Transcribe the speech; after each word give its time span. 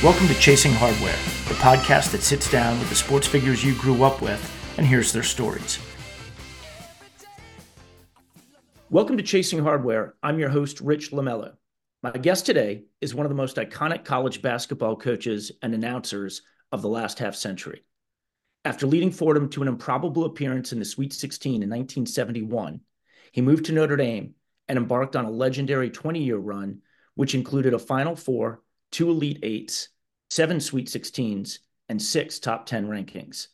Welcome 0.00 0.28
to 0.28 0.34
Chasing 0.34 0.70
Hardware, 0.74 1.16
the 1.48 1.54
podcast 1.54 2.12
that 2.12 2.22
sits 2.22 2.48
down 2.48 2.78
with 2.78 2.88
the 2.88 2.94
sports 2.94 3.26
figures 3.26 3.64
you 3.64 3.74
grew 3.74 4.04
up 4.04 4.22
with 4.22 4.40
and 4.76 4.86
hears 4.86 5.12
their 5.12 5.24
stories. 5.24 5.80
Welcome 8.90 9.16
to 9.16 9.24
Chasing 9.24 9.58
Hardware. 9.58 10.14
I'm 10.22 10.38
your 10.38 10.50
host, 10.50 10.80
Rich 10.80 11.10
Lamello. 11.10 11.54
My 12.04 12.12
guest 12.12 12.46
today 12.46 12.84
is 13.00 13.12
one 13.12 13.26
of 13.26 13.30
the 13.30 13.34
most 13.34 13.56
iconic 13.56 14.04
college 14.04 14.40
basketball 14.40 14.94
coaches 14.94 15.50
and 15.62 15.74
announcers 15.74 16.42
of 16.70 16.80
the 16.80 16.88
last 16.88 17.18
half 17.18 17.34
century. 17.34 17.82
After 18.64 18.86
leading 18.86 19.10
Fordham 19.10 19.48
to 19.48 19.62
an 19.62 19.68
improbable 19.68 20.26
appearance 20.26 20.72
in 20.72 20.78
the 20.78 20.84
Sweet 20.84 21.12
16 21.12 21.54
in 21.54 21.68
1971, 21.68 22.82
he 23.32 23.40
moved 23.40 23.64
to 23.64 23.72
Notre 23.72 23.96
Dame 23.96 24.36
and 24.68 24.78
embarked 24.78 25.16
on 25.16 25.24
a 25.24 25.30
legendary 25.30 25.90
20 25.90 26.22
year 26.22 26.38
run, 26.38 26.82
which 27.16 27.34
included 27.34 27.74
a 27.74 27.80
Final 27.80 28.14
Four 28.14 28.62
two 28.90 29.10
Elite 29.10 29.40
Eights, 29.42 29.88
seven 30.30 30.60
Sweet 30.60 30.88
16s, 30.88 31.58
and 31.88 32.00
six 32.00 32.38
top 32.38 32.66
10 32.66 32.88
rankings. 32.88 33.48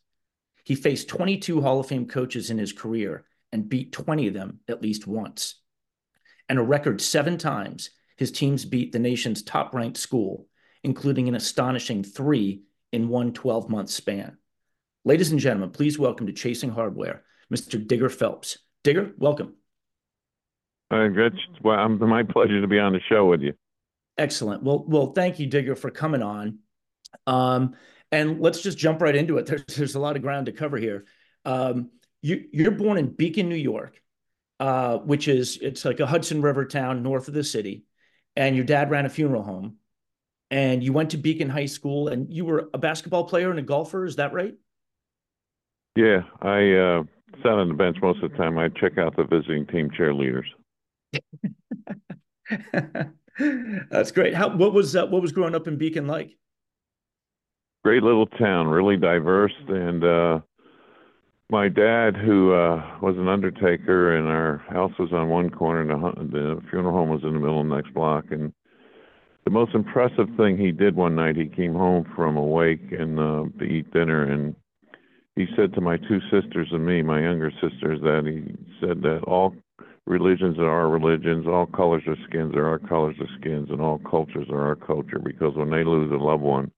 He 0.64 0.74
faced 0.74 1.08
22 1.08 1.60
Hall 1.60 1.80
of 1.80 1.86
Fame 1.86 2.06
coaches 2.06 2.50
in 2.50 2.58
his 2.58 2.72
career 2.72 3.24
and 3.52 3.68
beat 3.68 3.92
20 3.92 4.28
of 4.28 4.34
them 4.34 4.60
at 4.68 4.82
least 4.82 5.06
once. 5.06 5.56
And 6.48 6.58
a 6.58 6.62
record 6.62 7.00
seven 7.00 7.38
times, 7.38 7.90
his 8.16 8.32
teams 8.32 8.64
beat 8.64 8.92
the 8.92 8.98
nation's 8.98 9.42
top 9.42 9.74
ranked 9.74 9.98
school, 9.98 10.46
including 10.82 11.28
an 11.28 11.34
astonishing 11.34 12.02
three 12.02 12.62
in 12.92 13.08
one 13.08 13.32
12 13.32 13.68
month 13.68 13.90
span. 13.90 14.38
Ladies 15.04 15.32
and 15.32 15.40
gentlemen, 15.40 15.70
please 15.70 15.98
welcome 15.98 16.26
to 16.26 16.32
Chasing 16.32 16.70
Hardware, 16.70 17.24
Mr. 17.52 17.84
Digger 17.86 18.08
Phelps. 18.08 18.58
Digger, 18.82 19.12
welcome. 19.18 19.54
Uh, 20.90 20.96
Hi, 20.96 21.02
Rich. 21.02 21.34
Well, 21.62 21.92
it's 21.92 22.00
my 22.00 22.22
pleasure 22.22 22.60
to 22.60 22.66
be 22.66 22.78
on 22.78 22.92
the 22.92 23.00
show 23.08 23.26
with 23.26 23.40
you. 23.40 23.54
Excellent. 24.16 24.62
Well, 24.62 24.84
well, 24.86 25.12
thank 25.12 25.38
you, 25.38 25.46
Digger, 25.46 25.74
for 25.74 25.90
coming 25.90 26.22
on. 26.22 26.58
Um, 27.26 27.74
and 28.12 28.40
let's 28.40 28.62
just 28.62 28.78
jump 28.78 29.02
right 29.02 29.14
into 29.14 29.38
it. 29.38 29.46
There's, 29.46 29.64
there's 29.64 29.94
a 29.94 30.00
lot 30.00 30.16
of 30.16 30.22
ground 30.22 30.46
to 30.46 30.52
cover 30.52 30.76
here. 30.76 31.04
Um, 31.44 31.90
you, 32.22 32.44
you're 32.52 32.70
born 32.70 32.96
in 32.96 33.08
Beacon, 33.08 33.48
New 33.48 33.56
York, 33.56 34.00
uh, 34.60 34.98
which 34.98 35.28
is 35.28 35.58
it's 35.60 35.84
like 35.84 36.00
a 36.00 36.06
Hudson 36.06 36.40
River 36.40 36.64
town 36.64 37.02
north 37.02 37.28
of 37.28 37.34
the 37.34 37.44
city, 37.44 37.84
and 38.36 38.56
your 38.56 38.64
dad 38.64 38.90
ran 38.90 39.04
a 39.04 39.10
funeral 39.10 39.42
home, 39.42 39.76
and 40.50 40.82
you 40.82 40.92
went 40.92 41.10
to 41.10 41.18
Beacon 41.18 41.50
High 41.50 41.66
School, 41.66 42.08
and 42.08 42.32
you 42.32 42.44
were 42.44 42.70
a 42.72 42.78
basketball 42.78 43.24
player 43.24 43.50
and 43.50 43.58
a 43.58 43.62
golfer. 43.62 44.06
Is 44.06 44.16
that 44.16 44.32
right? 44.32 44.54
Yeah, 45.96 46.22
I 46.40 46.72
uh, 46.72 47.02
sat 47.42 47.52
on 47.52 47.68
the 47.68 47.74
bench 47.74 47.98
most 48.00 48.22
of 48.22 48.30
the 48.30 48.36
time. 48.36 48.58
I 48.58 48.68
check 48.68 48.96
out 48.96 49.16
the 49.16 49.24
visiting 49.24 49.66
team 49.66 49.90
cheerleaders. 49.90 50.46
That's 53.90 54.12
great. 54.12 54.34
How 54.34 54.54
what 54.54 54.72
was 54.72 54.94
uh, 54.94 55.06
what 55.06 55.22
was 55.22 55.32
growing 55.32 55.54
up 55.54 55.66
in 55.66 55.76
Beacon 55.76 56.06
like? 56.06 56.36
Great 57.82 58.02
little 58.02 58.26
town, 58.26 58.68
really 58.68 58.96
diverse, 58.96 59.52
and 59.68 60.02
uh, 60.04 60.40
my 61.50 61.68
dad, 61.68 62.16
who 62.16 62.52
uh, 62.54 62.98
was 63.02 63.16
an 63.18 63.28
undertaker, 63.28 64.16
and 64.16 64.28
our 64.28 64.58
house 64.68 64.92
was 64.98 65.12
on 65.12 65.28
one 65.28 65.50
corner, 65.50 65.80
and 65.80 66.32
the, 66.32 66.38
the 66.38 66.60
funeral 66.70 66.94
home 66.94 67.10
was 67.10 67.22
in 67.22 67.34
the 67.34 67.40
middle 67.40 67.60
of 67.60 67.68
the 67.68 67.74
next 67.74 67.92
block. 67.92 68.24
And 68.30 68.52
the 69.44 69.50
most 69.50 69.74
impressive 69.74 70.28
thing 70.36 70.56
he 70.56 70.72
did 70.72 70.96
one 70.96 71.14
night, 71.14 71.36
he 71.36 71.46
came 71.46 71.74
home 71.74 72.10
from 72.16 72.36
a 72.36 72.42
wake 72.42 72.92
and 72.92 73.18
uh, 73.18 73.44
to 73.58 73.64
eat 73.64 73.92
dinner, 73.92 74.24
and 74.24 74.56
he 75.36 75.46
said 75.56 75.74
to 75.74 75.80
my 75.80 75.96
two 75.96 76.20
sisters 76.30 76.68
and 76.70 76.86
me, 76.86 77.02
my 77.02 77.20
younger 77.20 77.50
sisters, 77.60 78.00
that 78.02 78.24
he 78.24 78.54
said 78.80 79.02
that 79.02 79.20
all 79.26 79.54
religions 80.06 80.58
are 80.58 80.68
our 80.68 80.88
religions, 80.88 81.46
all 81.46 81.66
colors 81.66 82.02
of 82.06 82.16
skins 82.28 82.54
are 82.54 82.66
our 82.66 82.78
colors 82.78 83.16
of 83.20 83.28
skins, 83.38 83.68
and 83.70 83.80
all 83.80 83.98
cultures 83.98 84.48
are 84.50 84.66
our 84.66 84.76
culture. 84.76 85.18
Because 85.18 85.54
when 85.56 85.70
they 85.70 85.84
lose 85.84 86.12
a 86.12 86.22
loved 86.22 86.42
one, 86.42 86.70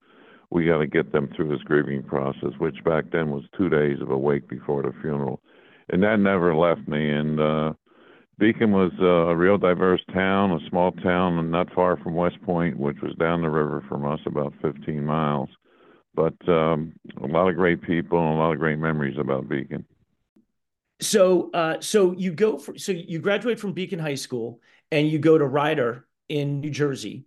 we 0.49 0.65
got 0.65 0.77
to 0.79 0.87
get 0.87 1.11
them 1.11 1.29
through 1.35 1.49
this 1.49 1.63
grieving 1.63 2.03
process, 2.03 2.51
which 2.57 2.83
back 2.83 3.05
then 3.11 3.31
was 3.31 3.43
two 3.57 3.69
days 3.69 4.01
of 4.01 4.11
a 4.11 4.17
wake 4.17 4.47
before 4.47 4.81
the 4.81 4.93
funeral, 5.01 5.41
and 5.89 6.03
that 6.03 6.19
never 6.19 6.55
left 6.55 6.87
me. 6.87 7.09
And 7.09 7.39
uh, 7.39 7.73
Beacon 8.39 8.71
was 8.71 8.91
uh, 8.99 9.31
a 9.31 9.35
real 9.35 9.57
diverse 9.57 10.01
town, 10.13 10.51
a 10.51 10.69
small 10.69 10.91
town 10.91 11.51
not 11.51 11.73
far 11.73 11.97
from 11.97 12.15
West 12.15 12.41
Point, 12.43 12.77
which 12.77 12.97
was 13.01 13.15
down 13.15 13.41
the 13.41 13.49
river 13.49 13.83
from 13.89 14.05
us 14.05 14.19
about 14.25 14.53
15 14.61 15.03
miles. 15.03 15.49
But 16.15 16.35
um, 16.47 16.93
a 17.21 17.27
lot 17.27 17.47
of 17.49 17.55
great 17.55 17.81
people 17.81 18.19
and 18.19 18.37
a 18.37 18.41
lot 18.41 18.53
of 18.53 18.59
great 18.59 18.79
memories 18.79 19.17
about 19.19 19.49
Beacon. 19.49 19.85
So, 20.99 21.51
uh, 21.51 21.79
so 21.79 22.13
you 22.13 22.33
go 22.33 22.57
for, 22.57 22.77
so 22.77 22.91
you 22.91 23.19
graduate 23.19 23.59
from 23.59 23.73
Beacon 23.73 23.99
High 23.99 24.15
School 24.15 24.61
and 24.91 25.07
you 25.07 25.19
go 25.19 25.37
to 25.37 25.45
Rider 25.45 26.07
in 26.27 26.59
New 26.59 26.71
Jersey. 26.71 27.25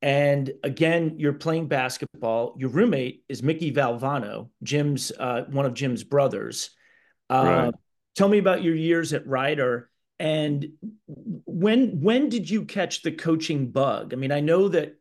And 0.00 0.52
again, 0.64 1.14
you're 1.18 1.32
playing 1.32 1.68
basketball. 1.68 2.56
Your 2.58 2.70
roommate 2.70 3.22
is 3.28 3.42
Mickey 3.42 3.72
Valvano, 3.72 4.48
Jim's 4.62 5.12
uh, 5.18 5.44
one 5.48 5.64
of 5.64 5.74
Jim's 5.74 6.02
brothers. 6.02 6.70
Uh, 7.30 7.44
right. 7.44 7.74
Tell 8.16 8.28
me 8.28 8.38
about 8.38 8.62
your 8.64 8.74
years 8.74 9.12
at 9.12 9.26
Rider 9.26 9.88
and 10.22 10.68
when 11.06 12.00
when 12.00 12.28
did 12.28 12.48
you 12.48 12.64
catch 12.64 13.02
the 13.02 13.10
coaching 13.10 13.72
bug? 13.72 14.12
I 14.12 14.16
mean, 14.16 14.30
I 14.30 14.38
know 14.38 14.68
that 14.68 14.94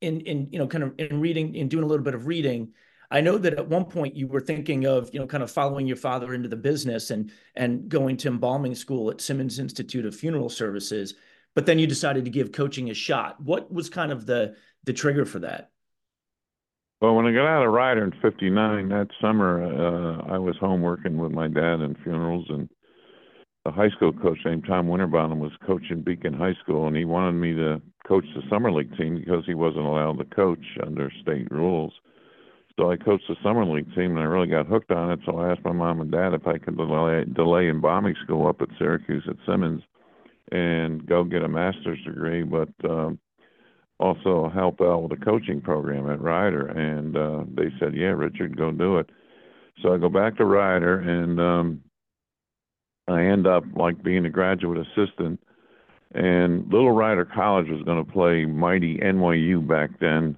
in 0.00 0.20
in 0.20 0.48
you 0.52 0.60
know 0.60 0.68
kind 0.68 0.84
of 0.84 0.94
in 0.96 1.20
reading 1.20 1.56
in 1.56 1.66
doing 1.68 1.82
a 1.82 1.86
little 1.88 2.04
bit 2.04 2.14
of 2.14 2.28
reading, 2.28 2.72
I 3.14 3.20
know 3.20 3.38
that 3.38 3.54
at 3.54 3.68
one 3.68 3.84
point 3.84 4.16
you 4.16 4.26
were 4.26 4.40
thinking 4.40 4.86
of, 4.86 5.08
you 5.14 5.20
know, 5.20 5.26
kind 5.28 5.44
of 5.44 5.48
following 5.48 5.86
your 5.86 5.96
father 5.96 6.34
into 6.34 6.48
the 6.48 6.56
business 6.56 7.12
and 7.12 7.30
and 7.54 7.88
going 7.88 8.16
to 8.18 8.28
embalming 8.28 8.74
school 8.74 9.08
at 9.08 9.20
Simmons 9.20 9.60
Institute 9.60 10.04
of 10.04 10.16
Funeral 10.16 10.48
Services, 10.48 11.14
but 11.54 11.64
then 11.64 11.78
you 11.78 11.86
decided 11.86 12.24
to 12.24 12.30
give 12.32 12.50
coaching 12.50 12.90
a 12.90 12.94
shot. 12.94 13.40
What 13.40 13.72
was 13.72 13.88
kind 13.88 14.10
of 14.10 14.26
the 14.26 14.56
the 14.82 14.92
trigger 14.92 15.24
for 15.24 15.38
that? 15.38 15.70
Well, 17.00 17.14
when 17.14 17.26
I 17.26 17.32
got 17.32 17.46
out 17.46 17.64
of 17.64 17.72
Rider 17.72 18.02
in 18.02 18.12
'59, 18.20 18.88
that 18.88 19.06
summer, 19.20 19.62
uh, 19.62 20.34
I 20.34 20.38
was 20.38 20.56
home 20.56 20.82
working 20.82 21.16
with 21.16 21.30
my 21.30 21.46
dad 21.46 21.82
in 21.82 21.96
funerals, 22.02 22.46
and 22.48 22.68
a 23.64 23.70
high 23.70 23.90
school 23.90 24.12
coach 24.12 24.38
named 24.44 24.64
Tom 24.66 24.88
Winterbottom 24.88 25.38
was 25.38 25.52
coaching 25.64 26.02
Beacon 26.02 26.34
High 26.34 26.56
School, 26.64 26.88
and 26.88 26.96
he 26.96 27.04
wanted 27.04 27.34
me 27.34 27.52
to 27.52 27.80
coach 28.08 28.26
the 28.34 28.42
summer 28.50 28.72
league 28.72 28.96
team 28.96 29.14
because 29.14 29.44
he 29.46 29.54
wasn't 29.54 29.86
allowed 29.86 30.18
to 30.18 30.24
coach 30.24 30.66
under 30.84 31.12
state 31.22 31.46
rules. 31.52 31.92
So 32.78 32.90
I 32.90 32.96
coached 32.96 33.28
the 33.28 33.36
summer 33.42 33.64
league 33.64 33.94
team, 33.94 34.12
and 34.12 34.20
I 34.20 34.24
really 34.24 34.48
got 34.48 34.66
hooked 34.66 34.90
on 34.90 35.12
it. 35.12 35.20
So 35.24 35.38
I 35.38 35.52
asked 35.52 35.64
my 35.64 35.72
mom 35.72 36.00
and 36.00 36.10
dad 36.10 36.34
if 36.34 36.46
I 36.46 36.58
could 36.58 36.76
delay, 36.76 37.24
delay 37.32 37.70
bombing 37.70 38.16
school 38.24 38.48
up 38.48 38.60
at 38.60 38.68
Syracuse 38.78 39.24
at 39.28 39.36
Simmons 39.46 39.82
and 40.50 41.06
go 41.06 41.22
get 41.24 41.42
a 41.42 41.48
master's 41.48 42.02
degree. 42.04 42.42
But 42.42 42.70
um, 42.88 43.18
also 44.00 44.50
help 44.52 44.80
out 44.80 45.02
with 45.02 45.18
the 45.18 45.24
coaching 45.24 45.60
program 45.60 46.10
at 46.10 46.20
Rider. 46.20 46.66
And 46.66 47.16
uh, 47.16 47.44
they 47.54 47.70
said, 47.78 47.94
yeah, 47.94 48.08
Richard, 48.08 48.56
go 48.56 48.72
do 48.72 48.98
it. 48.98 49.08
So 49.82 49.94
I 49.94 49.98
go 49.98 50.08
back 50.08 50.36
to 50.36 50.44
Rider, 50.44 51.00
and 51.00 51.40
um, 51.40 51.80
I 53.08 53.24
end 53.24 53.46
up 53.46 53.64
like 53.76 54.02
being 54.02 54.24
a 54.24 54.30
graduate 54.30 54.86
assistant. 54.86 55.40
And 56.14 56.70
Little 56.72 56.92
Rider 56.92 57.24
College 57.24 57.68
was 57.68 57.82
going 57.82 58.04
to 58.04 58.12
play 58.12 58.44
mighty 58.44 58.98
NYU 58.98 59.66
back 59.66 59.90
then, 60.00 60.36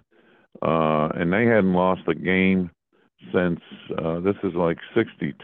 uh, 0.62 1.08
and 1.14 1.32
they 1.32 1.44
hadn't 1.46 1.74
lost 1.74 2.02
a 2.08 2.14
game 2.14 2.70
since 3.32 3.60
uh, 3.98 4.20
this 4.20 4.36
is 4.44 4.54
like 4.54 4.78
'62. 4.94 5.34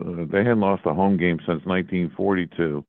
Uh, 0.00 0.32
they 0.32 0.38
hadn't 0.38 0.60
lost 0.60 0.82
a 0.86 0.94
home 0.94 1.16
game 1.16 1.38
since 1.46 1.64
1942, 1.64 2.84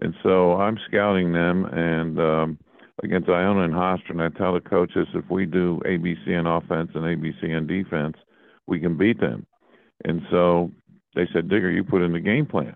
and 0.00 0.14
so 0.22 0.54
I'm 0.54 0.78
scouting 0.88 1.32
them 1.32 1.64
and 1.66 2.18
um, 2.18 2.58
against 3.02 3.28
Iona 3.28 3.64
and 3.64 3.74
Hofstra, 3.74 4.10
and 4.10 4.22
I 4.22 4.28
tell 4.30 4.54
the 4.54 4.60
coaches 4.60 5.08
if 5.14 5.24
we 5.30 5.46
do 5.46 5.80
ABC 5.84 6.28
in 6.28 6.46
offense 6.46 6.90
and 6.94 7.04
ABC 7.04 7.44
in 7.44 7.66
defense, 7.66 8.16
we 8.66 8.80
can 8.80 8.96
beat 8.96 9.20
them. 9.20 9.46
And 10.04 10.22
so 10.30 10.70
they 11.14 11.28
said, 11.32 11.48
Digger, 11.48 11.70
you 11.70 11.84
put 11.84 12.02
in 12.02 12.12
the 12.12 12.20
game 12.20 12.46
plan. 12.46 12.74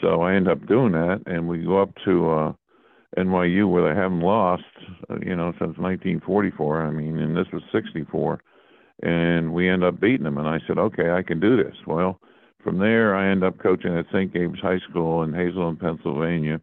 So 0.00 0.22
I 0.22 0.34
end 0.34 0.48
up 0.48 0.66
doing 0.66 0.92
that, 0.92 1.22
and 1.26 1.48
we 1.48 1.64
go 1.64 1.80
up 1.80 1.90
to 2.04 2.30
uh, 2.30 2.52
NYU 3.16 3.70
where 3.70 3.92
they 3.92 4.00
haven't 4.00 4.20
lost, 4.20 4.64
uh, 5.10 5.16
you 5.20 5.36
know, 5.36 5.52
since 5.52 5.76
1944. 5.78 6.82
I 6.82 6.90
mean, 6.90 7.18
and 7.18 7.36
this 7.36 7.46
was 7.52 7.62
64, 7.72 8.40
and 9.02 9.52
we 9.52 9.68
end 9.68 9.84
up 9.84 10.00
beating 10.00 10.24
them. 10.24 10.38
And 10.38 10.48
I 10.48 10.60
said, 10.66 10.78
okay, 10.78 11.10
I 11.10 11.22
can 11.22 11.40
do 11.40 11.56
this. 11.56 11.76
Well, 11.86 12.20
from 12.64 12.78
there, 12.78 13.14
I 13.14 13.30
end 13.30 13.44
up 13.44 13.58
coaching 13.58 13.96
at 13.96 14.06
St. 14.12 14.32
Gabe's 14.32 14.60
High 14.60 14.78
School 14.88 15.22
in 15.22 15.32
Hazleton, 15.32 15.76
Pennsylvania, 15.76 16.60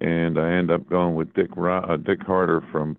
and 0.00 0.38
I 0.38 0.52
end 0.52 0.70
up 0.70 0.88
going 0.88 1.14
with 1.14 1.32
Dick 1.34 1.50
uh, 1.56 1.96
Dick 1.96 2.20
Harter 2.22 2.62
from 2.70 2.98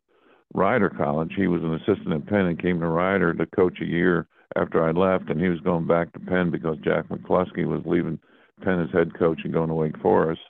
Rider 0.53 0.89
College. 0.89 1.33
He 1.35 1.47
was 1.47 1.61
an 1.61 1.75
assistant 1.75 2.13
at 2.13 2.25
Penn 2.25 2.45
and 2.45 2.61
came 2.61 2.79
to 2.79 2.87
Rider 2.87 3.33
to 3.33 3.45
coach 3.45 3.79
a 3.81 3.85
year 3.85 4.27
after 4.55 4.83
I 4.83 4.91
left, 4.91 5.29
and 5.29 5.39
he 5.39 5.49
was 5.49 5.59
going 5.59 5.85
back 5.85 6.13
to 6.13 6.19
Penn 6.19 6.49
because 6.49 6.77
Jack 6.83 7.07
McCloskey 7.09 7.65
was 7.65 7.81
leaving 7.85 8.19
Penn 8.63 8.79
as 8.79 8.91
head 8.91 9.17
coach 9.17 9.41
and 9.43 9.53
going 9.53 9.69
to 9.69 9.75
Wake 9.75 9.97
Forest. 9.99 10.41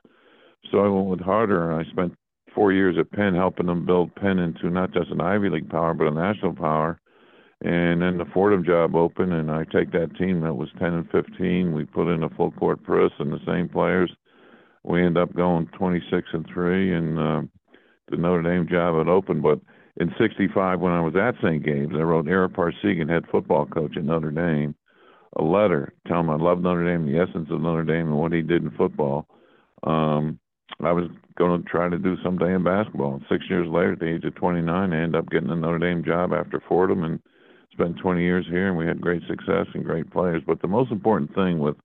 So 0.72 0.80
I 0.80 0.88
went 0.88 1.08
with 1.08 1.22
Harter, 1.22 1.72
and 1.72 1.80
I 1.80 1.90
spent 1.92 2.16
four 2.54 2.72
years 2.72 2.96
at 3.00 3.12
Penn 3.12 3.36
helping 3.36 3.68
them 3.68 3.86
build 3.86 4.16
Penn 4.16 4.40
into 4.40 4.70
not 4.70 4.94
just 4.94 5.12
an 5.12 5.22
Ivy 5.22 5.50
League 5.50 5.70
power, 5.70 5.94
but 5.94 6.08
a 6.08 6.12
national 6.12 6.56
power. 6.56 7.00
And 7.62 8.02
then 8.02 8.18
the 8.18 8.26
Fordham 8.34 8.66
job 8.66 8.96
opened, 8.96 9.34
and 9.34 9.52
I 9.52 9.64
take 9.66 9.92
that 9.92 10.16
team 10.18 10.42
that 10.42 10.56
was 10.56 10.70
10 10.80 10.94
and 10.94 11.10
15. 11.10 11.74
We 11.74 11.86
put 11.86 12.14
in 12.14 12.24
a 12.24 12.30
full 12.30 12.52
court 12.52 12.84
press 12.84 13.12
and 13.20 13.32
the 13.32 13.40
same 13.46 13.70
players. 13.70 14.12
We 14.84 15.04
end 15.04 15.18
up 15.18 15.36
going 15.36 15.68
26 15.78 16.28
and 16.34 16.46
three, 16.54 16.94
and 16.94 17.18
uh, 17.18 17.42
the 18.10 18.18
Notre 18.18 18.44
Dame 18.44 18.68
job 18.70 18.98
had 18.98 19.08
opened. 19.08 19.42
But 19.42 19.60
in 19.98 20.14
'65, 20.20 20.80
when 20.80 20.92
I 20.92 21.02
was 21.02 21.16
at 21.16 21.36
St. 21.44 21.64
Gabe's, 21.64 21.96
I 21.96 22.02
wrote 22.02 22.28
Ara 22.28 22.50
Parseghian, 22.50 23.10
head 23.10 23.24
football 23.32 23.66
coach 23.66 23.98
at 23.98 24.04
Notre 24.04 24.30
Dame, 24.30 24.76
a 25.38 25.42
letter 25.42 25.94
telling 26.08 26.26
him 26.26 26.30
I 26.30 26.36
love 26.36 26.62
Notre 26.62 26.86
Dame, 26.86 27.12
the 27.12 27.20
essence 27.20 27.50
of 27.50 27.62
Notre 27.62 27.84
Dame, 27.84 28.08
and 28.08 28.20
what 28.20 28.32
he 28.32 28.44
did 28.44 28.64
in 28.64 28.72
football. 28.72 29.28
Um, 29.84 30.40
I 30.84 30.92
was 30.92 31.10
going 31.38 31.62
to 31.62 31.70
try 31.70 31.90
to 31.90 31.98
do 31.98 32.16
someday 32.24 32.54
in 32.54 32.64
basketball. 32.64 33.16
And 33.16 33.26
six 33.30 33.46
years 33.50 33.68
later, 33.68 33.94
at 33.94 34.00
the 34.00 34.14
age 34.14 34.24
of 34.26 34.36
29, 34.36 34.70
I 34.70 34.84
ended 34.84 35.16
up 35.16 35.30
getting 35.30 35.50
a 35.50 35.56
Notre 35.56 35.80
Dame 35.80 36.04
job 36.04 36.34
after 36.34 36.62
Fordham 36.68 37.04
and 37.04 37.20
spent 37.72 37.98
20 37.98 38.22
years 38.22 38.46
here, 38.50 38.70
and 38.70 38.78
we 38.78 38.86
had 38.86 39.02
great 39.02 39.22
success 39.28 39.68
and 39.74 39.84
great 39.84 40.12
players. 40.12 40.44
But 40.46 40.62
the 40.62 40.68
most 40.68 40.92
important 40.92 41.34
thing 41.36 41.60
with 41.60 41.76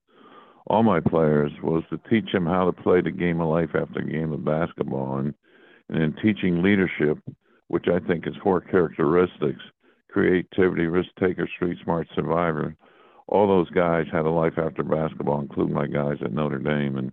all 0.67 0.83
my 0.83 0.99
players 0.99 1.51
was 1.63 1.83
to 1.89 1.99
teach 2.09 2.31
them 2.31 2.45
how 2.45 2.65
to 2.65 2.81
play 2.81 3.01
the 3.01 3.11
game 3.11 3.41
of 3.41 3.49
life 3.49 3.71
after 3.75 4.01
the 4.01 4.11
game 4.11 4.31
of 4.31 4.45
basketball, 4.45 5.17
and 5.17 5.33
and 5.89 6.01
in 6.01 6.13
teaching 6.23 6.63
leadership, 6.63 7.17
which 7.67 7.87
I 7.87 7.99
think 7.99 8.25
is 8.25 8.35
four 8.41 8.61
characteristics: 8.61 9.61
creativity, 10.09 10.87
risk 10.87 11.09
taker, 11.19 11.47
street 11.55 11.77
smart, 11.83 12.07
survivor. 12.15 12.75
All 13.27 13.47
those 13.47 13.69
guys 13.71 14.05
had 14.11 14.25
a 14.25 14.29
life 14.29 14.57
after 14.57 14.83
basketball, 14.83 15.41
including 15.41 15.73
my 15.73 15.87
guys 15.87 16.17
at 16.23 16.31
Notre 16.31 16.59
Dame, 16.59 16.97
and 16.97 17.11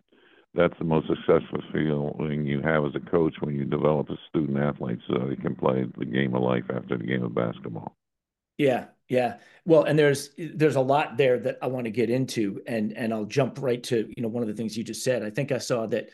that's 0.59 0.77
the 0.79 0.85
most 0.85 1.07
successful 1.07 1.61
feeling 1.73 2.45
you 2.45 2.61
have 2.61 2.85
as 2.85 2.91
a 2.97 3.11
coach 3.11 3.35
when 3.41 3.55
you 3.55 3.65
develop 3.65 4.11
a 4.11 4.17
student 4.29 4.59
athlete 4.59 4.99
so 5.07 5.27
they 5.29 5.37
can 5.37 5.55
play 5.55 5.87
the 5.97 6.05
game 6.05 6.35
of 6.35 6.43
life 6.43 6.65
after 6.75 6.99
the 6.99 7.05
game 7.05 7.23
of 7.23 7.33
basketball. 7.33 7.95
Yeah, 8.59 8.87
yeah. 9.09 9.37
Well, 9.65 9.85
and 9.85 9.97
there's 9.97 10.31
there's 10.37 10.75
a 10.75 10.81
lot 10.81 11.17
there 11.17 11.39
that 11.39 11.59
I 11.63 11.69
want 11.69 11.85
to 11.85 11.93
get 11.93 12.11
into, 12.11 12.61
and 12.67 12.93
and 12.93 13.15
I'll 13.15 13.25
jump 13.25 13.63
right 13.63 13.81
to 13.85 14.13
you 14.17 14.21
know 14.23 14.29
one 14.29 14.43
of 14.43 14.49
the 14.49 14.55
things 14.55 14.77
you 14.77 14.83
just 14.83 15.05
said. 15.05 15.23
I 15.23 15.31
think 15.31 15.53
I 15.53 15.59
saw 15.59 15.87
that 15.87 16.11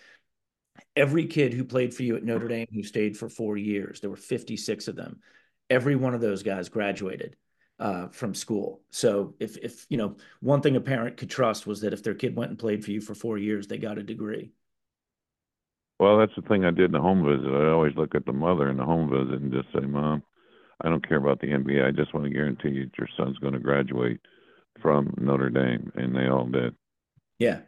every 0.95 1.25
kid 1.25 1.55
who 1.55 1.65
played 1.65 1.95
for 1.95 2.03
you 2.03 2.15
at 2.17 2.23
Notre 2.23 2.49
Dame 2.49 2.69
who 2.71 2.83
stayed 2.83 3.17
for 3.17 3.31
four 3.31 3.57
years, 3.57 4.01
there 4.01 4.11
were 4.11 4.17
56 4.17 4.89
of 4.89 4.97
them. 4.97 5.21
Every 5.71 5.97
one 5.97 6.15
of 6.15 6.21
those 6.21 6.43
guys 6.43 6.69
graduated 6.69 7.35
uh, 7.79 8.09
from 8.09 8.35
school. 8.35 8.83
So 8.91 9.35
if 9.41 9.57
if 9.59 9.87
you 9.89 9.97
know 9.97 10.17
one 10.41 10.61
thing 10.61 10.77
a 10.77 10.81
parent 10.81 11.17
could 11.17 11.31
trust 11.31 11.67
was 11.67 11.81
that 11.81 11.93
if 11.93 12.03
their 12.03 12.15
kid 12.15 12.37
went 12.37 12.51
and 12.51 12.59
played 12.59 12.85
for 12.85 12.91
you 12.91 13.01
for 13.01 13.15
four 13.15 13.39
years, 13.39 13.67
they 13.67 13.79
got 13.79 13.99
a 13.99 14.03
degree. 14.03 14.53
Well, 15.99 16.19
that's 16.19 16.35
the 16.37 16.43
thing 16.43 16.65
I 16.65 16.71
did 16.71 16.87
in 16.87 16.93
the 16.93 17.01
home 17.01 17.25
visit. 17.25 17.49
I 17.49 17.71
always 17.71 17.95
look 17.97 18.15
at 18.15 18.27
the 18.27 18.33
mother 18.33 18.69
in 18.69 18.77
the 18.77 18.85
home 18.85 19.11
visit 19.11 19.41
and 19.41 19.53
just 19.53 19.73
say, 19.73 19.87
"Mom, 19.87 20.23
I 20.81 20.89
don't 20.89 21.07
care 21.07 21.19
about 21.19 21.41
the 21.41 21.49
NBA. 21.49 21.87
I 21.87 21.91
just 21.91 22.15
want 22.15 22.25
to 22.25 22.33
guarantee 22.33 22.71
you 22.71 22.91
your 22.99 23.09
son's 23.17 23.39
going 23.39 23.55
to 23.55 23.61
graduate 23.61 24.21
from 24.81 25.15
Notre 25.19 25.51
Dame," 25.51 25.93
and 25.95 26.15
they 26.15 26.29
all 26.29 26.47
did. 26.47 26.75
Yeah. 27.39 27.61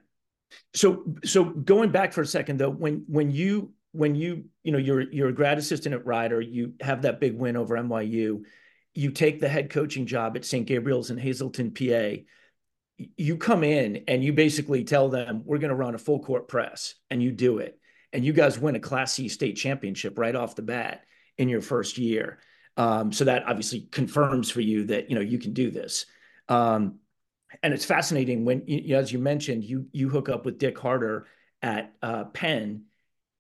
So 0.75 1.05
so 1.25 1.45
going 1.45 1.91
back 1.91 2.13
for 2.13 2.21
a 2.21 2.27
second 2.27 2.59
though, 2.59 2.71
when 2.71 3.05
when 3.09 3.31
you 3.33 3.73
when 3.93 4.15
you 4.15 4.45
you 4.63 4.73
know 4.73 4.79
you're 4.79 5.03
you're 5.03 5.29
a 5.29 5.35
grad 5.35 5.59
assistant 5.59 5.95
at 5.95 6.07
Rider, 6.07 6.41
you 6.41 6.75
have 6.81 7.03
that 7.03 7.19
big 7.19 7.37
win 7.37 7.57
over 7.57 7.77
NYU 7.77 8.45
you 8.97 9.11
take 9.11 9.41
the 9.41 9.49
head 9.49 9.71
coaching 9.71 10.07
job 10.07 10.37
at 10.37 10.45
St. 10.45 10.67
Gabriel's 10.67 11.11
in 11.11 11.19
Hazleton, 11.19 11.73
PA. 11.73 12.23
You 13.17 13.37
come 13.37 13.63
in 13.63 14.05
and 14.09 14.25
you 14.25 14.33
basically 14.33 14.85
tell 14.85 15.11
them, 15.11 15.43
we're 15.45 15.59
going 15.59 15.71
to 15.71 15.77
run 15.77 15.95
a 15.95 15.99
full 15.99 16.21
court 16.21 16.49
press, 16.49 16.95
and 17.11 17.23
you 17.23 17.31
do 17.31 17.59
it. 17.59 17.79
And 18.13 18.25
you 18.25 18.33
guys 18.33 18.59
win 18.59 18.75
a 18.75 18.81
Class 18.81 19.13
C 19.13 19.29
state 19.29 19.57
championship 19.57 20.19
right 20.19 20.35
off 20.35 20.57
the 20.57 20.63
bat 20.63 21.05
in 21.37 21.49
your 21.51 21.61
first 21.61 21.99
year. 21.99 22.39
Um, 22.79 23.13
so 23.13 23.25
that 23.25 23.45
obviously 23.47 23.89
confirms 23.91 24.51
for 24.51 24.63
you 24.63 24.85
that 24.87 25.11
you 25.11 25.17
know 25.17 25.23
you 25.23 25.39
can 25.39 25.53
do 25.53 25.71
this. 25.71 26.07
Um, 26.49 27.01
and 27.63 27.75
it's 27.75 27.85
fascinating 27.85 28.45
when, 28.45 28.63
you 28.67 28.97
as 28.97 29.13
you 29.13 29.19
mentioned, 29.19 29.65
you 29.65 29.87
you 29.93 30.09
hook 30.09 30.29
up 30.29 30.47
with 30.47 30.59
Dick 30.59 30.79
Harter 30.79 31.27
at 31.61 31.95
uh, 32.03 32.25
Penn, 32.25 32.85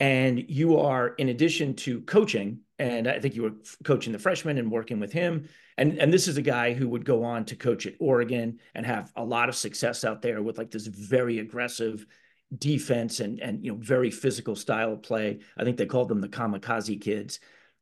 and 0.00 0.50
you 0.50 0.78
are 0.78 1.08
in 1.08 1.28
addition 1.28 1.74
to 1.76 2.02
coaching 2.02 2.60
and 2.78 3.08
I 3.08 3.18
think 3.20 3.34
you 3.34 3.42
were 3.42 3.54
coaching 3.84 4.12
the 4.12 4.18
freshman 4.18 4.58
and 4.58 4.70
working 4.70 5.00
with 5.00 5.12
him. 5.12 5.48
And 5.78 5.98
and 5.98 6.12
this 6.12 6.28
is 6.28 6.36
a 6.36 6.42
guy 6.42 6.74
who 6.74 6.88
would 6.88 7.04
go 7.04 7.24
on 7.24 7.44
to 7.46 7.56
coach 7.56 7.86
at 7.86 7.94
Oregon 7.98 8.60
and 8.74 8.84
have 8.84 9.12
a 9.16 9.24
lot 9.24 9.48
of 9.48 9.56
success 9.56 10.04
out 10.04 10.22
there 10.22 10.42
with 10.42 10.58
like 10.58 10.70
this 10.70 10.86
very 10.86 11.38
aggressive 11.38 12.06
defense 12.56 13.20
and 13.20 13.40
and 13.40 13.64
you 13.64 13.72
know 13.72 13.78
very 13.78 14.10
physical 14.10 14.54
style 14.54 14.92
of 14.92 15.02
play. 15.02 15.38
I 15.56 15.64
think 15.64 15.76
they 15.76 15.86
called 15.86 16.08
them 16.08 16.20
the 16.20 16.28
kamikaze 16.28 17.00
kids. 17.00 17.40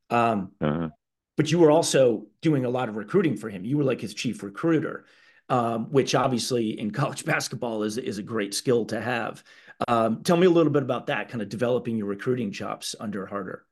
Um, 0.09 0.51
uh-huh. 0.61 0.89
But 1.37 1.51
you 1.51 1.59
were 1.59 1.71
also 1.71 2.27
doing 2.41 2.63
a 2.63 2.69
lot 2.69 2.87
of 2.87 2.95
recruiting 2.95 3.35
for 3.35 3.49
him. 3.49 3.65
You 3.65 3.77
were 3.77 3.83
like 3.83 3.99
his 3.99 4.13
chief 4.13 4.41
recruiter, 4.43 5.05
um, 5.49 5.91
which 5.91 6.15
obviously 6.15 6.79
in 6.79 6.91
college 6.91 7.25
basketball 7.33 7.83
is 7.83 7.97
is 7.97 8.17
a 8.17 8.23
great 8.23 8.53
skill 8.53 8.85
to 8.85 9.01
have. 9.01 9.43
Um, 9.89 10.23
tell 10.23 10.37
me 10.37 10.47
a 10.47 10.49
little 10.49 10.71
bit 10.71 10.83
about 10.83 11.07
that, 11.07 11.27
kind 11.27 11.41
of 11.41 11.49
developing 11.49 11.97
your 11.97 12.07
recruiting 12.07 12.53
chops 12.53 12.95
under 12.97 13.25
Harter. 13.25 13.65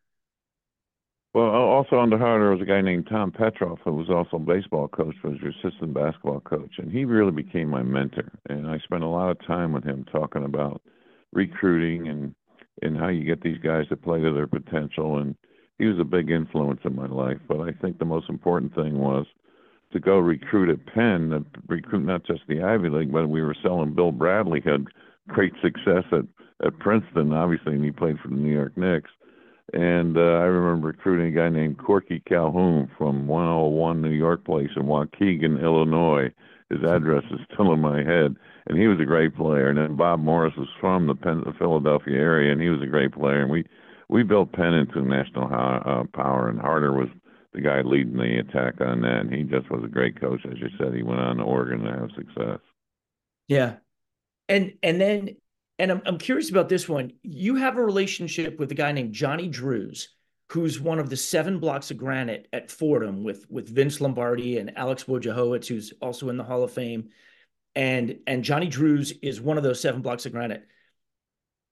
Well, 1.33 1.45
also 1.45 1.99
under 1.99 2.17
Harter 2.19 2.51
was 2.51 2.61
a 2.61 2.65
guy 2.65 2.81
named 2.81 3.07
Tom 3.09 3.31
Petroff, 3.31 3.79
who 3.83 3.93
was 3.93 4.09
also 4.09 4.37
a 4.37 4.39
baseball 4.39 4.87
coach, 4.87 5.15
was 5.23 5.39
your 5.41 5.49
assistant 5.49 5.91
basketball 5.91 6.41
coach, 6.41 6.75
and 6.77 6.91
he 6.91 7.05
really 7.05 7.31
became 7.31 7.69
my 7.69 7.81
mentor. 7.81 8.31
And 8.49 8.67
I 8.67 8.77
spent 8.77 9.03
a 9.03 9.07
lot 9.07 9.31
of 9.31 9.43
time 9.47 9.73
with 9.73 9.83
him 9.83 10.05
talking 10.11 10.43
about 10.45 10.81
recruiting 11.31 12.07
and 12.07 12.35
and 12.81 12.97
how 12.97 13.07
you 13.07 13.23
get 13.23 13.41
these 13.41 13.59
guys 13.59 13.87
to 13.87 13.95
play 13.95 14.19
to 14.19 14.33
their 14.33 14.47
potential. 14.47 15.17
And 15.17 15.35
he 15.79 15.85
was 15.85 15.99
a 15.99 16.03
big 16.03 16.29
influence 16.29 16.81
in 16.83 16.95
my 16.95 17.07
life. 17.07 17.37
But 17.47 17.61
I 17.61 17.71
think 17.71 17.97
the 17.97 18.05
most 18.05 18.29
important 18.29 18.75
thing 18.75 18.99
was 18.99 19.25
to 19.91 19.99
go 19.99 20.17
recruit 20.17 20.69
at 20.69 20.85
Penn, 20.93 21.29
to 21.29 21.45
recruit 21.67 22.03
not 22.03 22.25
just 22.25 22.41
the 22.47 22.61
Ivy 22.63 22.89
League, 22.89 23.11
but 23.11 23.29
we 23.29 23.41
were 23.41 23.55
selling 23.63 23.93
Bill 23.93 24.11
Bradley 24.11 24.61
had 24.63 24.85
great 25.29 25.53
success 25.63 26.03
at 26.11 26.25
at 26.63 26.77
Princeton, 26.77 27.33
obviously, 27.33 27.73
and 27.73 27.83
he 27.83 27.91
played 27.91 28.19
for 28.19 28.27
the 28.27 28.35
New 28.35 28.53
York 28.53 28.77
Knicks 28.77 29.09
and 29.71 30.17
uh, 30.17 30.21
I 30.21 30.45
remember 30.45 30.87
recruiting 30.87 31.27
a 31.27 31.39
guy 31.39 31.49
named 31.49 31.77
Corky 31.77 32.21
Calhoun 32.27 32.91
from 32.97 33.27
101 33.27 34.01
New 34.01 34.09
York 34.09 34.43
Place 34.43 34.69
in 34.75 34.83
Waukegan, 34.83 35.61
Illinois. 35.61 36.33
His 36.69 36.83
address 36.83 37.23
is 37.31 37.39
still 37.53 37.71
in 37.73 37.79
my 37.79 37.99
head, 38.03 38.35
and 38.67 38.77
he 38.77 38.87
was 38.87 38.99
a 38.99 39.05
great 39.05 39.35
player. 39.35 39.69
And 39.69 39.77
then 39.77 39.95
Bob 39.95 40.19
Morse 40.19 40.55
was 40.57 40.67
from 40.81 41.07
the, 41.07 41.15
Penn, 41.15 41.43
Philadelphia 41.57 42.17
area, 42.17 42.51
and 42.51 42.61
he 42.61 42.69
was 42.69 42.81
a 42.81 42.87
great 42.87 43.13
player. 43.13 43.41
And 43.41 43.51
we 43.51 43.65
we 44.09 44.23
built 44.23 44.51
Penn 44.51 44.73
into 44.73 45.01
national 45.01 45.45
uh, 45.45 46.03
power, 46.13 46.49
and 46.49 46.59
Harter 46.59 46.91
was 46.91 47.09
the 47.53 47.61
guy 47.61 47.81
leading 47.81 48.17
the 48.17 48.39
attack 48.39 48.81
on 48.81 49.01
that. 49.01 49.21
And 49.21 49.33
he 49.33 49.43
just 49.43 49.69
was 49.71 49.83
a 49.83 49.87
great 49.87 50.19
coach, 50.19 50.41
as 50.45 50.57
you 50.59 50.69
said. 50.77 50.93
He 50.93 51.03
went 51.03 51.21
on 51.21 51.37
to 51.37 51.43
Oregon 51.43 51.81
to 51.81 51.91
have 51.91 52.09
success. 52.15 52.59
Yeah, 53.47 53.75
and 54.49 54.73
and 54.83 54.99
then 54.99 55.35
and 55.83 55.91
I'm, 55.91 56.01
I'm 56.05 56.17
curious 56.17 56.49
about 56.49 56.69
this 56.69 56.87
one. 56.87 57.11
You 57.23 57.55
have 57.55 57.75
a 57.75 57.83
relationship 57.83 58.57
with 58.57 58.71
a 58.71 58.75
guy 58.75 58.93
named 58.93 59.13
Johnny 59.13 59.49
Druze, 59.49 60.07
who's 60.49 60.79
one 60.79 60.97
of 60.97 61.09
the 61.09 61.17
seven 61.17 61.59
blocks 61.59 61.91
of 61.91 61.97
granite 61.97 62.47
at 62.53 62.71
Fordham 62.71 63.25
with 63.25 63.45
with 63.51 63.67
Vince 63.67 63.99
Lombardi 63.99 64.59
and 64.59 64.77
Alex 64.77 65.03
Wojciechowicz, 65.03 65.67
who's 65.67 65.91
also 66.01 66.29
in 66.29 66.37
the 66.37 66.43
Hall 66.45 66.63
of 66.63 66.71
Fame, 66.71 67.09
and 67.75 68.19
and 68.27 68.45
Johnny 68.45 68.69
Druze 68.69 69.11
is 69.21 69.41
one 69.41 69.57
of 69.57 69.63
those 69.63 69.81
seven 69.81 70.01
blocks 70.01 70.25
of 70.25 70.31
granite. 70.31 70.65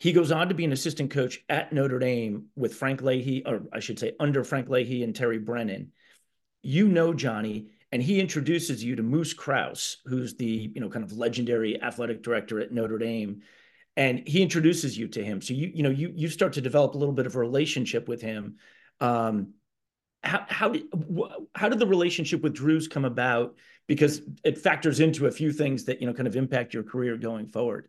He 0.02 0.12
goes 0.12 0.30
on 0.34 0.50
to 0.50 0.56
be 0.56 0.66
an 0.66 0.74
assistant 0.74 1.12
coach 1.12 1.42
at 1.48 1.72
Notre 1.72 2.00
Dame 2.00 2.48
with 2.58 2.76
Frank 2.76 3.02
Leahy, 3.02 3.46
or 3.46 3.62
I 3.72 3.80
should 3.80 3.98
say, 3.98 4.12
under 4.20 4.44
Frank 4.44 4.68
Leahy 4.68 5.04
and 5.04 5.16
Terry 5.16 5.40
Brennan. 5.40 5.94
You 6.64 6.90
know 6.90 7.14
Johnny, 7.14 7.70
and 7.94 8.04
he 8.04 8.20
introduces 8.20 8.84
you 8.84 8.98
to 8.98 9.04
Moose 9.04 9.34
Krause, 9.34 10.00
who's 10.06 10.36
the 10.36 10.70
you 10.76 10.82
know 10.82 10.90
kind 10.90 11.06
of 11.06 11.14
legendary 11.14 11.82
athletic 11.82 12.24
director 12.24 12.60
at 12.60 12.74
Notre 12.74 12.98
Dame, 12.98 13.44
and 13.98 14.28
he 14.28 14.42
introduces 14.42 14.98
you 14.98 15.08
to 15.10 15.24
him. 15.24 15.42
So 15.42 15.54
you 15.54 15.72
you 15.74 15.84
know 15.84 15.90
you 15.90 16.12
you 16.16 16.28
start 16.28 16.54
to 16.54 16.62
develop 16.62 16.96
a 16.96 16.98
little 16.98 17.14
bit 17.14 17.26
of 17.26 17.36
a 17.36 17.40
relationship 17.40 18.08
with 18.08 18.22
him. 18.22 18.58
Um, 19.00 19.54
how 20.24 20.46
how 20.48 20.70
did 20.70 20.84
how 21.56 21.70
did 21.70 21.80
the 21.80 21.88
relationship 21.88 22.42
with 22.42 22.54
Druze 22.54 22.88
come 22.88 23.06
about? 23.06 23.56
Because 23.88 24.22
it 24.44 24.58
factors 24.58 25.00
into 25.00 25.26
a 25.26 25.32
few 25.32 25.52
things 25.52 25.86
that 25.86 26.02
you 26.02 26.08
know 26.08 26.14
kind 26.14 26.28
of 26.28 26.36
impact 26.36 26.74
your 26.74 26.84
career 26.84 27.18
going 27.18 27.48
forward. 27.48 27.88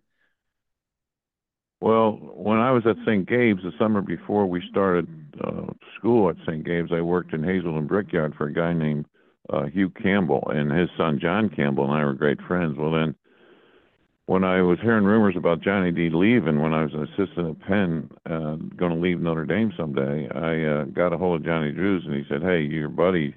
Well, 1.81 2.13
when 2.13 2.59
I 2.59 2.71
was 2.71 2.87
at 2.87 2.97
St. 3.05 3.29
Gabe's 3.29 3.63
the 3.65 3.73
summer 3.77 4.01
before 4.03 4.47
we 4.47 4.63
started 4.71 5.09
uh, 5.43 5.73
school 5.99 6.31
at 6.31 6.37
St. 6.47 6.65
Gabe's, 6.65 6.93
I 6.93 7.01
worked 7.01 7.35
in 7.35 7.43
Hazleton 7.43 7.89
Brickyard 7.89 8.35
for 8.37 8.47
a 8.47 8.53
guy 8.53 8.73
named 8.73 9.07
uh, 9.51 9.65
Hugh 9.65 9.91
Campbell, 9.91 10.49
and 10.55 10.71
his 10.71 10.89
son 10.97 11.19
John 11.21 11.49
Campbell 11.49 11.85
and 11.85 11.93
I 11.93 12.05
were 12.05 12.15
great 12.15 12.41
friends. 12.43 12.77
Well, 12.79 12.93
then 12.93 13.17
when 14.27 14.45
I 14.45 14.63
was 14.63 14.79
hearing 14.81 15.05
rumors 15.05 15.35
about 15.37 15.63
Johnny 15.63 15.91
D 15.91 16.09
leaving 16.13 16.61
when 16.61 16.73
I 16.73 16.85
was 16.85 16.95
an 16.95 17.03
assistant 17.05 17.51
at 17.51 17.69
Penn, 17.69 18.11
uh, 18.27 18.57
going 18.77 18.95
to 18.95 19.01
leave 19.01 19.21
Notre 19.21 19.45
Dame 19.45 19.73
someday, 19.77 20.29
I 20.35 20.65
uh, 20.65 20.85
got 20.85 21.13
a 21.13 21.19
hold 21.19 21.41
of 21.41 21.47
Johnny 21.47 21.73
Druze 21.73 22.05
and 22.07 22.15
he 22.15 22.25
said, 22.29 22.43
"Hey, 22.43 22.63
your 22.63 22.89
buddy, 22.89 23.35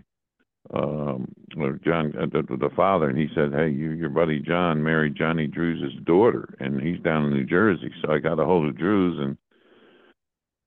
um, 0.74 1.28
or 1.58 1.80
John, 1.84 2.14
uh, 2.20 2.28
the, 2.28 2.44
the 2.58 2.70
father," 2.76 3.10
and 3.10 3.18
he 3.18 3.28
said, 3.34 3.52
"Hey, 3.54 3.70
you, 3.70 3.92
your 3.92 4.10
buddy 4.10 4.40
John 4.40 4.84
married 4.84 5.16
Johnny 5.16 5.48
Druze' 5.48 5.96
daughter, 6.04 6.56
and 6.60 6.80
he's 6.82 7.00
down 7.02 7.26
in 7.26 7.32
New 7.32 7.46
Jersey." 7.46 7.92
So 8.02 8.12
I 8.12 8.20
got 8.20 8.40
a 8.40 8.46
hold 8.46 8.68
of 8.68 8.78
Druze 8.78 9.20
and 9.20 9.38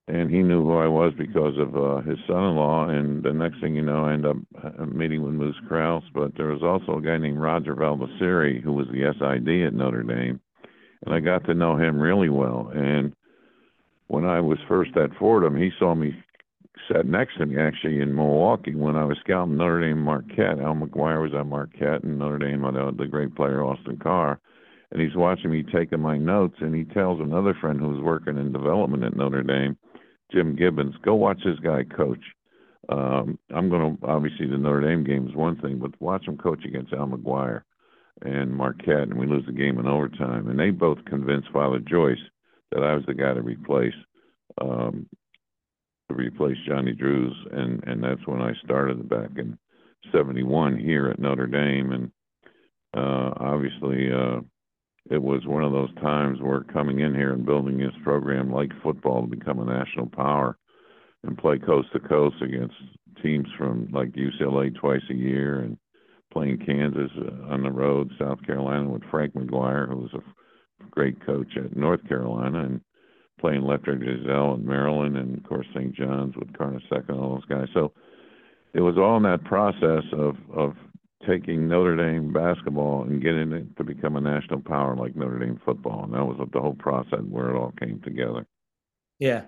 and 0.08 0.30
he 0.30 0.38
knew 0.38 0.64
who 0.64 0.78
I 0.78 0.88
was 0.88 1.12
because 1.18 1.58
of 1.58 1.76
uh, 1.76 2.00
his 2.00 2.18
son-in-law. 2.26 2.88
And 2.88 3.22
the 3.22 3.32
next 3.32 3.60
thing 3.60 3.74
you 3.74 3.82
know, 3.82 4.06
I 4.06 4.14
end 4.14 4.24
up 4.24 4.36
uh, 4.62 4.86
meeting 4.86 5.22
with 5.22 5.34
Moose 5.34 5.60
Krause. 5.68 6.02
But 6.14 6.32
there 6.36 6.46
was 6.46 6.62
also 6.62 6.98
a 6.98 7.02
guy 7.02 7.18
named 7.18 7.38
Roger 7.38 7.76
Valdiserri 7.76 8.62
who 8.62 8.72
was 8.72 8.86
the 8.88 9.12
SID 9.18 9.66
at 9.66 9.74
Notre 9.74 10.02
Dame, 10.02 10.40
and 11.04 11.14
I 11.14 11.20
got 11.20 11.44
to 11.44 11.54
know 11.54 11.76
him 11.76 12.00
really 12.00 12.30
well. 12.30 12.70
And 12.74 13.14
when 14.06 14.24
I 14.24 14.40
was 14.40 14.58
first 14.66 14.96
at 14.96 15.14
Fordham, 15.18 15.56
he 15.56 15.70
saw 15.78 15.94
me 15.94 16.14
sat 16.90 17.04
next 17.04 17.36
to 17.36 17.44
me 17.44 17.58
actually 17.58 18.00
in 18.00 18.14
Milwaukee 18.14 18.74
when 18.74 18.96
I 18.96 19.04
was 19.04 19.18
scouting 19.22 19.58
Notre 19.58 19.82
Dame 19.82 20.00
Marquette. 20.00 20.58
Al 20.58 20.74
McGuire 20.74 21.20
was 21.20 21.32
at 21.38 21.44
Marquette, 21.44 22.02
and 22.02 22.18
Notre 22.18 22.38
Dame 22.38 22.62
had 22.62 22.76
uh, 22.76 22.92
the 22.96 23.06
great 23.06 23.34
player 23.34 23.62
Austin 23.62 23.98
Carr. 23.98 24.40
And 24.90 25.02
he's 25.02 25.14
watching 25.14 25.50
me 25.50 25.64
taking 25.64 26.00
my 26.00 26.16
notes, 26.16 26.56
and 26.60 26.74
he 26.74 26.84
tells 26.84 27.20
another 27.20 27.54
friend 27.60 27.78
who 27.78 27.90
was 27.90 28.00
working 28.00 28.38
in 28.38 28.52
development 28.52 29.04
at 29.04 29.14
Notre 29.14 29.42
Dame 29.42 29.76
Jim 30.32 30.56
Gibbons. 30.56 30.94
Go 31.02 31.14
watch 31.14 31.40
this 31.44 31.58
guy 31.60 31.84
coach. 31.84 32.22
Um, 32.88 33.38
I'm 33.54 33.68
going 33.68 33.96
to 33.96 34.06
obviously 34.06 34.46
the 34.46 34.56
Notre 34.56 34.80
Dame 34.80 35.04
game 35.04 35.28
is 35.28 35.34
one 35.34 35.60
thing, 35.60 35.78
but 35.78 36.00
watch 36.00 36.26
him 36.26 36.38
coach 36.38 36.64
against 36.64 36.92
Al 36.92 37.06
McGuire 37.06 37.62
and 38.22 38.50
Marquette, 38.50 39.08
and 39.08 39.18
we 39.18 39.26
lose 39.26 39.44
the 39.46 39.52
game 39.52 39.78
in 39.78 39.86
overtime. 39.86 40.48
And 40.48 40.58
they 40.58 40.70
both 40.70 41.04
convinced 41.04 41.48
Father 41.52 41.78
Joyce 41.80 42.18
that 42.72 42.82
I 42.82 42.94
was 42.94 43.04
the 43.06 43.14
guy 43.14 43.34
to 43.34 43.42
replace 43.42 43.94
um, 44.60 45.06
to 46.08 46.14
replace 46.14 46.56
Johnny 46.66 46.92
Druze, 46.92 47.36
and 47.52 47.82
and 47.84 48.02
that's 48.02 48.26
when 48.26 48.40
I 48.40 48.52
started 48.64 49.08
back 49.08 49.30
in 49.36 49.58
'71 50.12 50.78
here 50.78 51.08
at 51.08 51.18
Notre 51.18 51.46
Dame, 51.46 51.92
and 51.92 52.10
uh, 52.96 53.32
obviously. 53.36 54.10
Uh, 54.12 54.40
it 55.10 55.22
was 55.22 55.46
one 55.46 55.64
of 55.64 55.72
those 55.72 55.94
times 55.96 56.40
where 56.40 56.60
coming 56.60 57.00
in 57.00 57.14
here 57.14 57.32
and 57.32 57.46
building 57.46 57.78
this 57.78 57.94
program 58.04 58.52
like 58.52 58.70
football 58.82 59.22
to 59.22 59.28
become 59.28 59.58
a 59.58 59.64
national 59.64 60.06
power 60.06 60.58
and 61.24 61.38
play 61.38 61.58
coast 61.58 61.88
to 61.92 62.00
coast 62.00 62.36
against 62.42 62.74
teams 63.22 63.48
from 63.56 63.88
like 63.92 64.12
UCLA 64.12 64.74
twice 64.74 65.02
a 65.10 65.14
year 65.14 65.60
and 65.60 65.78
playing 66.32 66.58
Kansas 66.58 67.10
uh, 67.16 67.52
on 67.52 67.62
the 67.62 67.70
road, 67.70 68.10
South 68.18 68.44
Carolina 68.44 68.88
with 68.88 69.02
Frank 69.10 69.34
McGuire, 69.34 69.88
who 69.88 69.96
was 69.96 70.14
a 70.14 70.84
great 70.90 71.24
coach 71.24 71.56
at 71.56 71.76
North 71.76 72.06
Carolina, 72.06 72.64
and 72.64 72.80
playing 73.40 73.62
Lefty 73.62 73.92
Driesell 73.92 74.56
in 74.56 74.66
Maryland, 74.66 75.16
and 75.16 75.38
of 75.38 75.44
course 75.44 75.66
St. 75.74 75.94
John's 75.94 76.36
with 76.36 76.52
Carnesecca 76.52 77.08
and 77.08 77.18
all 77.18 77.34
those 77.34 77.44
guys. 77.46 77.68
So 77.72 77.92
it 78.74 78.80
was 78.80 78.98
all 78.98 79.16
in 79.16 79.22
that 79.24 79.44
process 79.44 80.04
of 80.12 80.36
of 80.54 80.74
taking 81.26 81.68
Notre 81.68 81.96
Dame 81.96 82.32
basketball 82.32 83.02
and 83.02 83.22
getting 83.22 83.52
it 83.52 83.76
to 83.76 83.84
become 83.84 84.16
a 84.16 84.20
national 84.20 84.60
power 84.60 84.94
like 84.96 85.16
Notre 85.16 85.38
Dame 85.38 85.60
football, 85.64 86.04
and 86.04 86.14
that 86.14 86.24
was 86.24 86.36
the 86.52 86.60
whole 86.60 86.74
process 86.74 87.20
where 87.28 87.50
it 87.50 87.56
all 87.56 87.72
came 87.78 88.00
together. 88.00 88.46
Yeah, 89.18 89.46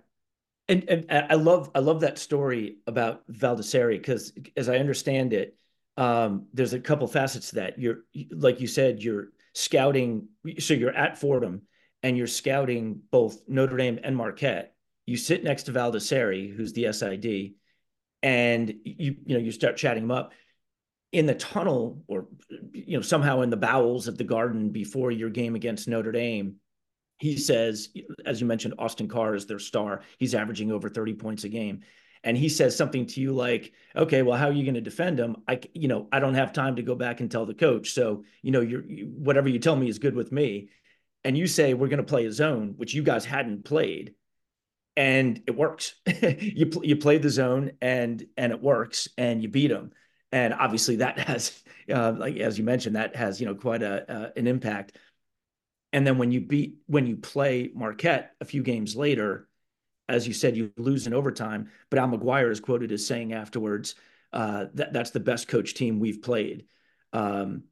and 0.68 0.84
and 0.88 1.06
I 1.10 1.34
love 1.34 1.70
I 1.74 1.80
love 1.80 2.00
that 2.00 2.18
story 2.18 2.78
about 2.86 3.30
Valdiserri 3.30 3.98
because 3.98 4.32
as 4.56 4.68
I 4.68 4.78
understand 4.78 5.32
it, 5.32 5.56
um, 5.96 6.46
there's 6.52 6.72
a 6.72 6.80
couple 6.80 7.06
facets 7.06 7.50
to 7.50 7.56
that. 7.56 7.78
You're 7.78 8.00
like 8.30 8.60
you 8.60 8.66
said, 8.66 9.02
you're 9.02 9.28
scouting, 9.54 10.28
so 10.58 10.74
you're 10.74 10.94
at 10.94 11.18
Fordham 11.18 11.62
and 12.02 12.16
you're 12.16 12.26
scouting 12.26 13.00
both 13.10 13.42
Notre 13.46 13.76
Dame 13.76 14.00
and 14.02 14.16
Marquette. 14.16 14.74
You 15.06 15.16
sit 15.16 15.44
next 15.44 15.64
to 15.64 15.72
Valdiserri, 15.72 16.54
who's 16.54 16.72
the 16.72 16.92
SID, 16.92 17.54
and 18.22 18.74
you 18.84 19.16
you 19.24 19.34
know 19.34 19.40
you 19.40 19.52
start 19.52 19.76
chatting 19.76 20.04
him 20.04 20.10
up 20.10 20.32
in 21.12 21.26
the 21.26 21.34
tunnel 21.34 22.02
or 22.06 22.26
you 22.72 22.96
know 22.96 23.02
somehow 23.02 23.40
in 23.40 23.50
the 23.50 23.56
bowels 23.56 24.06
of 24.06 24.16
the 24.16 24.24
garden 24.24 24.70
before 24.70 25.10
your 25.10 25.30
game 25.30 25.54
against 25.54 25.88
Notre 25.88 26.12
Dame 26.12 26.56
he 27.18 27.36
says 27.36 27.90
as 28.24 28.40
you 28.40 28.46
mentioned 28.46 28.74
Austin 28.78 29.06
Carr 29.06 29.34
is 29.34 29.46
their 29.46 29.58
star. 29.58 30.02
He's 30.18 30.34
averaging 30.34 30.72
over 30.72 30.88
30 30.88 31.14
points 31.14 31.44
a 31.44 31.48
game. 31.48 31.82
And 32.24 32.36
he 32.36 32.48
says 32.48 32.76
something 32.76 33.06
to 33.06 33.20
you 33.20 33.32
like 33.32 33.72
okay 33.96 34.22
well 34.22 34.38
how 34.38 34.48
are 34.48 34.52
you 34.52 34.64
going 34.64 34.74
to 34.74 34.80
defend 34.80 35.18
him? 35.18 35.36
I 35.48 35.60
you 35.74 35.88
know 35.88 36.08
I 36.12 36.20
don't 36.20 36.34
have 36.34 36.52
time 36.52 36.76
to 36.76 36.82
go 36.82 36.94
back 36.94 37.20
and 37.20 37.30
tell 37.30 37.46
the 37.46 37.54
coach. 37.54 37.92
So 37.92 38.24
you 38.42 38.50
know 38.52 38.60
you're 38.60 38.84
you, 38.84 39.06
whatever 39.06 39.48
you 39.48 39.58
tell 39.58 39.76
me 39.76 39.88
is 39.88 39.98
good 39.98 40.14
with 40.14 40.32
me. 40.32 40.68
And 41.24 41.36
you 41.36 41.46
say 41.46 41.74
we're 41.74 41.88
going 41.88 41.98
to 41.98 42.04
play 42.04 42.24
a 42.26 42.32
zone 42.32 42.74
which 42.76 42.94
you 42.94 43.02
guys 43.02 43.24
hadn't 43.24 43.64
played. 43.64 44.14
And 44.96 45.42
it 45.46 45.56
works. 45.56 45.94
You 46.22 46.70
you 46.82 46.96
play 46.96 47.18
the 47.18 47.30
zone 47.30 47.72
and 47.80 48.24
and 48.36 48.52
it 48.52 48.62
works 48.62 49.08
and 49.18 49.42
you 49.42 49.48
beat 49.48 49.68
them 49.68 49.92
and 50.32 50.54
obviously 50.54 50.96
that 50.96 51.18
has 51.28 51.62
uh, 51.92 52.12
like 52.16 52.36
as 52.36 52.58
you 52.58 52.64
mentioned 52.64 52.96
that 52.96 53.16
has 53.16 53.40
you 53.40 53.46
know 53.46 53.54
quite 53.54 53.82
a 53.82 54.10
uh, 54.10 54.30
an 54.36 54.46
impact. 54.46 54.96
And 55.92 56.06
then 56.06 56.18
when 56.18 56.30
you 56.30 56.40
beat 56.40 56.78
when 56.86 57.06
you 57.06 57.16
play 57.16 57.70
marquette 57.74 58.32
a 58.40 58.44
few 58.44 58.62
games 58.62 58.94
later 58.94 59.48
as 60.08 60.26
you 60.26 60.32
said 60.32 60.56
you 60.56 60.72
lose 60.76 61.06
in 61.06 61.14
overtime 61.14 61.68
but 61.88 61.98
al 61.98 62.08
mcguire 62.08 62.50
is 62.50 62.60
quoted 62.60 62.92
as 62.92 63.06
saying 63.06 63.32
afterwards 63.32 63.96
uh, 64.32 64.66
that 64.74 64.92
that's 64.92 65.10
the 65.10 65.20
best 65.20 65.48
coach 65.48 65.74
team 65.74 65.98
we've 65.98 66.22
played. 66.22 66.66
Um, 67.12 67.64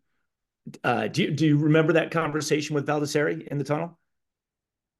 uh, 0.84 1.08
do, 1.08 1.22
you, 1.22 1.30
do 1.30 1.46
you 1.46 1.58
remember 1.58 1.94
that 1.94 2.10
conversation 2.10 2.74
with 2.74 2.86
Valdiserri 2.86 3.46
in 3.46 3.58
the 3.58 3.64
tunnel? 3.64 3.98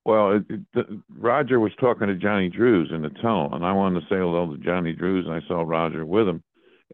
Well, 0.04 0.36
it, 0.36 0.44
it, 0.74 0.86
Roger 1.10 1.60
was 1.60 1.72
talking 1.78 2.06
to 2.06 2.14
Johnny 2.14 2.48
Druze 2.48 2.90
in 2.92 3.02
the 3.02 3.10
tunnel, 3.10 3.52
and 3.52 3.64
I 3.64 3.72
wanted 3.72 4.00
to 4.00 4.06
say 4.06 4.16
hello 4.16 4.54
to 4.54 4.62
Johnny 4.62 4.92
Drews, 4.92 5.26
and 5.26 5.34
I 5.34 5.46
saw 5.46 5.62
Roger 5.62 6.06
with 6.06 6.28
him 6.28 6.42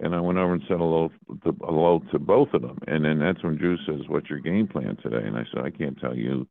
and 0.01 0.15
I 0.15 0.21
went 0.21 0.39
over 0.39 0.55
and 0.55 0.63
said 0.69 0.79
hello 0.79 1.11
to, 1.45 1.57
hello 1.63 2.03
to 2.13 2.19
both 2.19 2.49
of 2.55 2.63
them. 2.63 2.79
And 2.87 3.05
then 3.05 3.19
that's 3.19 3.43
when 3.43 3.57
Drew 3.57 3.77
says, 3.87 4.09
"What's 4.09 4.31
your 4.31 4.41
game 4.41 4.67
plan 4.67 4.97
today?" 5.03 5.27
And 5.27 5.37
I 5.37 5.45
said, 5.53 5.65
"I 5.65 5.71
can't 5.71 5.99
tell 6.01 6.17
you." 6.17 6.47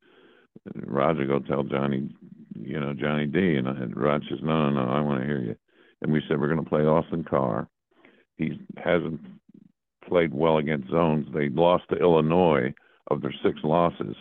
Roger, 0.76 1.26
go 1.26 1.40
tell 1.40 1.64
Johnny, 1.64 2.10
you 2.56 2.80
know 2.80 2.94
Johnny 2.94 3.26
D. 3.26 3.56
And, 3.56 3.68
I, 3.68 3.72
and 3.72 3.98
Roger 3.98 4.26
says, 4.30 4.40
"No, 4.44 4.70
no, 4.70 4.86
no, 4.86 4.92
I 4.92 5.02
want 5.02 5.22
to 5.22 5.28
hear 5.28 5.42
you." 5.42 5.56
And 6.02 6.12
we 6.12 6.22
said 6.28 6.40
we're 6.40 6.48
going 6.54 6.64
to 6.64 6.70
play 6.70 6.82
Austin 6.82 7.24
Carr. 7.24 7.68
He 8.38 8.60
hasn't 8.78 9.22
played 10.08 10.34
well 10.34 10.58
against 10.58 10.90
zones. 10.90 11.28
They 11.34 11.50
lost 11.50 11.86
to 11.90 11.96
Illinois. 11.98 12.74
Of 13.12 13.22
their 13.22 13.34
six 13.44 13.60
losses, 13.66 14.16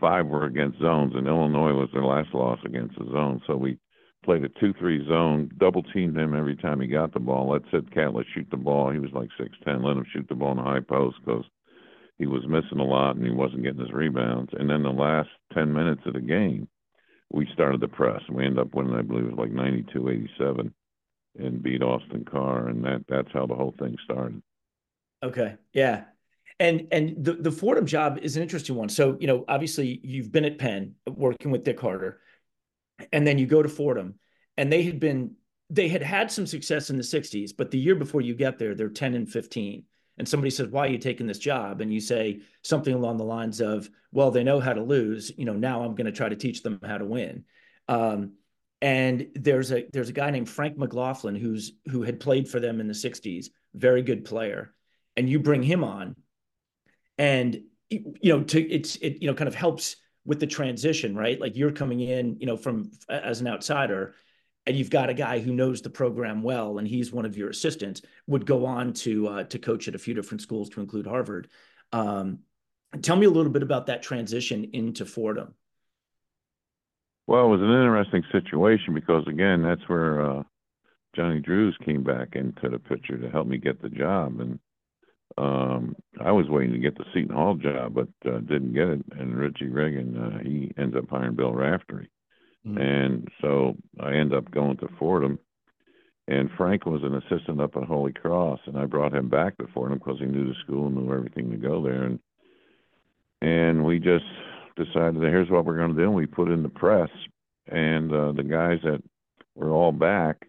five 0.00 0.26
were 0.26 0.46
against 0.46 0.80
zones, 0.80 1.12
and 1.14 1.26
Illinois 1.26 1.74
was 1.74 1.90
their 1.92 2.02
last 2.02 2.32
loss 2.32 2.58
against 2.64 2.98
the 2.98 3.04
zone. 3.04 3.42
So 3.46 3.56
we 3.56 3.76
played 4.30 4.44
a 4.44 4.60
two-three 4.60 5.04
zone, 5.08 5.50
double 5.58 5.82
teamed 5.82 6.16
him 6.16 6.36
every 6.36 6.54
time 6.54 6.80
he 6.80 6.86
got 6.86 7.12
the 7.12 7.18
ball. 7.18 7.50
Let 7.50 7.62
Sid 7.72 7.92
Catlett 7.92 8.28
shoot 8.32 8.46
the 8.52 8.56
ball. 8.56 8.92
He 8.92 9.00
was 9.00 9.10
like 9.12 9.28
six 9.36 9.50
ten. 9.64 9.82
Let 9.82 9.96
him 9.96 10.06
shoot 10.12 10.24
the 10.28 10.36
ball 10.36 10.52
in 10.52 10.58
the 10.58 10.62
high 10.62 10.78
post 10.78 11.16
because 11.24 11.44
he 12.16 12.26
was 12.26 12.46
missing 12.46 12.78
a 12.78 12.84
lot 12.84 13.16
and 13.16 13.26
he 13.26 13.32
wasn't 13.32 13.64
getting 13.64 13.80
his 13.80 13.90
rebounds. 13.90 14.52
And 14.52 14.70
then 14.70 14.84
the 14.84 14.90
last 14.90 15.30
ten 15.52 15.72
minutes 15.72 16.02
of 16.06 16.12
the 16.12 16.20
game, 16.20 16.68
we 17.32 17.48
started 17.52 17.80
the 17.80 17.88
press 17.88 18.22
and 18.28 18.36
we 18.36 18.44
ended 18.44 18.60
up 18.60 18.72
winning. 18.72 18.94
I 18.94 19.02
believe 19.02 19.24
it 19.24 19.34
was 19.34 19.38
like 19.38 19.50
92-87 19.50 20.72
and 21.40 21.60
beat 21.60 21.82
Austin 21.82 22.24
Carr, 22.24 22.68
and 22.68 22.84
that 22.84 23.04
that's 23.08 23.32
how 23.32 23.46
the 23.46 23.56
whole 23.56 23.74
thing 23.80 23.96
started. 24.04 24.40
Okay, 25.24 25.56
yeah. 25.72 26.04
And 26.60 26.86
and 26.92 27.16
the 27.24 27.32
the 27.32 27.50
Fordham 27.50 27.86
job 27.86 28.20
is 28.22 28.36
an 28.36 28.44
interesting 28.44 28.76
one. 28.76 28.90
So 28.90 29.16
you 29.18 29.26
know, 29.26 29.44
obviously, 29.48 29.98
you've 30.04 30.30
been 30.30 30.44
at 30.44 30.58
Penn 30.58 30.94
working 31.08 31.50
with 31.50 31.64
Dick 31.64 31.80
Harter 31.80 32.20
and 33.12 33.26
then 33.26 33.38
you 33.38 33.46
go 33.46 33.62
to 33.62 33.68
Fordham, 33.68 34.14
and 34.56 34.72
they 34.72 34.82
had 34.82 35.00
been 35.00 35.36
they 35.70 35.88
had 35.88 36.02
had 36.02 36.30
some 36.30 36.46
success 36.46 36.90
in 36.90 36.96
the 36.96 37.02
60s, 37.02 37.52
but 37.56 37.70
the 37.70 37.78
year 37.78 37.94
before 37.94 38.20
you 38.20 38.34
get 38.34 38.58
there, 38.58 38.74
they're 38.74 38.88
10 38.88 39.14
and 39.14 39.30
15. 39.30 39.84
And 40.18 40.28
somebody 40.28 40.50
says, 40.50 40.68
Why 40.68 40.86
are 40.86 40.90
you 40.90 40.98
taking 40.98 41.26
this 41.26 41.38
job? 41.38 41.80
And 41.80 41.94
you 41.94 42.00
say 42.00 42.40
something 42.62 42.92
along 42.92 43.16
the 43.16 43.24
lines 43.24 43.60
of, 43.60 43.88
Well, 44.12 44.30
they 44.30 44.44
know 44.44 44.60
how 44.60 44.74
to 44.74 44.82
lose. 44.82 45.32
You 45.36 45.44
know, 45.44 45.54
now 45.54 45.82
I'm 45.82 45.94
going 45.94 46.06
to 46.06 46.12
try 46.12 46.28
to 46.28 46.36
teach 46.36 46.62
them 46.62 46.80
how 46.84 46.98
to 46.98 47.04
win. 47.04 47.44
Um, 47.88 48.32
and 48.82 49.28
there's 49.34 49.72
a 49.72 49.86
there's 49.92 50.08
a 50.08 50.14
guy 50.14 50.30
named 50.30 50.48
Frank 50.48 50.76
McLaughlin 50.76 51.36
who's 51.36 51.72
who 51.90 52.02
had 52.02 52.20
played 52.20 52.48
for 52.48 52.60
them 52.60 52.80
in 52.80 52.88
the 52.88 52.94
60s, 52.94 53.46
very 53.74 54.02
good 54.02 54.24
player. 54.24 54.74
And 55.16 55.28
you 55.28 55.38
bring 55.38 55.62
him 55.62 55.84
on, 55.84 56.16
and 57.18 57.62
you 57.88 58.14
know, 58.24 58.42
to 58.42 58.60
it's 58.60 58.96
it, 58.96 59.18
you 59.20 59.28
know, 59.28 59.34
kind 59.34 59.48
of 59.48 59.54
helps 59.54 59.96
with 60.30 60.38
the 60.38 60.46
transition, 60.46 61.16
right? 61.16 61.40
Like 61.40 61.56
you're 61.56 61.72
coming 61.72 61.98
in, 61.98 62.36
you 62.38 62.46
know, 62.46 62.56
from 62.56 62.92
as 63.08 63.40
an 63.40 63.48
outsider 63.48 64.14
and 64.64 64.76
you've 64.76 64.88
got 64.88 65.10
a 65.10 65.14
guy 65.14 65.40
who 65.40 65.52
knows 65.52 65.82
the 65.82 65.90
program 65.90 66.44
well 66.44 66.78
and 66.78 66.86
he's 66.86 67.10
one 67.12 67.24
of 67.24 67.36
your 67.36 67.50
assistants 67.50 68.02
would 68.28 68.46
go 68.46 68.64
on 68.64 68.92
to 68.92 69.26
uh, 69.26 69.42
to 69.42 69.58
coach 69.58 69.88
at 69.88 69.96
a 69.96 69.98
few 69.98 70.14
different 70.14 70.40
schools 70.40 70.68
to 70.68 70.80
include 70.80 71.04
harvard 71.04 71.48
um, 71.90 72.38
tell 73.02 73.16
me 73.16 73.26
a 73.26 73.30
little 73.30 73.50
bit 73.50 73.64
about 73.64 73.86
that 73.86 74.04
transition 74.04 74.70
into 74.72 75.04
fordham 75.04 75.52
well 77.26 77.46
it 77.46 77.48
was 77.48 77.60
an 77.60 77.70
interesting 77.70 78.22
situation 78.30 78.94
because 78.94 79.26
again 79.26 79.62
that's 79.62 79.88
where 79.88 80.20
uh, 80.20 80.42
johnny 81.16 81.40
druze 81.40 81.76
came 81.84 82.04
back 82.04 82.36
into 82.36 82.68
the 82.68 82.78
picture 82.78 83.18
to 83.18 83.30
help 83.30 83.48
me 83.48 83.58
get 83.58 83.82
the 83.82 83.90
job 83.90 84.38
and 84.38 84.60
um, 85.38 85.96
I 86.20 86.32
was 86.32 86.48
waiting 86.48 86.72
to 86.72 86.78
get 86.78 86.96
the 86.96 87.04
Seton 87.14 87.34
Hall 87.34 87.54
job, 87.54 87.94
but 87.94 88.08
uh, 88.26 88.38
didn't 88.40 88.74
get 88.74 88.88
it. 88.88 89.04
And 89.12 89.36
Richie 89.36 89.68
Regan, 89.68 90.16
uh, 90.16 90.38
he 90.42 90.72
ends 90.76 90.96
up 90.96 91.08
hiring 91.08 91.36
Bill 91.36 91.52
Raftery. 91.52 92.08
Mm-hmm. 92.66 92.78
And 92.78 93.28
so 93.40 93.76
I 94.00 94.14
end 94.14 94.34
up 94.34 94.50
going 94.50 94.76
to 94.78 94.88
Fordham. 94.98 95.38
And 96.28 96.50
Frank 96.56 96.86
was 96.86 97.02
an 97.02 97.16
assistant 97.16 97.60
up 97.60 97.76
at 97.76 97.84
Holy 97.84 98.12
Cross, 98.12 98.60
and 98.66 98.78
I 98.78 98.84
brought 98.84 99.14
him 99.14 99.28
back 99.28 99.56
to 99.58 99.66
Fordham 99.74 99.98
because 99.98 100.20
he 100.20 100.26
knew 100.26 100.46
the 100.46 100.54
school, 100.62 100.86
and 100.86 100.94
knew 100.94 101.12
everything 101.12 101.50
to 101.50 101.56
go 101.56 101.82
there, 101.82 102.04
and 102.04 102.20
and 103.42 103.84
we 103.84 103.98
just 103.98 104.26
decided 104.76 105.16
that 105.16 105.28
here's 105.28 105.50
what 105.50 105.64
we're 105.64 105.78
going 105.78 105.94
to 105.94 105.96
do. 105.96 106.04
And 106.04 106.14
we 106.14 106.26
put 106.26 106.50
in 106.50 106.62
the 106.62 106.68
press, 106.68 107.08
and 107.66 108.12
uh, 108.12 108.32
the 108.32 108.44
guys 108.44 108.78
that 108.84 109.02
were 109.56 109.70
all 109.70 109.90
back, 109.90 110.46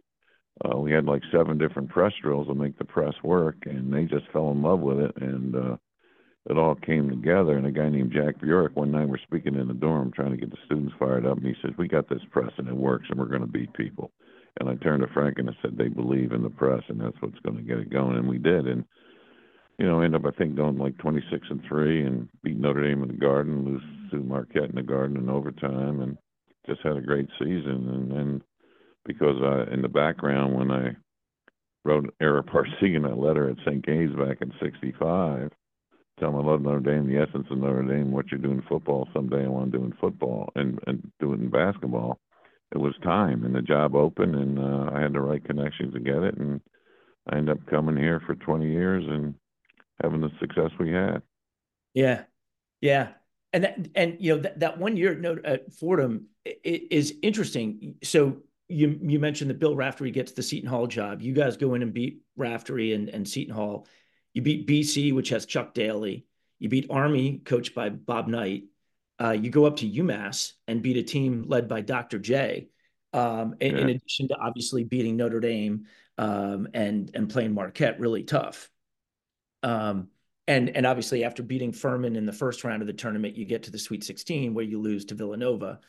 uh, 0.64 0.78
we 0.78 0.92
had 0.92 1.06
like 1.06 1.24
seven 1.32 1.58
different 1.58 1.90
press 1.90 2.14
drills 2.22 2.48
to 2.48 2.54
make 2.54 2.78
the 2.78 2.86
press 2.86 3.14
work, 3.24 3.56
and 3.66 3.94
they 3.94 4.04
just 4.04 4.32
fell 4.32 4.52
in 4.52 4.62
love 4.62 4.80
with 4.80 5.00
it, 5.00 5.16
and 5.18 5.56
uh, 5.56 5.78
it 6.50 6.58
all 6.58 6.76
came 6.76 7.10
together. 7.10 7.58
And 7.58 7.66
a 7.66 7.72
guy 7.72 7.90
named 7.90 8.12
Jack 8.12 8.40
Bjork, 8.42 8.76
one 8.76 8.92
night 8.92 9.10
we're 9.10 9.18
speaking 9.20 9.56
in 9.56 9.68
the 9.68 9.74
dorm 9.74 10.12
trying 10.12 10.32
to 10.32 10.38
get 10.38 10.52
the 10.52 10.58
students 10.66 10.94
fired 11.00 11.26
up, 11.26 11.38
and 11.38 11.46
he 11.46 11.54
says, 11.62 11.72
We 11.78 11.88
got 11.88 12.10
this 12.10 12.22
press 12.32 12.52
and 12.58 12.68
it 12.68 12.76
works 12.76 13.08
and 13.10 13.20
we're 13.20 13.26
going 13.26 13.42
to 13.42 13.48
beat 13.48 13.74
people. 13.74 14.12
And 14.60 14.70
I 14.70 14.76
turned 14.76 15.02
to 15.02 15.14
Frank 15.14 15.38
and 15.40 15.50
I 15.50 15.54
said, 15.62 15.78
They 15.78 15.88
believe 15.88 16.32
in 16.32 16.44
the 16.44 16.50
press 16.50 16.84
and 16.90 17.00
that's 17.00 17.20
what's 17.22 17.40
going 17.40 17.58
to 17.58 17.64
get 17.64 17.80
it 17.80 17.92
going. 17.92 18.18
And 18.18 18.28
we 18.28 18.38
did. 18.38 18.68
And, 18.68 18.84
you 19.78 19.88
know, 19.88 20.02
end 20.02 20.16
up, 20.16 20.26
I 20.26 20.32
think, 20.32 20.56
going 20.56 20.78
like 20.78 20.98
26 20.98 21.48
and 21.50 21.62
3 21.68 22.06
and 22.06 22.30
beat 22.44 22.58
Notre 22.58 22.88
Dame 22.88 23.04
in 23.04 23.08
the 23.08 23.14
garden, 23.16 23.66
lose 23.66 23.84
to 24.12 24.18
Marquette 24.18 24.70
in 24.70 24.76
the 24.76 24.84
garden 24.84 25.18
in 25.18 25.30
overtime, 25.30 26.02
and 26.02 26.18
just 26.68 26.82
had 26.84 26.98
a 26.98 27.02
great 27.02 27.28
season. 27.40 27.90
And 27.90 28.12
then 28.12 28.44
because 29.06 29.38
in 29.72 29.82
the 29.82 29.90
background, 29.90 30.56
when 30.56 30.72
I 30.72 30.96
wrote 31.84 32.14
Ara 32.22 32.44
Parseghian 32.44 33.04
that 33.04 33.18
letter 33.18 33.50
at 33.50 33.58
St. 33.66 33.86
Gabe's 33.86 34.16
back 34.16 34.38
in 34.42 34.54
65, 34.62 35.52
tell 36.20 36.32
them 36.32 36.42
I 36.42 36.50
love 36.50 36.62
Notre 36.62 36.80
Dame, 36.80 37.08
the 37.08 37.22
essence 37.22 37.48
of 37.50 37.58
Notre 37.58 37.84
Dame, 37.84 38.12
what 38.12 38.32
you 38.32 38.38
do 38.38 38.52
in 38.52 38.62
football. 38.70 39.08
Someday 39.14 39.46
I 39.46 39.50
want 39.50 39.72
to 39.72 39.78
do 39.78 39.84
in 39.84 39.94
football 40.00 40.52
and 40.56 40.80
and 40.88 41.12
do 41.20 41.34
it 41.34 41.40
in 41.40 41.50
basketball. 41.50 42.20
It 42.74 42.78
was 42.78 42.94
time, 43.04 43.44
and 43.44 43.54
the 43.54 43.62
job 43.62 43.96
opened, 43.96 44.36
and 44.36 44.58
uh, 44.58 44.92
I 44.94 45.02
had 45.02 45.14
the 45.14 45.20
right 45.20 45.44
connections 45.44 45.94
to 45.94 46.00
get 46.00 46.24
it, 46.24 46.38
and 46.38 46.62
I 47.30 47.38
ended 47.38 47.58
up 47.58 47.68
coming 47.68 47.98
here 47.98 48.22
for 48.26 48.36
20 48.36 48.72
years 48.72 49.04
and 49.08 49.36
having 50.02 50.22
the 50.22 50.30
success 50.40 50.72
we 50.80 50.92
had. 50.92 51.22
Yeah, 51.94 52.24
yeah, 52.80 53.10
and 53.52 53.66
that, 53.66 53.90
and 53.96 54.18
you 54.20 54.36
know 54.36 54.42
that, 54.44 54.60
that 54.62 54.78
one 54.78 54.96
year 54.96 55.40
at 55.44 55.74
Fordham 55.74 56.28
is 56.64 57.14
interesting. 57.22 57.96
So 58.04 58.38
you 58.72 59.00
you 59.04 59.20
mentioned 59.20 59.50
that 59.50 59.60
Bill 59.60 59.76
Raftery 59.76 60.12
gets 60.12 60.32
the 60.32 60.44
Seton 60.44 60.70
Hall 60.70 60.88
job. 60.88 61.22
You 61.22 61.34
guys 61.34 61.58
go 61.58 61.74
in 61.76 61.82
and 61.82 61.94
beat 61.94 62.22
Raftery 62.38 62.94
and, 62.94 63.10
and 63.10 63.28
Seton 63.28 63.54
Hall 63.54 63.88
you 64.34 64.42
beat 64.42 64.68
BC, 64.68 65.14
which 65.14 65.30
has 65.30 65.46
Chuck 65.46 65.74
Daly. 65.74 66.26
You 66.60 66.70
beat 66.70 66.88
Army, 66.90 67.42
coached 67.44 67.76
by 67.76 67.90
Bob 67.90 68.28
Knight. 68.28 68.66
Uh, 69.20 69.32
you 69.32 69.50
go 69.50 69.66
up 69.66 69.78
to 69.78 69.90
UMass 69.90 70.54
and 70.68 70.82
beat 70.82 70.98
a 70.98 71.04
team 71.04 71.46
led 71.48 71.68
by 71.68 71.82
Dr. 71.82 72.18
J. 72.20 72.70
Um, 73.14 73.56
in, 73.60 73.76
yeah. 73.76 73.82
in, 73.82 73.90
addition 73.90 74.28
to 74.30 74.36
obviously 74.36 74.84
beating 74.84 75.18
Notre 75.18 75.42
Dame 75.42 75.86
um, 76.18 76.70
and 76.74 77.12
and 77.14 77.30
playing 77.30 77.54
Marquette 77.54 78.00
really 78.00 78.24
tough. 78.24 78.70
Um, 79.64 80.08
and 80.48 80.70
and 80.70 80.86
obviously 80.86 81.24
after 81.24 81.44
beating 81.44 81.74
Furman 81.74 82.16
in 82.16 82.26
the 82.26 82.32
first 82.32 82.64
round 82.64 82.82
of 82.82 82.88
the 82.88 82.94
tournament, 82.94 83.36
you 83.36 83.46
get 83.46 83.64
to 83.64 83.72
the 83.72 83.78
Sweet 83.78 84.04
16 84.04 84.54
where 84.54 84.66
you 84.66 84.80
lose 84.80 85.06
to 85.06 85.16
Villanova. 85.16 85.80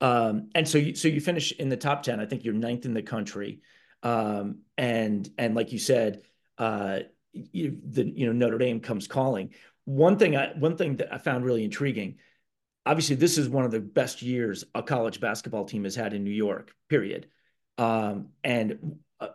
Um, 0.00 0.50
and 0.54 0.68
so 0.68 0.78
you 0.78 0.94
so 0.94 1.08
you 1.08 1.20
finish 1.20 1.52
in 1.52 1.68
the 1.68 1.76
top 1.76 2.02
10. 2.02 2.20
I 2.20 2.26
think 2.26 2.44
you're 2.44 2.54
ninth 2.54 2.84
in 2.84 2.94
the 2.94 3.02
country. 3.02 3.60
Um, 4.02 4.58
and 4.76 5.28
and 5.38 5.54
like 5.54 5.72
you 5.72 5.78
said, 5.78 6.22
uh, 6.58 7.00
you, 7.32 7.78
the 7.84 8.04
you 8.04 8.26
know 8.26 8.32
Notre 8.32 8.58
Dame 8.58 8.80
comes 8.80 9.06
calling. 9.06 9.54
One 9.84 10.18
thing 10.18 10.36
I 10.36 10.52
one 10.56 10.76
thing 10.76 10.96
that 10.96 11.12
I 11.12 11.18
found 11.18 11.44
really 11.44 11.64
intriguing. 11.64 12.16
Obviously, 12.84 13.16
this 13.16 13.36
is 13.36 13.48
one 13.48 13.64
of 13.64 13.72
the 13.72 13.80
best 13.80 14.22
years 14.22 14.64
a 14.74 14.82
college 14.82 15.20
basketball 15.20 15.64
team 15.64 15.84
has 15.84 15.96
had 15.96 16.12
in 16.12 16.22
New 16.22 16.30
York. 16.30 16.72
Period. 16.88 17.28
Um, 17.78 18.28
and 18.44 18.98
uh, 19.20 19.28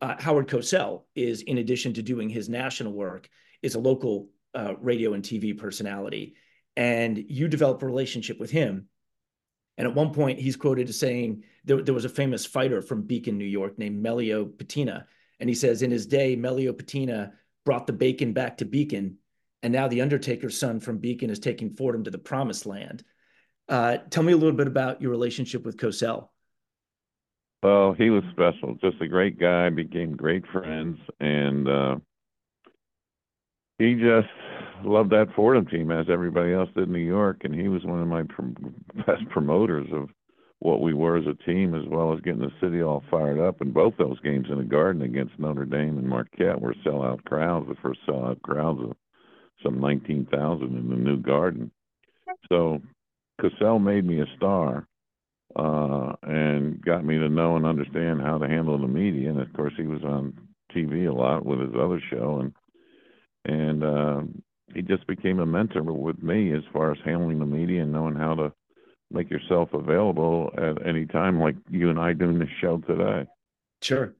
uh, 0.00 0.14
Howard 0.18 0.48
Cosell 0.48 1.04
is, 1.14 1.42
in 1.42 1.58
addition 1.58 1.94
to 1.94 2.02
doing 2.02 2.28
his 2.28 2.48
national 2.48 2.92
work, 2.92 3.28
is 3.62 3.74
a 3.74 3.80
local 3.80 4.28
uh, 4.54 4.74
radio 4.80 5.14
and 5.14 5.24
TV 5.24 5.56
personality. 5.56 6.34
And 6.76 7.18
you 7.28 7.48
develop 7.48 7.82
a 7.82 7.86
relationship 7.86 8.38
with 8.38 8.50
him. 8.50 8.88
And 9.76 9.88
at 9.88 9.94
one 9.94 10.12
point, 10.12 10.38
he's 10.38 10.56
quoted 10.56 10.88
as 10.88 10.98
saying 10.98 11.44
there, 11.64 11.82
there 11.82 11.94
was 11.94 12.04
a 12.04 12.10
famous 12.10 12.46
fighter 12.46 12.80
from 12.80 13.02
Beacon, 13.02 13.38
New 13.38 13.44
York, 13.44 13.78
named 13.78 14.04
Melio 14.04 14.44
Bettina, 14.44 15.06
and 15.40 15.48
he 15.48 15.54
says, 15.54 15.82
in 15.82 15.90
his 15.90 16.06
day, 16.06 16.36
Melio 16.36 16.76
Bettina 16.76 17.32
brought 17.64 17.86
the 17.86 17.92
bacon 17.92 18.32
back 18.32 18.58
to 18.58 18.64
Beacon, 18.64 19.18
and 19.62 19.72
now 19.72 19.88
the 19.88 20.02
Undertaker's 20.02 20.58
son 20.58 20.78
from 20.78 20.98
Beacon 20.98 21.30
is 21.30 21.38
taking 21.38 21.74
Fordham 21.74 22.04
to 22.04 22.10
the 22.10 22.18
promised 22.18 22.66
land. 22.66 23.02
Uh, 23.68 23.96
tell 24.10 24.22
me 24.22 24.32
a 24.32 24.36
little 24.36 24.56
bit 24.56 24.66
about 24.66 25.00
your 25.00 25.10
relationship 25.10 25.64
with 25.64 25.76
Cosell. 25.76 26.28
Well, 27.62 27.94
he 27.94 28.10
was 28.10 28.22
special, 28.30 28.74
just 28.74 29.00
a 29.00 29.08
great 29.08 29.40
guy, 29.40 29.70
became 29.70 30.14
great 30.14 30.44
friends, 30.52 30.98
and 31.18 31.66
uh, 31.66 31.96
he 33.78 33.94
just 33.94 34.28
loved 34.86 35.10
that 35.10 35.34
Fordham 35.34 35.66
team 35.66 35.90
as 35.90 36.06
everybody 36.10 36.52
else 36.52 36.68
did 36.74 36.88
in 36.88 36.92
New 36.92 36.98
York, 36.98 37.38
and 37.44 37.54
he 37.54 37.68
was 37.68 37.84
one 37.84 38.00
of 38.00 38.08
my 38.08 38.22
best 39.06 39.28
promoters 39.30 39.88
of 39.92 40.08
what 40.60 40.80
we 40.80 40.94
were 40.94 41.18
as 41.18 41.26
a 41.26 41.44
team, 41.44 41.74
as 41.74 41.86
well 41.88 42.14
as 42.14 42.20
getting 42.20 42.40
the 42.40 42.50
city 42.60 42.82
all 42.82 43.04
fired 43.10 43.38
up. 43.38 43.60
And 43.60 43.74
both 43.74 43.94
those 43.98 44.18
games 44.20 44.46
in 44.50 44.58
the 44.58 44.64
Garden 44.64 45.02
against 45.02 45.38
Notre 45.38 45.66
Dame 45.66 45.98
and 45.98 46.08
Marquette 46.08 46.60
were 46.60 46.74
sellout 46.86 47.24
crowds, 47.24 47.68
the 47.68 47.74
first 47.82 48.00
sellout 48.08 48.40
crowds 48.42 48.80
of 48.80 48.96
some 49.62 49.80
19,000 49.80 50.66
in 50.66 50.88
the 50.88 50.96
new 50.96 51.18
Garden. 51.18 51.70
So 52.48 52.80
Cosell 53.40 53.82
made 53.82 54.04
me 54.04 54.20
a 54.20 54.36
star 54.36 54.86
uh, 55.56 56.12
and 56.22 56.82
got 56.82 57.04
me 57.04 57.18
to 57.18 57.28
know 57.28 57.56
and 57.56 57.66
understand 57.66 58.20
how 58.20 58.38
to 58.38 58.48
handle 58.48 58.78
the 58.78 58.88
media. 58.88 59.30
And 59.30 59.40
of 59.40 59.52
course, 59.52 59.72
he 59.76 59.84
was 59.84 60.02
on 60.02 60.36
TV 60.74 61.08
a 61.08 61.12
lot 61.12 61.44
with 61.44 61.60
his 61.60 61.74
other 61.78 62.00
show, 62.10 62.40
and 62.40 62.52
and 63.44 63.84
uh, 63.84 64.22
he 64.72 64.82
just 64.82 65.06
became 65.06 65.40
a 65.40 65.46
mentor 65.46 65.82
with 65.82 66.22
me 66.22 66.52
as 66.52 66.62
far 66.72 66.92
as 66.92 66.98
handling 67.04 67.38
the 67.38 67.46
media 67.46 67.82
and 67.82 67.92
knowing 67.92 68.14
how 68.14 68.34
to 68.34 68.52
make 69.10 69.30
yourself 69.30 69.72
available 69.72 70.50
at 70.56 70.86
any 70.86 71.06
time, 71.06 71.40
like 71.40 71.56
you 71.70 71.90
and 71.90 71.98
I 71.98 72.12
doing 72.12 72.38
this 72.38 72.48
show 72.60 72.78
today. 72.78 73.26
Sure. 73.82 74.14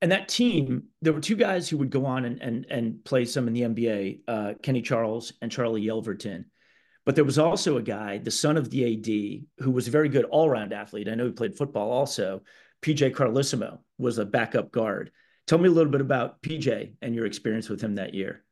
And 0.00 0.12
that 0.12 0.28
team, 0.28 0.84
there 1.02 1.12
were 1.12 1.20
two 1.20 1.36
guys 1.36 1.68
who 1.68 1.78
would 1.78 1.90
go 1.90 2.04
on 2.06 2.24
and 2.24 2.42
and, 2.42 2.66
and 2.68 3.04
play 3.04 3.24
some 3.24 3.48
in 3.48 3.54
the 3.54 3.62
NBA, 3.62 4.20
uh, 4.26 4.54
Kenny 4.62 4.82
Charles 4.82 5.32
and 5.40 5.50
Charlie 5.50 5.84
Yelverton. 5.84 6.44
But 7.06 7.14
there 7.14 7.24
was 7.24 7.38
also 7.38 7.76
a 7.76 7.82
guy, 7.82 8.18
the 8.18 8.30
son 8.30 8.56
of 8.56 8.70
the 8.70 8.94
AD, 8.94 9.64
who 9.64 9.70
was 9.70 9.88
a 9.88 9.90
very 9.90 10.08
good 10.08 10.24
all-round 10.24 10.72
athlete. 10.72 11.08
I 11.08 11.14
know 11.14 11.26
he 11.26 11.32
played 11.32 11.56
football 11.56 11.90
also. 11.90 12.42
PJ 12.82 13.12
Carlesimo 13.12 13.78
was 13.98 14.18
a 14.18 14.24
backup 14.24 14.70
guard. 14.70 15.10
Tell 15.46 15.58
me 15.58 15.68
a 15.68 15.72
little 15.72 15.92
bit 15.92 16.00
about 16.00 16.40
PJ 16.42 16.94
and 17.02 17.14
your 17.14 17.26
experience 17.26 17.68
with 17.68 17.80
him 17.80 17.96
that 17.96 18.14
year. 18.14 18.43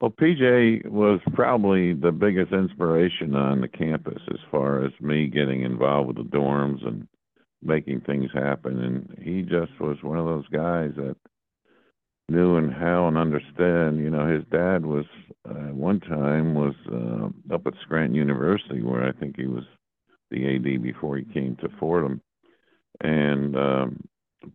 Well, 0.00 0.10
PJ 0.10 0.86
was 0.86 1.20
probably 1.32 1.94
the 1.94 2.12
biggest 2.12 2.52
inspiration 2.52 3.34
on 3.34 3.60
the 3.60 3.68
campus 3.68 4.20
as 4.30 4.40
far 4.50 4.84
as 4.84 4.92
me 5.00 5.28
getting 5.28 5.62
involved 5.62 6.08
with 6.08 6.16
the 6.16 6.36
dorms 6.36 6.86
and 6.86 7.06
making 7.62 8.00
things 8.00 8.30
happen. 8.34 8.80
And 8.80 9.18
he 9.22 9.42
just 9.42 9.80
was 9.80 9.96
one 10.02 10.18
of 10.18 10.26
those 10.26 10.48
guys 10.48 10.90
that 10.96 11.16
knew 12.28 12.56
and 12.56 12.72
how 12.72 13.08
and 13.08 13.16
understand. 13.16 13.98
You 13.98 14.10
know, 14.10 14.26
his 14.26 14.44
dad 14.50 14.84
was 14.84 15.04
uh, 15.48 15.72
one 15.72 16.00
time 16.00 16.54
was 16.54 16.74
uh, 16.92 17.54
up 17.54 17.66
at 17.66 17.74
Scranton 17.82 18.14
University, 18.14 18.82
where 18.82 19.06
I 19.06 19.12
think 19.12 19.36
he 19.36 19.46
was 19.46 19.64
the 20.30 20.56
AD 20.56 20.82
before 20.82 21.16
he 21.16 21.24
came 21.24 21.56
to 21.56 21.68
Fordham. 21.78 22.20
And 23.00 23.56
um, 23.56 24.04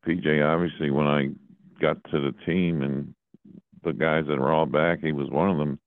PJ, 0.06 0.45
obviously, 0.45 0.91
when 0.91 1.08
I 1.08 1.30
got 1.82 2.04
to 2.12 2.19
the 2.19 2.34
team 2.45 2.82
and 2.82 3.13
the 3.84 3.94
guys 3.94 4.26
that 4.28 4.39
were 4.39 4.52
all 4.52 4.65
back, 4.65 5.00
he 5.02 5.12
was 5.12 5.30
one 5.30 5.50
of 5.50 5.58
them. 5.58 5.80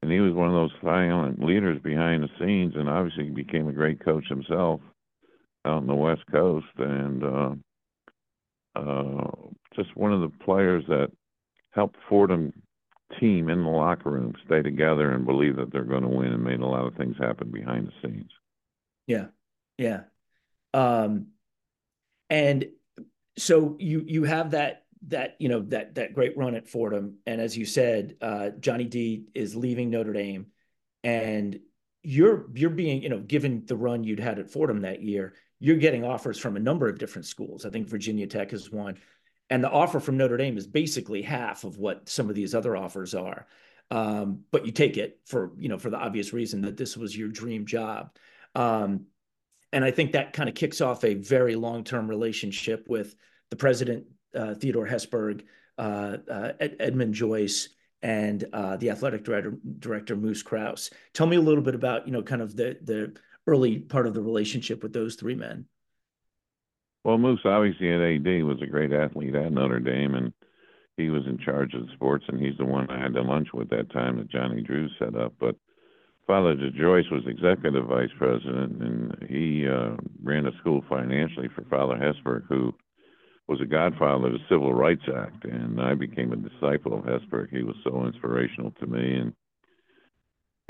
And 0.00 0.12
he 0.12 0.20
was 0.20 0.32
one 0.32 0.46
of 0.46 0.54
those 0.54 0.70
silent 0.80 1.44
leaders 1.44 1.80
behind 1.82 2.22
the 2.22 2.28
scenes, 2.38 2.74
and 2.76 2.88
obviously 2.88 3.24
he 3.24 3.30
became 3.30 3.66
a 3.66 3.72
great 3.72 4.04
coach 4.04 4.28
himself 4.28 4.80
out 5.64 5.78
on 5.78 5.86
the 5.88 5.94
West 5.94 6.22
Coast, 6.30 6.66
and 6.78 7.24
uh, 7.24 7.50
uh, 8.76 9.30
just 9.74 9.96
one 9.96 10.12
of 10.12 10.20
the 10.20 10.44
players 10.44 10.84
that 10.86 11.10
helped 11.70 11.96
Fordham 12.08 12.52
team 13.18 13.48
in 13.48 13.64
the 13.64 13.70
locker 13.70 14.10
room 14.10 14.34
stay 14.46 14.62
together 14.62 15.10
and 15.10 15.26
believe 15.26 15.56
that 15.56 15.72
they're 15.72 15.82
going 15.82 16.02
to 16.02 16.08
win, 16.08 16.32
and 16.32 16.44
made 16.44 16.60
a 16.60 16.66
lot 16.66 16.86
of 16.86 16.94
things 16.94 17.16
happen 17.18 17.50
behind 17.50 17.88
the 17.88 17.92
scenes. 18.08 18.30
Yeah, 19.08 19.26
yeah. 19.78 20.02
Um, 20.74 21.28
and 22.30 22.66
so 23.36 23.76
you 23.80 24.04
you 24.06 24.24
have 24.24 24.52
that 24.52 24.84
that 25.06 25.36
you 25.38 25.48
know 25.48 25.60
that 25.68 25.94
that 25.94 26.14
great 26.14 26.36
run 26.36 26.54
at 26.54 26.68
Fordham, 26.68 27.18
and 27.26 27.40
as 27.40 27.56
you 27.56 27.64
said, 27.64 28.16
uh, 28.20 28.50
Johnny 28.60 28.84
D 28.84 29.26
is 29.34 29.54
leaving 29.54 29.90
Notre 29.90 30.12
Dame, 30.12 30.46
and 31.04 31.60
you're 32.02 32.46
you're 32.54 32.70
being 32.70 33.02
you 33.02 33.08
know 33.08 33.20
given 33.20 33.64
the 33.66 33.76
run 33.76 34.04
you'd 34.04 34.20
had 34.20 34.38
at 34.38 34.50
Fordham 34.50 34.82
that 34.82 35.02
year, 35.02 35.34
you're 35.60 35.76
getting 35.76 36.04
offers 36.04 36.38
from 36.38 36.56
a 36.56 36.60
number 36.60 36.88
of 36.88 36.98
different 36.98 37.26
schools. 37.26 37.64
I 37.64 37.70
think 37.70 37.88
Virginia 37.88 38.26
Tech 38.26 38.52
is 38.52 38.70
one, 38.70 38.98
and 39.50 39.62
the 39.62 39.70
offer 39.70 40.00
from 40.00 40.16
Notre 40.16 40.36
Dame 40.36 40.58
is 40.58 40.66
basically 40.66 41.22
half 41.22 41.64
of 41.64 41.78
what 41.78 42.08
some 42.08 42.28
of 42.28 42.34
these 42.34 42.54
other 42.54 42.76
offers 42.76 43.14
are. 43.14 43.46
Um, 43.90 44.40
but 44.50 44.66
you 44.66 44.72
take 44.72 44.96
it 44.96 45.20
for 45.24 45.52
you 45.58 45.68
know 45.68 45.78
for 45.78 45.90
the 45.90 45.98
obvious 45.98 46.32
reason 46.32 46.62
that 46.62 46.76
this 46.76 46.96
was 46.96 47.16
your 47.16 47.28
dream 47.28 47.66
job. 47.66 48.16
Um, 48.54 49.06
and 49.72 49.84
I 49.84 49.90
think 49.90 50.12
that 50.12 50.32
kind 50.32 50.48
of 50.48 50.54
kicks 50.54 50.80
off 50.80 51.04
a 51.04 51.14
very 51.14 51.54
long 51.54 51.84
term 51.84 52.08
relationship 52.08 52.86
with 52.88 53.14
the 53.50 53.56
president, 53.56 54.06
uh, 54.38 54.54
Theodore 54.54 54.86
Hesburgh, 54.86 55.42
uh, 55.76 56.18
uh, 56.30 56.52
Ed- 56.60 56.76
Edmund 56.80 57.14
Joyce, 57.14 57.68
and 58.02 58.44
uh, 58.52 58.76
the 58.76 58.90
athletic 58.90 59.24
director, 59.24 59.58
director 59.78 60.16
Moose 60.16 60.42
Krause. 60.42 60.90
Tell 61.12 61.26
me 61.26 61.36
a 61.36 61.40
little 61.40 61.62
bit 61.62 61.74
about 61.74 62.06
you 62.06 62.12
know 62.12 62.22
kind 62.22 62.42
of 62.42 62.56
the 62.56 62.78
the 62.82 63.16
early 63.46 63.78
part 63.78 64.06
of 64.06 64.14
the 64.14 64.22
relationship 64.22 64.82
with 64.82 64.92
those 64.92 65.16
three 65.16 65.34
men. 65.34 65.66
Well, 67.04 67.18
Moose 67.18 67.40
obviously 67.44 67.90
at 67.92 68.00
AD 68.00 68.44
was 68.44 68.60
a 68.62 68.66
great 68.66 68.92
athlete 68.92 69.34
at 69.34 69.52
Notre 69.52 69.80
Dame, 69.80 70.14
and 70.14 70.32
he 70.96 71.10
was 71.10 71.26
in 71.26 71.38
charge 71.38 71.74
of 71.74 71.86
the 71.86 71.92
sports, 71.94 72.24
and 72.28 72.40
he's 72.40 72.58
the 72.58 72.66
one 72.66 72.90
I 72.90 73.00
had 73.00 73.14
to 73.14 73.22
lunch 73.22 73.48
with 73.54 73.70
that 73.70 73.90
time 73.90 74.18
that 74.18 74.30
Johnny 74.30 74.62
Drew 74.62 74.88
set 74.98 75.14
up. 75.14 75.32
But 75.40 75.56
Father 76.26 76.54
Joyce 76.70 77.08
was 77.10 77.22
executive 77.26 77.86
vice 77.86 78.10
president, 78.18 78.82
and 78.82 79.26
he 79.28 79.66
uh, 79.66 79.96
ran 80.22 80.46
a 80.46 80.56
school 80.58 80.84
financially 80.88 81.48
for 81.54 81.64
Father 81.70 81.96
Hesburgh, 81.96 82.44
who 82.48 82.74
was 83.48 83.60
a 83.62 83.66
godfather 83.66 84.26
of 84.26 84.32
the 84.34 84.38
Civil 84.48 84.74
Rights 84.74 85.02
Act. 85.16 85.44
And 85.44 85.80
I 85.80 85.94
became 85.94 86.32
a 86.32 86.36
disciple 86.36 86.98
of 86.98 87.04
Hesburgh. 87.04 87.50
He 87.50 87.62
was 87.62 87.76
so 87.82 88.06
inspirational 88.06 88.72
to 88.80 88.86
me, 88.86 89.16
and 89.16 89.32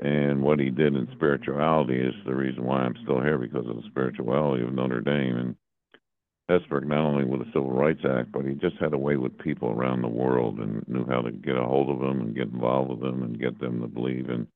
and 0.01 0.43
what 0.43 0.61
he 0.61 0.71
did 0.71 0.95
in 0.95 1.09
spirituality 1.13 1.99
is 1.99 2.15
the 2.25 2.35
reason 2.35 2.65
why 2.65 2.83
I'm 2.83 2.95
still 3.03 3.21
here 3.21 3.37
because 3.37 3.67
of 3.67 3.77
the 3.77 3.89
spirituality 3.91 4.63
of 4.63 4.73
Notre 4.73 5.01
Dame. 5.01 5.37
And 5.37 5.57
Hesburgh 6.49 6.87
not 6.87 7.05
only 7.05 7.25
with 7.25 7.41
the 7.41 7.53
Civil 7.53 7.73
Rights 7.73 8.03
Act, 8.09 8.31
but 8.31 8.45
he 8.45 8.55
just 8.55 8.77
had 8.77 8.95
a 8.95 8.99
way 8.99 9.17
with 9.17 9.37
people 9.39 9.71
around 9.71 10.03
the 10.03 10.09
world 10.09 10.61
and 10.61 10.87
knew 10.87 11.05
how 11.07 11.21
to 11.21 11.33
get 11.33 11.57
a 11.57 11.65
hold 11.65 11.91
of 11.91 11.99
them 11.99 12.21
and 12.21 12.35
get 12.35 12.47
involved 12.47 12.91
with 12.91 13.01
them 13.01 13.23
and 13.25 13.41
get 13.41 13.59
them 13.59 13.81
to 13.81 13.89
believe 13.89 14.31
in 14.31 14.47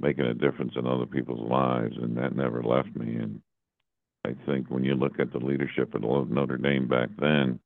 making 0.00 0.26
a 0.26 0.34
difference 0.34 0.72
in 0.76 0.86
other 0.86 1.06
people's 1.06 1.48
lives, 1.48 1.94
and 2.02 2.16
that 2.16 2.34
never 2.34 2.62
left 2.62 2.94
me. 2.96 3.14
And 3.14 3.40
I 4.24 4.34
think 4.46 4.70
when 4.70 4.84
you 4.84 4.94
look 4.94 5.20
at 5.20 5.32
the 5.32 5.38
leadership 5.38 5.94
of 5.94 6.30
Notre 6.30 6.56
Dame 6.56 6.88
back 6.88 7.10
then, 7.18 7.60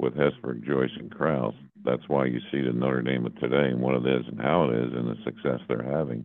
with 0.00 0.14
Hesburgh, 0.14 0.64
Joyce, 0.64 0.90
and 0.98 1.10
Krause, 1.10 1.54
that's 1.84 2.08
why 2.08 2.24
you 2.24 2.40
see 2.50 2.62
the 2.62 2.72
Notre 2.72 3.02
Dame 3.02 3.26
of 3.26 3.38
today 3.38 3.68
and 3.68 3.80
what 3.80 3.96
it 3.96 4.06
is 4.06 4.26
and 4.28 4.40
how 4.40 4.64
it 4.64 4.74
is 4.74 4.92
and 4.94 5.06
the 5.06 5.16
success 5.24 5.60
they're 5.68 5.82
having 5.82 6.24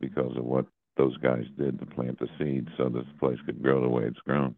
because 0.00 0.34
of 0.36 0.44
what 0.44 0.64
those 0.96 1.16
guys 1.18 1.44
did 1.58 1.78
to 1.78 1.86
plant 1.86 2.18
the 2.18 2.28
seed 2.38 2.66
so 2.78 2.88
this 2.88 3.04
place 3.18 3.38
could 3.44 3.62
grow 3.62 3.82
the 3.82 3.88
way 3.88 4.04
it's 4.04 4.18
grown. 4.20 4.54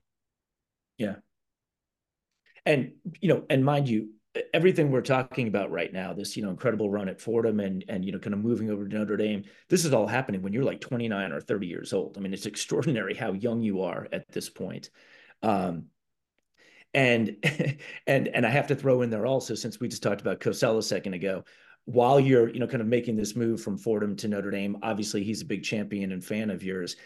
Yeah. 0.97 1.17
And 2.65 2.93
you 3.21 3.29
know, 3.29 3.45
and 3.51 3.65
mind 3.65 3.89
you, 3.89 4.11
everything 4.55 4.91
we're 4.91 5.03
talking 5.03 5.49
about 5.49 5.71
right 5.71 5.93
now, 5.93 6.13
this 6.13 6.37
you 6.37 6.43
know 6.43 6.51
incredible 6.51 6.91
run 6.91 7.09
at 7.09 7.21
Fordham 7.21 7.61
and 7.61 7.85
and 7.89 8.05
you 8.05 8.13
know 8.13 8.19
kind 8.19 8.35
of 8.35 8.41
moving 8.41 8.71
over 8.71 8.87
to 8.87 8.95
Notre 8.95 9.17
Dame, 9.17 9.45
this 9.69 9.85
is 9.85 9.93
all 9.93 10.07
happening 10.07 10.43
when 10.43 10.53
you're 10.53 10.65
like 10.65 10.81
29 10.81 11.33
or 11.33 11.41
30 11.41 11.67
years 11.67 11.93
old. 11.93 12.17
I 12.17 12.21
mean, 12.21 12.33
it's 12.33 12.47
extraordinary 12.53 13.15
how 13.15 13.33
young 13.33 13.63
you 13.63 13.83
are 13.83 14.09
at 14.13 14.31
this 14.33 14.49
point. 14.49 14.91
Um, 15.43 15.87
and 16.95 17.37
and 18.07 18.29
and 18.29 18.47
I 18.47 18.51
have 18.51 18.69
to 18.69 18.77
throw 18.77 19.03
in 19.03 19.11
there 19.11 19.27
also, 19.27 19.55
since 19.55 19.81
we 19.81 19.89
just 19.89 20.03
talked 20.03 20.21
about 20.21 20.41
Cosell 20.41 20.79
a 20.79 20.83
second 20.83 21.15
ago, 21.15 21.45
while 21.85 22.19
you're 22.21 22.49
you 22.49 22.61
know 22.61 22.67
kind 22.67 22.83
of 22.83 22.89
making 22.89 23.17
this 23.17 23.37
move 23.37 23.63
from 23.63 23.79
Fordham 23.79 24.17
to 24.17 24.29
Notre 24.29 24.51
Dame, 24.51 24.79
obviously 24.83 25.25
he's 25.25 25.43
a 25.43 25.47
big 25.47 25.63
champion 25.63 26.13
and 26.13 26.25
fan 26.25 26.51
of 26.51 26.63
yours. 26.63 26.97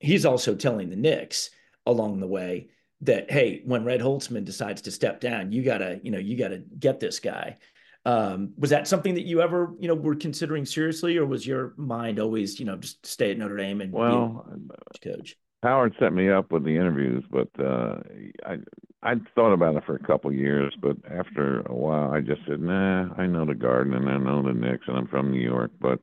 He's 0.00 0.24
also 0.24 0.54
telling 0.54 0.90
the 0.90 0.96
Knicks 0.96 1.50
along 1.86 2.20
the 2.20 2.26
way 2.26 2.68
that 3.02 3.30
hey, 3.30 3.62
when 3.64 3.84
Red 3.84 4.00
Holzman 4.00 4.44
decides 4.44 4.82
to 4.82 4.90
step 4.90 5.20
down, 5.20 5.52
you 5.52 5.62
gotta 5.62 6.00
you 6.02 6.10
know 6.10 6.18
you 6.18 6.36
gotta 6.36 6.58
get 6.78 7.00
this 7.00 7.20
guy. 7.20 7.58
Um, 8.04 8.54
was 8.56 8.70
that 8.70 8.88
something 8.88 9.14
that 9.14 9.26
you 9.26 9.42
ever 9.42 9.74
you 9.78 9.88
know 9.88 9.94
were 9.94 10.14
considering 10.14 10.64
seriously, 10.64 11.16
or 11.16 11.26
was 11.26 11.46
your 11.46 11.74
mind 11.76 12.18
always 12.18 12.58
you 12.58 12.66
know 12.66 12.76
just 12.76 13.04
stay 13.06 13.30
at 13.30 13.38
Notre 13.38 13.56
Dame 13.56 13.80
and 13.80 13.92
well, 13.92 14.46
coach? 15.02 15.36
Howard 15.62 15.94
set 15.98 16.12
me 16.12 16.30
up 16.30 16.52
with 16.52 16.64
the 16.64 16.76
interviews, 16.76 17.24
but 17.30 17.48
uh, 17.58 17.96
I 18.46 18.58
I 19.02 19.14
thought 19.34 19.52
about 19.52 19.76
it 19.76 19.84
for 19.86 19.96
a 19.96 20.02
couple 20.02 20.32
years, 20.32 20.74
but 20.80 20.96
after 21.10 21.60
a 21.62 21.74
while, 21.74 22.10
I 22.10 22.20
just 22.20 22.40
said, 22.48 22.60
"Nah, 22.60 23.12
I 23.16 23.26
know 23.26 23.44
the 23.44 23.54
Garden 23.54 23.94
and 23.94 24.08
I 24.08 24.18
know 24.18 24.42
the 24.42 24.52
Knicks, 24.52 24.84
and 24.88 24.96
I'm 24.96 25.08
from 25.08 25.30
New 25.30 25.40
York, 25.40 25.70
but 25.80 26.00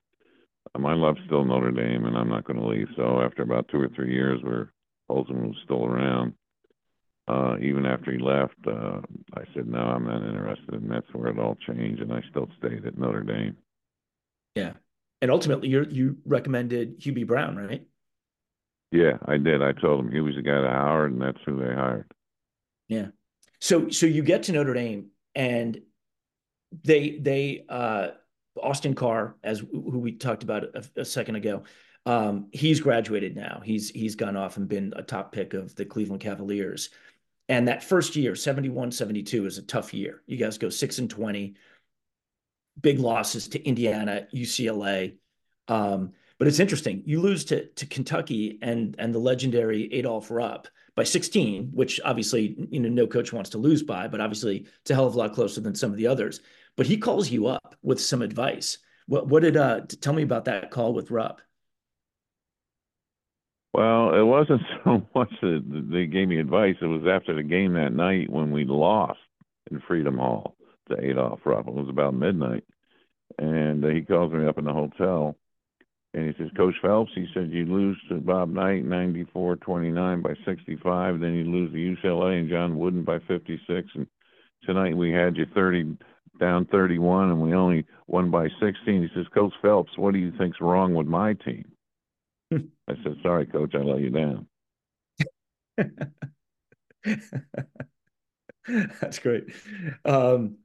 my 0.77 0.93
love's 0.93 1.19
still 1.25 1.43
Notre 1.43 1.71
Dame, 1.71 2.05
and 2.05 2.17
I'm 2.17 2.29
not 2.29 2.45
going 2.45 2.60
to 2.60 2.67
leave." 2.67 2.88
So 2.95 3.21
after 3.21 3.43
about 3.43 3.67
two 3.69 3.81
or 3.81 3.89
three 3.89 4.13
years, 4.13 4.41
where 4.43 4.71
Holzman 5.10 5.47
was 5.47 5.58
still 5.63 5.86
around, 5.86 6.34
uh, 7.27 7.55
even 7.61 7.85
after 7.85 8.11
he 8.11 8.19
left, 8.19 8.55
uh, 8.67 9.01
I 9.33 9.43
said, 9.53 9.67
"No, 9.67 9.79
I'm 9.79 10.05
not 10.05 10.23
interested," 10.27 10.73
and 10.73 10.91
that's 10.91 11.11
where 11.13 11.29
it 11.29 11.39
all 11.39 11.55
changed, 11.67 12.01
and 12.01 12.13
I 12.13 12.21
still 12.29 12.47
stayed 12.57 12.85
at 12.85 12.97
Notre 12.97 13.23
Dame. 13.23 13.57
Yeah, 14.55 14.73
and 15.21 15.31
ultimately, 15.31 15.69
you 15.69 15.85
you 15.89 16.17
recommended 16.25 16.99
Hubie 16.99 17.25
Brown, 17.25 17.55
right? 17.55 17.85
Yeah, 18.91 19.17
I 19.25 19.38
did. 19.38 19.63
I 19.63 19.71
told 19.71 20.05
him 20.05 20.11
he 20.11 20.21
was 20.21 20.35
the 20.35 20.41
guy 20.41 20.61
to 20.61 20.69
Howard, 20.69 21.13
and 21.13 21.21
that's 21.21 21.39
who 21.45 21.59
they 21.59 21.73
hired. 21.73 22.11
Yeah. 22.88 23.07
So 23.59 23.89
so 23.89 24.05
you 24.05 24.21
get 24.21 24.43
to 24.43 24.51
Notre 24.51 24.73
Dame, 24.73 25.07
and 25.33 25.81
they 26.83 27.17
they 27.17 27.65
uh, 27.67 28.09
Austin 28.61 28.93
Carr, 28.93 29.35
as 29.43 29.59
who 29.59 29.99
we 29.99 30.11
talked 30.11 30.43
about 30.43 30.63
a, 30.63 31.01
a 31.01 31.05
second 31.05 31.35
ago, 31.35 31.63
um, 32.05 32.47
he's 32.51 32.79
graduated 32.79 33.35
now. 33.35 33.61
He's 33.63 33.89
he's 33.89 34.15
gone 34.15 34.38
off 34.38 34.57
and 34.57 34.67
been 34.67 34.93
a 34.95 35.01
top 35.01 35.31
pick 35.31 35.53
of 35.53 35.75
the 35.75 35.85
Cleveland 35.85 36.21
Cavaliers. 36.21 36.89
And 37.47 37.67
that 37.67 37.84
first 37.84 38.15
year, 38.15 38.36
71 38.36 38.91
72, 38.91 39.45
is 39.45 39.58
a 39.58 39.63
tough 39.63 39.93
year. 39.93 40.21
You 40.25 40.38
guys 40.38 40.58
go 40.58 40.69
six 40.69 40.97
and 40.97 41.10
20, 41.10 41.55
big 42.81 42.99
losses 42.99 43.47
to 43.49 43.63
Indiana, 43.63 44.27
UCLA. 44.34 45.17
Um, 45.67 46.13
but 46.38 46.47
it's 46.47 46.60
interesting. 46.60 47.03
You 47.05 47.21
lose 47.21 47.45
to 47.45 47.67
to 47.67 47.86
Kentucky 47.86 48.60
and 48.62 48.95
and 48.99 49.13
the 49.13 49.19
legendary 49.19 49.93
Adolph 49.93 50.29
Rupp 50.29 50.67
by 50.95 51.03
16, 51.03 51.69
which 51.73 51.99
obviously 52.03 52.55
you 52.69 52.79
know 52.79 52.89
no 52.89 53.08
coach 53.08 53.31
wants 53.31 53.51
to 53.51 53.58
lose 53.58 53.84
by, 53.84 54.08
but 54.08 54.21
obviously 54.21 54.67
it's 54.81 54.91
a 54.91 54.95
hell 54.95 55.08
of 55.08 55.15
a 55.15 55.17
lot 55.17 55.34
closer 55.34 55.62
than 55.62 55.75
some 55.75 55.91
of 55.91 55.97
the 55.97 56.08
others. 56.08 56.41
But 56.75 56.88
he 56.88 56.97
calls 56.97 57.29
you 57.29 57.47
up 57.47 57.75
with 57.84 58.01
some 58.01 58.21
advice. 58.21 58.79
What 59.08 59.27
what 59.27 59.43
did 59.43 59.55
uh 59.55 59.81
tell 60.01 60.13
me 60.13 60.23
about 60.23 60.45
that 60.45 60.71
call 60.71 60.93
with 60.93 61.12
Rupp? 61.12 61.41
Well, 63.75 64.15
it 64.15 64.23
wasn't 64.23 64.61
so 64.85 65.05
much 65.13 65.33
that 65.41 65.89
they 65.91 66.05
gave 66.05 66.29
me 66.29 66.39
advice. 66.39 66.75
It 66.81 66.85
was 66.85 67.03
after 67.11 67.35
the 67.35 67.43
game 67.43 67.73
that 67.73 67.91
night 67.91 68.29
when 68.29 68.51
we 68.51 68.63
lost 68.63 69.19
in 69.69 69.81
Freedom 69.85 70.17
Hall 70.17 70.55
to 70.89 70.97
Adolph 70.97 71.41
Rupp. 71.43 71.67
It 71.67 71.73
was 71.73 71.89
about 71.89 72.13
midnight, 72.13 72.63
and 73.38 73.83
uh, 73.83 73.89
he 73.89 74.01
calls 74.01 74.31
me 74.31 74.47
up 74.47 74.57
in 74.57 74.63
the 74.63 74.71
hotel 74.71 75.35
and 76.13 76.25
he 76.25 76.41
says, 76.41 76.49
Coach 76.55 76.75
Phelps, 76.81 77.11
he 77.15 77.27
said, 77.33 77.51
you 77.51 77.65
lose 77.65 77.97
to 78.07 78.15
Bob 78.15 78.47
Knight 78.47 78.85
94 78.85 79.57
29 79.57 80.21
by 80.21 80.33
65. 80.45 81.19
Then 81.19 81.33
you 81.33 81.43
lose 81.43 81.73
to 81.73 82.07
UCLA 82.07 82.39
and 82.39 82.49
John 82.49 82.79
Wooden 82.79 83.03
by 83.03 83.19
56. 83.27 83.89
And 83.95 84.07
tonight 84.63 84.95
we 84.95 85.11
had 85.11 85.35
you 85.35 85.45
30 85.53 85.97
down 86.39 86.65
31 86.67 87.31
and 87.31 87.41
we 87.41 87.53
only 87.53 87.85
won 88.07 88.31
by 88.31 88.47
16. 88.61 88.73
He 88.85 89.09
says, 89.13 89.25
Coach 89.33 89.51
Phelps, 89.61 89.97
what 89.97 90.13
do 90.13 90.19
you 90.19 90.31
think's 90.38 90.61
wrong 90.61 90.93
with 90.93 91.07
my 91.07 91.33
team? 91.33 91.65
I 92.53 92.95
said, 93.03 93.17
sorry, 93.23 93.45
coach, 93.45 93.73
I 93.75 93.79
let 93.79 94.01
you 94.01 94.10
down. 94.10 94.47
That's 99.01 99.19
great. 99.19 99.45
Um, 100.03 100.58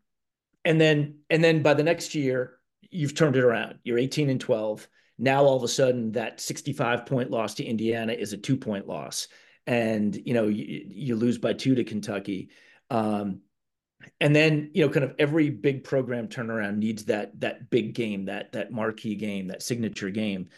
and 0.65 0.81
then, 0.81 1.19
and 1.29 1.43
then 1.43 1.63
by 1.63 1.75
the 1.75 1.83
next 1.83 2.15
year, 2.15 2.59
you've 2.91 3.15
turned 3.15 3.37
it 3.37 3.45
around. 3.45 3.79
You're 3.85 3.99
18 3.99 4.31
and 4.31 4.41
12 4.41 4.89
now 5.21 5.45
all 5.45 5.57
of 5.57 5.63
a 5.63 5.69
sudden, 5.69 6.13
that 6.13 6.41
65 6.41 7.05
point 7.05 7.31
loss 7.31 7.55
to 7.57 7.65
Indiana 7.65 8.15
is 8.15 8.33
a 8.33 8.39
two 8.39 8.57
point 8.57 8.89
loss. 8.89 9.29
and 9.67 10.17
you 10.27 10.33
know 10.33 10.49
you, 10.49 10.87
you 10.89 11.15
lose 11.15 11.39
by 11.39 11.53
two 11.53 11.75
to 11.75 11.85
Kentucky. 11.85 12.49
Um, 12.89 13.43
and 14.19 14.35
then 14.35 14.71
you 14.73 14.85
know 14.85 14.91
kind 14.91 15.05
of 15.05 15.15
every 15.19 15.51
big 15.51 15.85
program 15.85 16.27
turnaround 16.27 16.79
needs 16.79 17.05
that 17.05 17.39
that 17.41 17.69
big 17.69 17.95
game 17.95 18.25
that 18.25 18.53
that 18.53 18.73
marquee 18.73 19.15
game 19.15 19.49
that 19.49 19.63
signature 19.63 20.09
game 20.09 20.49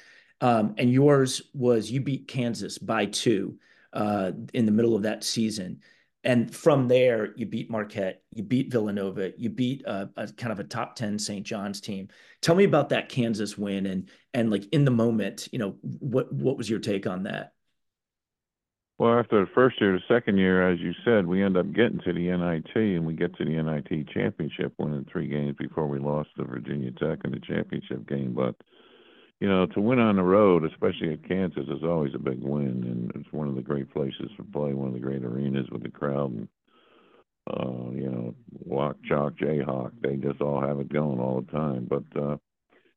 um, 0.43 0.75
and 0.77 0.93
yours 0.93 1.41
was 1.55 1.91
you 1.91 2.01
beat 2.01 2.29
kansas 2.29 2.77
by 2.77 3.07
two 3.07 3.57
uh, 3.95 4.33
in 4.53 4.67
the 4.67 4.73
middle 4.73 4.95
of 4.95 5.03
that 5.03 5.25
season. 5.25 5.81
And 6.25 6.55
from 6.55 6.87
there 6.87 7.33
you 7.37 7.47
beat 7.47 7.71
marquette 7.71 8.23
you 8.35 8.43
beat 8.43 8.71
villanova 8.71 9.33
you 9.39 9.49
beat 9.49 9.83
a, 9.87 10.11
a 10.17 10.29
kind 10.33 10.53
of 10.53 10.61
a 10.61 10.65
top 10.65 10.95
10 10.97 11.19
st 11.19 11.47
john's 11.47 11.81
team. 11.81 12.09
Tell 12.43 12.55
me 12.55 12.65
about 12.65 12.91
that 12.91 13.09
kansas 13.09 13.57
win 13.57 13.87
and 13.87 14.11
and 14.35 14.51
like 14.51 14.67
in 14.73 14.85
the 14.85 14.91
moment 14.91 15.49
you 15.53 15.59
know 15.59 15.77
what 15.83 16.33
what 16.33 16.59
was 16.59 16.69
your 16.69 16.81
take 16.81 17.07
on 17.07 17.23
that? 17.25 17.53
Well, 18.99 19.19
after 19.19 19.41
the 19.41 19.51
first 19.53 19.81
year, 19.81 19.93
the 19.95 20.15
second 20.15 20.39
year, 20.39 20.71
as 20.71 20.79
you 20.79 20.93
said, 21.05 21.27
we 21.27 21.43
end 21.43 21.57
up 21.57 21.73
getting 21.73 21.99
to 22.05 22.13
the 22.13 22.31
NIT, 22.31 22.77
and 22.77 23.05
we 23.05 23.15
get 23.15 23.37
to 23.37 23.45
the 23.45 23.61
NIT 23.61 24.09
championship, 24.11 24.75
winning 24.79 25.07
three 25.11 25.27
games 25.27 25.57
before 25.59 25.89
we 25.89 25.99
lost 25.99 26.29
to 26.37 26.45
Virginia 26.45 26.93
Tech 26.93 27.19
in 27.25 27.33
the 27.33 27.41
championship 27.41 28.09
game. 28.09 28.33
But 28.33 28.55
you 29.43 29.49
know, 29.49 29.67
to 29.67 29.81
win 29.81 29.99
on 29.99 30.15
the 30.15 30.23
road, 30.23 30.63
especially 30.65 31.15
at 31.15 31.29
Kansas, 31.29 31.65
is 31.65 31.83
always 31.83 32.15
a 32.15 32.19
big 32.19 32.41
win, 32.41 32.85
and 32.85 33.11
it's 33.17 33.33
one 33.33 33.49
of 33.49 33.57
the 33.57 33.61
great 33.61 33.93
places 33.93 34.31
to 34.37 34.45
play, 34.45 34.73
one 34.73 34.87
of 34.87 34.95
the 34.95 35.01
great 35.01 35.25
arenas 35.25 35.67
with 35.73 35.83
the 35.83 35.89
crowd. 35.89 36.31
And, 36.31 36.49
uh, 37.51 37.91
you 37.91 38.09
know, 38.09 38.35
Rock, 38.71 38.99
Chalk, 39.05 39.35
Jayhawk, 39.35 39.95
they 40.01 40.15
just 40.15 40.41
all 40.41 40.61
have 40.61 40.79
it 40.79 40.93
going 40.93 41.19
all 41.19 41.41
the 41.41 41.51
time. 41.51 41.89
But 41.91 42.05
uh, 42.17 42.37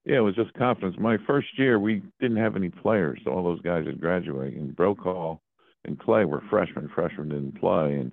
yeah, 0.05 0.17
it 0.17 0.19
was 0.19 0.35
just 0.35 0.53
confidence. 0.53 0.97
My 0.99 1.17
first 1.25 1.47
year, 1.57 1.79
we 1.79 2.03
didn't 2.21 2.37
have 2.37 2.55
any 2.55 2.69
players. 2.69 3.21
All 3.25 3.43
those 3.43 3.61
guys 3.61 3.87
had 3.87 3.99
graduated, 3.99 4.59
and 4.59 4.75
Brokaw 4.75 5.39
and 5.83 5.99
Clay 5.99 6.25
were 6.25 6.43
freshmen. 6.51 6.91
Freshmen 6.93 7.29
didn't 7.29 7.59
play, 7.59 7.95
and 7.95 8.11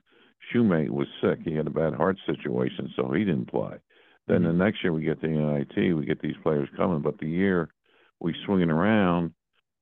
Shumate 0.51 0.89
was 0.89 1.07
sick. 1.21 1.41
He 1.45 1.55
had 1.55 1.67
a 1.67 1.71
bad 1.71 1.93
heart 1.93 2.17
situation, 2.25 2.91
so 2.97 3.13
he 3.13 3.27
didn't 3.27 3.51
play. 3.51 3.77
Then 4.27 4.39
mm-hmm. 4.39 4.47
the 4.47 4.65
next 4.65 4.83
year 4.83 4.95
we 4.95 5.03
get 5.03 5.21
the 5.21 5.29
NIT, 5.29 5.95
we 5.95 6.07
get 6.07 6.23
these 6.23 6.41
players 6.43 6.71
coming, 6.79 7.03
but 7.03 7.19
the 7.19 7.29
year 7.29 7.69
we 8.23 8.35
swinging 8.47 8.71
around 8.71 9.33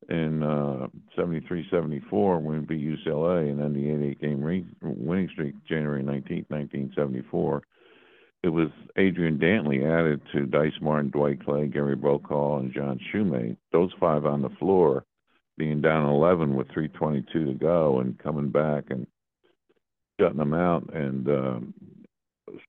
in 0.09 0.43
uh, 0.43 0.89
73, 1.15 1.69
74 1.71 2.39
when 2.41 2.61
we 2.61 2.67
beat 2.67 3.07
UCLA, 3.07 3.51
and 3.51 3.61
then 3.61 3.75
the 3.75 3.91
88 3.91 4.21
game 4.21 4.43
re- 4.43 4.67
winning 4.83 5.29
streak, 5.33 5.55
January 5.69 6.03
19th, 6.03 6.49
1974. 6.49 7.63
It 8.43 8.49
was 8.49 8.69
Adrian 8.97 9.39
Dantley 9.39 9.85
added 9.85 10.23
to 10.33 10.47
Dice 10.47 10.73
Martin, 10.81 11.11
Dwight 11.11 11.45
Clay, 11.45 11.67
Gary 11.67 11.95
Brokaw, 11.95 12.61
and 12.61 12.73
John 12.73 12.99
Shumate. 13.13 13.59
Those 13.73 13.91
five 14.01 14.25
on 14.25 14.41
the 14.41 14.49
floor 14.59 15.05
being 15.59 15.83
down 15.83 16.09
11 16.09 16.55
with 16.55 16.69
322 16.69 17.53
to 17.53 17.59
go 17.59 18.01
and 18.01 18.19
coming 18.19 18.49
back 18.49 18.85
and 18.89 19.07
shutting 20.19 20.39
them 20.39 20.55
out 20.55 20.91
and 20.95 21.29
um, 21.29 21.75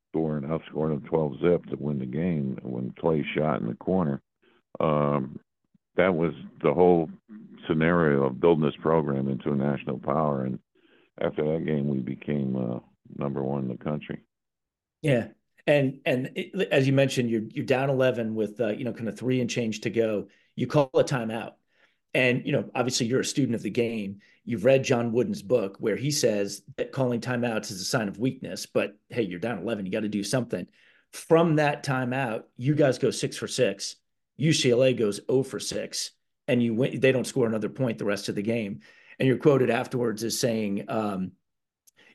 scoring, 0.09 0.43
outscoring 0.43 0.89
them 0.89 1.09
12 1.09 1.33
zip 1.41 1.65
to 1.67 1.77
win 1.77 1.99
the 1.99 2.05
game 2.05 2.59
when 2.63 2.93
Clay 2.99 3.25
shot 3.33 3.61
in 3.61 3.67
the 3.67 3.75
corner. 3.75 4.21
Um, 4.81 5.39
that 5.97 6.15
was 6.15 6.33
the 6.61 6.73
whole 6.73 7.09
scenario 7.67 8.25
of 8.25 8.39
building 8.39 8.65
this 8.65 8.75
program 8.81 9.29
into 9.29 9.51
a 9.51 9.55
national 9.55 9.99
power. 9.99 10.43
And 10.45 10.59
after 11.19 11.43
that 11.43 11.65
game, 11.65 11.87
we 11.87 11.99
became 11.99 12.55
uh, 12.55 12.79
number 13.17 13.43
one 13.43 13.63
in 13.63 13.67
the 13.67 13.83
country. 13.83 14.21
Yeah, 15.01 15.27
and 15.67 15.99
and 16.05 16.31
it, 16.35 16.69
as 16.71 16.87
you 16.87 16.93
mentioned, 16.93 17.29
you're 17.29 17.43
you're 17.49 17.65
down 17.65 17.89
eleven 17.89 18.35
with 18.35 18.59
uh, 18.59 18.69
you 18.69 18.83
know 18.83 18.93
kind 18.93 19.09
of 19.09 19.17
three 19.17 19.41
and 19.41 19.49
change 19.49 19.81
to 19.81 19.89
go. 19.89 20.27
You 20.55 20.67
call 20.67 20.89
a 20.93 21.03
timeout, 21.03 21.53
and 22.13 22.45
you 22.45 22.51
know, 22.51 22.69
obviously, 22.75 23.07
you're 23.07 23.21
a 23.21 23.25
student 23.25 23.55
of 23.55 23.63
the 23.63 23.69
game. 23.69 24.19
You've 24.43 24.65
read 24.65 24.83
John 24.83 25.11
Wooden's 25.11 25.41
book 25.41 25.77
where 25.79 25.95
he 25.95 26.11
says 26.11 26.63
that 26.77 26.91
calling 26.91 27.21
timeouts 27.21 27.71
is 27.71 27.81
a 27.81 27.85
sign 27.85 28.07
of 28.07 28.19
weakness. 28.19 28.65
But 28.65 28.97
hey, 29.09 29.23
you're 29.23 29.39
down 29.39 29.59
11. 29.59 29.85
You 29.85 29.91
got 29.91 30.01
to 30.01 30.09
do 30.09 30.23
something. 30.23 30.67
From 31.13 31.57
that 31.57 31.85
timeout, 31.85 32.43
you 32.57 32.75
guys 32.75 32.97
go 32.97 33.11
six 33.11 33.37
for 33.37 33.47
six. 33.47 33.97
UCLA 34.41 34.97
goes 34.97 35.21
0 35.29 35.43
for 35.43 35.59
six, 35.59 36.11
and 36.47 36.61
you 36.61 36.73
win. 36.73 36.99
They 36.99 37.11
don't 37.11 37.27
score 37.27 37.45
another 37.45 37.69
point 37.69 37.97
the 37.97 38.05
rest 38.05 38.29
of 38.29 38.35
the 38.35 38.41
game. 38.41 38.79
And 39.19 39.27
you're 39.27 39.37
quoted 39.37 39.69
afterwards 39.69 40.23
as 40.23 40.39
saying, 40.39 40.85
um, 40.87 41.33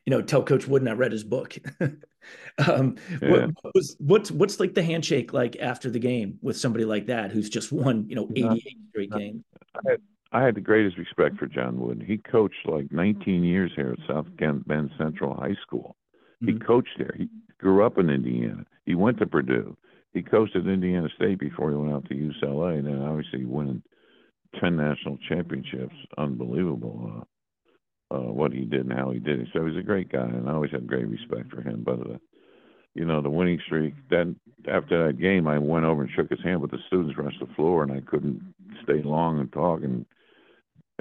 you 0.04 0.10
know, 0.10 0.22
tell 0.22 0.42
Coach 0.42 0.66
Wooden 0.66 0.88
I 0.88 0.92
read 0.92 1.12
his 1.12 1.24
book. 1.24 1.56
um, 1.80 2.96
yeah. 3.22 3.30
what, 3.30 3.50
what, 3.62 3.74
was 3.74 3.96
what's 3.98 4.30
what's 4.30 4.58
like 4.58 4.74
the 4.74 4.82
handshake 4.82 5.32
like 5.32 5.56
after 5.60 5.90
the 5.90 5.98
game 5.98 6.38
with 6.42 6.56
somebody 6.56 6.84
like 6.84 7.06
that 7.06 7.30
who's 7.30 7.48
just 7.48 7.70
won, 7.70 8.06
you 8.08 8.16
know, 8.16 8.28
88 8.34 8.76
straight 8.90 9.12
games? 9.12 9.44
I 9.74 9.90
had, 9.90 10.00
I 10.32 10.44
had 10.44 10.54
the 10.54 10.60
greatest 10.60 10.98
respect 10.98 11.38
for 11.38 11.46
John 11.46 11.78
Wooden. 11.78 12.04
He 12.04 12.18
coached 12.18 12.66
like 12.66 12.90
19 12.90 13.44
years 13.44 13.70
here 13.76 13.96
at 13.98 14.08
South 14.08 14.26
Bend 14.36 14.90
Central 14.98 15.34
High 15.34 15.56
School. 15.62 15.96
He 16.40 16.46
mm-hmm. 16.46 16.64
coached 16.64 16.98
there. 16.98 17.14
He 17.16 17.28
grew 17.58 17.84
up 17.84 17.98
in 17.98 18.10
Indiana. 18.10 18.64
He 18.84 18.94
went 18.94 19.18
to 19.18 19.26
Purdue. 19.26 19.76
He 20.16 20.22
coached 20.22 20.56
at 20.56 20.66
Indiana 20.66 21.08
State 21.14 21.38
before 21.38 21.68
he 21.68 21.76
went 21.76 21.92
out 21.92 22.08
to 22.08 22.14
UCLA, 22.14 22.78
and 22.78 22.86
then 22.86 23.02
obviously 23.02 23.44
winning 23.44 23.82
10 24.58 24.74
national 24.74 25.18
championships. 25.28 25.94
Unbelievable 26.16 27.22
uh, 28.10 28.14
uh, 28.14 28.32
what 28.32 28.50
he 28.50 28.64
did 28.64 28.86
and 28.88 28.98
how 28.98 29.10
he 29.10 29.18
did 29.18 29.40
it. 29.40 29.48
So 29.52 29.66
he's 29.66 29.76
a 29.76 29.82
great 29.82 30.10
guy, 30.10 30.24
and 30.24 30.48
I 30.48 30.54
always 30.54 30.70
had 30.70 30.86
great 30.86 31.06
respect 31.06 31.52
for 31.52 31.60
him. 31.60 31.82
But 31.84 32.00
uh, 32.00 32.16
you 32.94 33.04
know, 33.04 33.20
the 33.20 33.28
winning 33.28 33.60
streak. 33.66 33.92
Then 34.08 34.36
after 34.72 35.06
that 35.06 35.20
game, 35.20 35.46
I 35.46 35.58
went 35.58 35.84
over 35.84 36.00
and 36.00 36.10
shook 36.16 36.30
his 36.30 36.42
hand, 36.42 36.62
but 36.62 36.70
the 36.70 36.78
students 36.86 37.18
rushed 37.18 37.40
the 37.40 37.54
floor, 37.54 37.82
and 37.82 37.92
I 37.92 38.00
couldn't 38.00 38.40
stay 38.84 39.02
long 39.02 39.38
and 39.38 39.52
talk. 39.52 39.82
And 39.82 40.06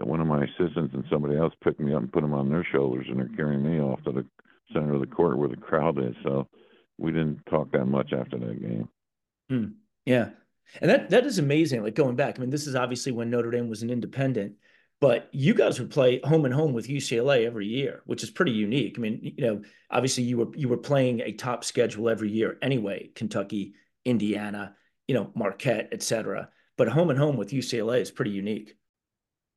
one 0.04 0.19
of 0.19 0.28
my 0.28 0.43
assistants 0.43 0.93
and 0.93 1.06
somebody 1.10 1.38
else 1.38 1.54
picked 1.63 1.80
me 1.80 1.93
up 1.93 2.01
and 2.01 2.12
put 2.12 2.19
them 2.19 2.34
on 2.34 2.49
their 2.49 2.67
shoulders, 2.69 3.06
and 3.08 3.19
they're 3.19 3.30
carrying 3.38 3.63
me 3.63 3.80
off 3.80 4.04
to 4.04 4.12
the 4.12 4.25
center 4.73 4.95
of 4.95 4.99
the 4.99 5.08
court 5.08 5.38
where 5.38 5.47
the 5.47 5.56
crowd 5.56 6.04
is. 6.04 6.15
So 6.21 6.49
we 6.97 7.13
didn't 7.13 7.45
talk 7.49 7.71
that 7.71 7.86
much 7.86 8.12
after 8.12 8.38
that 8.39 8.62
game. 8.62 8.89
Hmm. 9.49 9.65
Yeah, 10.05 10.29
and 10.81 10.89
that 10.89 11.10
that 11.12 11.25
is 11.25 11.39
amazing. 11.39 11.84
Like 11.84 11.95
going 11.95 12.15
back, 12.15 12.38
I 12.38 12.41
mean, 12.41 12.49
this 12.49 12.67
is 12.67 12.75
obviously 12.75 13.12
when 13.12 13.29
Notre 13.29 13.51
Dame 13.51 13.69
was 13.69 13.84
an 13.84 13.89
independent 13.89 14.55
but 15.01 15.29
you 15.31 15.53
guys 15.53 15.79
would 15.79 15.91
play 15.91 16.19
home 16.23 16.45
and 16.45 16.53
home 16.53 16.73
with 16.73 16.88
UCLA 16.88 17.45
every 17.45 17.67
year, 17.67 18.01
which 18.05 18.23
is 18.23 18.31
pretty 18.31 18.53
unique. 18.53 18.95
I 18.97 19.01
mean, 19.01 19.19
you 19.38 19.45
know, 19.45 19.62
obviously 19.91 20.23
you 20.23 20.38
were 20.38 20.55
you 20.55 20.69
were 20.69 20.77
playing 20.77 21.19
a 21.19 21.34
top 21.34 21.63
schedule 21.63 22.10
every 22.10 22.31
year 22.31 22.58
anyway, 22.62 23.10
Kentucky, 23.13 23.73
Indiana, 24.05 24.75
you 25.08 25.15
know, 25.15 25.31
Marquette, 25.36 25.89
et 25.91 26.01
cetera. 26.01 26.49
But 26.77 26.88
home 26.88 27.10
and 27.10 27.19
home 27.19 27.38
with 27.38 27.51
UCLA 27.51 28.01
is 28.01 28.12
pretty 28.12 28.31
unique. 28.31 28.75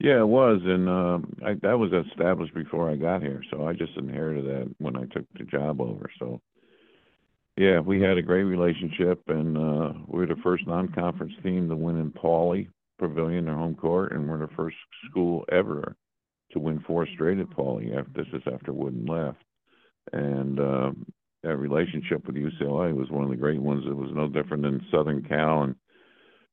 Yeah, 0.01 0.20
it 0.20 0.29
was, 0.29 0.61
and 0.64 0.88
um, 0.88 1.33
I, 1.44 1.55
that 1.62 1.79
was 1.79 1.92
established 1.92 2.55
before 2.55 2.88
I 2.88 2.94
got 2.94 3.20
here, 3.20 3.42
so 3.51 3.66
I 3.66 3.72
just 3.72 3.96
inherited 3.96 4.44
that 4.44 4.72
when 4.79 4.96
I 4.96 5.07
took 5.07 5.24
the 5.37 5.42
job 5.44 5.81
over. 5.81 6.09
So, 6.20 6.40
yeah, 7.59 7.81
we 7.81 8.01
had 8.01 8.16
a 8.16 8.23
great 8.23 8.44
relationship, 8.44 9.21
and 9.27 9.57
uh, 9.59 9.92
we 10.07 10.21
were 10.21 10.27
the 10.27 10.40
first 10.42 10.64
non-conference 10.66 11.33
team 11.42 11.68
to 11.68 11.75
win 11.75 11.99
in 11.99 12.12
Pauley 12.12 12.68
Pavilion, 13.01 13.47
their 13.47 13.55
home 13.55 13.75
court, 13.75 14.12
and 14.12 14.29
we're 14.29 14.38
the 14.38 14.53
first 14.55 14.77
school 15.11 15.44
ever 15.51 15.97
to 16.53 16.61
win 16.61 16.79
four 16.87 17.07
straight 17.14 17.40
at 17.40 17.51
Pauley. 17.51 17.99
After, 17.99 18.11
this 18.14 18.27
is 18.33 18.42
after 18.53 18.73
Wooden 18.73 19.07
left, 19.07 19.42
and 20.12 20.61
um, 20.61 21.07
that 21.42 21.57
relationship 21.57 22.25
with 22.27 22.37
UCLA 22.37 22.94
was 22.94 23.11
one 23.11 23.25
of 23.25 23.31
the 23.31 23.37
great 23.37 23.61
ones. 23.61 23.85
It 23.87 23.97
was 23.97 24.11
no 24.12 24.29
different 24.29 24.62
than 24.62 24.87
Southern 24.92 25.25
Cal 25.25 25.64
and 25.64 25.75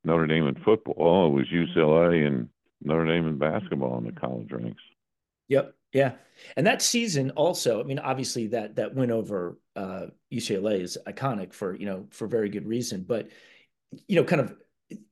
Notre 0.04 0.26
Dame 0.26 0.48
in 0.48 0.56
football. 0.64 1.28
It 1.28 1.34
was 1.34 1.46
UCLA 1.54 2.26
and 2.26 2.50
Notre 2.84 3.06
Dame 3.06 3.28
in 3.28 3.38
basketball 3.38 4.00
in 4.00 4.06
the 4.06 4.12
college 4.12 4.52
ranks. 4.52 4.82
Yep. 5.50 5.76
Yeah. 5.96 6.16
And 6.58 6.68
that 6.68 6.82
season 6.82 7.32
also, 7.32 7.80
I 7.80 7.84
mean, 7.84 8.00
obviously 8.00 8.48
that 8.48 8.76
that 8.76 8.94
win 8.94 9.12
over 9.12 9.58
uh, 9.78 10.08
UCLA 10.32 10.82
is 10.82 10.98
iconic 11.08 11.54
for, 11.54 11.74
you 11.74 11.86
know, 11.86 12.08
for 12.12 12.28
very 12.28 12.50
good 12.50 12.68
reason. 12.68 13.06
But, 13.08 13.30
you 14.10 14.18
know, 14.18 14.26
kind 14.26 14.42
of 14.42 14.54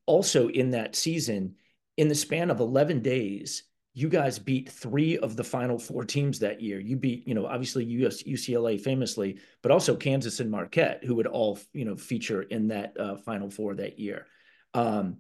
also 0.06 0.50
in 0.50 0.72
that 0.72 0.98
season, 0.98 1.56
in 1.96 2.10
the 2.10 2.16
span 2.16 2.52
of 2.52 2.60
11 2.60 3.00
days, 3.00 3.64
you 3.94 4.10
guys 4.10 4.40
beat 4.40 4.70
three 4.70 5.18
of 5.20 5.38
the 5.38 5.44
final 5.46 5.80
four 5.80 6.04
teams 6.04 6.40
that 6.40 6.62
year. 6.62 6.82
You 6.82 6.98
beat, 6.98 7.26
you 7.26 7.34
know, 7.34 7.46
obviously 7.46 7.86
US, 7.86 8.24
UCLA 8.24 8.78
famously, 8.78 9.40
but 9.62 9.72
also 9.72 9.96
Kansas 9.96 10.42
and 10.42 10.52
Marquette, 10.52 11.06
who 11.06 11.16
would 11.16 11.28
all, 11.28 11.60
you 11.72 11.86
know, 11.86 11.96
feature 11.96 12.42
in 12.42 12.68
that 12.68 13.00
uh, 13.00 13.16
final 13.16 13.50
four 13.50 13.74
that 13.76 14.00
year. 14.00 14.26
Um, 14.74 15.20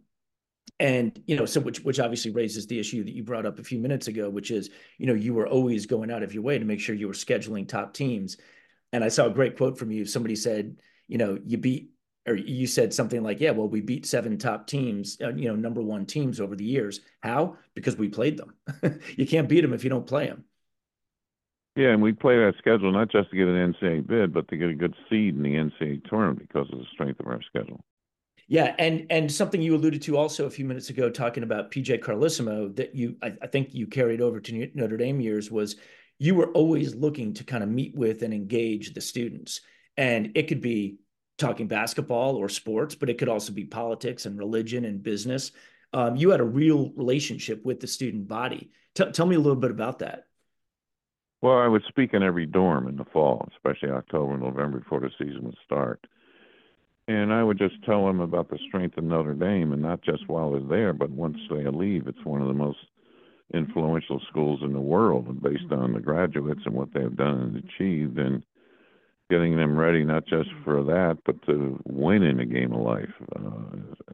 and 0.83 1.23
you 1.27 1.37
know, 1.37 1.45
so 1.45 1.61
which 1.61 1.79
which 1.79 2.01
obviously 2.01 2.31
raises 2.31 2.67
the 2.67 2.77
issue 2.77 3.05
that 3.05 3.15
you 3.15 3.23
brought 3.23 3.45
up 3.45 3.57
a 3.57 3.63
few 3.63 3.79
minutes 3.79 4.09
ago, 4.09 4.29
which 4.29 4.51
is, 4.51 4.69
you 4.97 5.07
know, 5.07 5.13
you 5.13 5.33
were 5.33 5.47
always 5.47 5.85
going 5.85 6.11
out 6.11 6.23
of 6.23 6.33
your 6.33 6.43
way 6.43 6.59
to 6.59 6.65
make 6.65 6.81
sure 6.81 6.93
you 6.93 7.07
were 7.07 7.13
scheduling 7.13 7.65
top 7.65 7.93
teams. 7.93 8.35
And 8.91 9.01
I 9.01 9.07
saw 9.07 9.27
a 9.27 9.33
great 9.33 9.55
quote 9.55 9.79
from 9.79 9.91
you. 9.91 10.03
Somebody 10.05 10.35
said, 10.35 10.75
you 11.07 11.17
know, 11.17 11.39
you 11.45 11.57
beat 11.57 11.91
or 12.27 12.35
you 12.35 12.67
said 12.67 12.93
something 12.93 13.23
like, 13.23 13.39
"Yeah, 13.39 13.51
well, 13.51 13.69
we 13.69 13.79
beat 13.79 14.05
seven 14.05 14.37
top 14.37 14.67
teams, 14.67 15.17
uh, 15.23 15.33
you 15.33 15.47
know, 15.47 15.55
number 15.55 15.81
one 15.81 16.05
teams 16.05 16.41
over 16.41 16.55
the 16.55 16.65
years. 16.65 16.99
How? 17.21 17.55
Because 17.75 17.95
we 17.95 18.09
played 18.09 18.37
them. 18.37 18.53
you 19.15 19.25
can't 19.25 19.47
beat 19.47 19.61
them 19.61 19.73
if 19.73 19.85
you 19.85 19.89
don't 19.89 20.05
play 20.07 20.27
them." 20.27 20.43
Yeah, 21.77 21.91
and 21.91 22.01
we 22.01 22.11
play 22.11 22.35
that 22.35 22.55
schedule 22.57 22.91
not 22.91 23.09
just 23.09 23.31
to 23.31 23.37
get 23.37 23.47
an 23.47 23.73
NCAA 23.73 24.05
bid, 24.05 24.33
but 24.33 24.49
to 24.49 24.57
get 24.57 24.69
a 24.69 24.75
good 24.75 24.95
seed 25.09 25.35
in 25.35 25.43
the 25.43 25.55
NCAA 25.55 26.07
tournament 26.09 26.39
because 26.39 26.67
of 26.73 26.79
the 26.79 26.85
strength 26.91 27.21
of 27.21 27.27
our 27.27 27.41
schedule. 27.41 27.83
Yeah, 28.47 28.75
and 28.77 29.07
and 29.09 29.31
something 29.31 29.61
you 29.61 29.75
alluded 29.75 30.01
to 30.03 30.17
also 30.17 30.45
a 30.45 30.49
few 30.49 30.65
minutes 30.65 30.89
ago, 30.89 31.09
talking 31.09 31.43
about 31.43 31.71
PJ 31.71 31.99
Carlesimo, 31.99 32.75
that 32.75 32.93
you 32.93 33.15
I, 33.21 33.33
I 33.41 33.47
think 33.47 33.73
you 33.73 33.87
carried 33.87 34.21
over 34.21 34.39
to 34.39 34.71
Notre 34.73 34.97
Dame 34.97 35.21
years 35.21 35.49
was 35.49 35.77
you 36.19 36.35
were 36.35 36.51
always 36.51 36.93
looking 36.95 37.33
to 37.35 37.43
kind 37.43 37.63
of 37.63 37.69
meet 37.69 37.95
with 37.95 38.21
and 38.21 38.33
engage 38.33 38.93
the 38.93 39.01
students, 39.01 39.61
and 39.97 40.31
it 40.35 40.47
could 40.47 40.61
be 40.61 40.97
talking 41.37 41.67
basketball 41.67 42.35
or 42.35 42.49
sports, 42.49 42.95
but 42.95 43.09
it 43.09 43.17
could 43.17 43.29
also 43.29 43.51
be 43.51 43.65
politics 43.65 44.25
and 44.25 44.37
religion 44.37 44.85
and 44.85 45.01
business. 45.01 45.51
Um, 45.91 46.15
you 46.15 46.29
had 46.29 46.39
a 46.39 46.45
real 46.45 46.91
relationship 46.95 47.65
with 47.65 47.79
the 47.79 47.87
student 47.87 48.27
body. 48.27 48.71
T- 48.95 49.11
tell 49.11 49.25
me 49.25 49.35
a 49.35 49.39
little 49.39 49.55
bit 49.55 49.71
about 49.71 49.99
that. 49.99 50.25
Well, 51.41 51.57
I 51.57 51.67
would 51.67 51.83
speak 51.89 52.13
in 52.13 52.23
every 52.23 52.45
dorm 52.45 52.87
in 52.87 52.95
the 52.95 53.05
fall, 53.05 53.47
especially 53.53 53.89
October, 53.89 54.33
and 54.33 54.43
November, 54.43 54.79
before 54.79 55.01
the 55.01 55.11
season 55.17 55.43
would 55.43 55.57
start. 55.65 56.05
And 57.07 57.33
I 57.33 57.43
would 57.43 57.57
just 57.57 57.83
tell 57.83 58.05
them 58.05 58.21
about 58.21 58.49
the 58.49 58.59
strength 58.67 58.97
of 58.97 59.03
Notre 59.03 59.33
Dame, 59.33 59.73
and 59.73 59.81
not 59.81 60.01
just 60.01 60.27
while 60.29 60.51
they're 60.51 60.61
there, 60.61 60.93
but 60.93 61.09
once 61.09 61.37
they 61.49 61.65
leave. 61.67 62.07
It's 62.07 62.23
one 62.23 62.41
of 62.41 62.47
the 62.47 62.53
most 62.53 62.77
influential 63.53 64.21
schools 64.29 64.61
in 64.63 64.73
the 64.73 64.79
world, 64.79 65.41
based 65.43 65.71
on 65.71 65.93
the 65.93 65.99
graduates 65.99 66.61
and 66.65 66.73
what 66.73 66.93
they 66.93 67.01
have 67.01 67.17
done 67.17 67.41
and 67.41 67.57
achieved, 67.57 68.17
and 68.17 68.43
getting 69.29 69.57
them 69.57 69.77
ready 69.77 70.03
not 70.03 70.25
just 70.27 70.49
for 70.63 70.83
that, 70.83 71.17
but 71.25 71.41
to 71.45 71.79
win 71.85 72.23
in 72.23 72.39
a 72.39 72.45
game 72.45 72.71
of 72.71 72.81
life, 72.81 73.13
uh, 73.35 74.13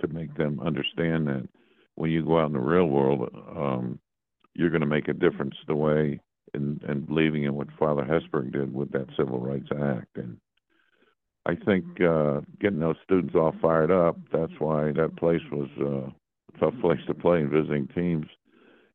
to 0.00 0.08
make 0.08 0.36
them 0.36 0.60
understand 0.60 1.26
that 1.28 1.48
when 1.94 2.10
you 2.10 2.24
go 2.24 2.40
out 2.40 2.46
in 2.46 2.52
the 2.54 2.58
real 2.58 2.86
world, 2.86 3.28
um, 3.56 3.98
you're 4.54 4.70
going 4.70 4.80
to 4.80 4.86
make 4.86 5.08
a 5.08 5.12
difference 5.12 5.54
the 5.66 5.74
way 5.74 6.20
and 6.54 6.82
and 6.84 7.06
believing 7.06 7.44
in 7.44 7.54
what 7.54 7.68
Father 7.78 8.02
Hesburgh 8.02 8.52
did 8.52 8.72
with 8.72 8.90
that 8.92 9.08
Civil 9.16 9.40
Rights 9.40 9.68
Act. 9.72 10.16
And 10.16 10.38
I 11.46 11.54
think 11.54 12.00
uh, 12.00 12.40
getting 12.60 12.80
those 12.80 12.96
students 13.04 13.34
all 13.34 13.54
fired 13.60 13.90
up. 13.90 14.16
That's 14.32 14.52
why 14.58 14.92
that 14.92 15.16
place 15.16 15.42
was 15.52 15.68
uh, 15.78 16.10
a 16.54 16.58
tough 16.58 16.74
place 16.80 17.00
to 17.06 17.14
play 17.14 17.40
in 17.40 17.50
visiting 17.50 17.88
teams. 17.88 18.26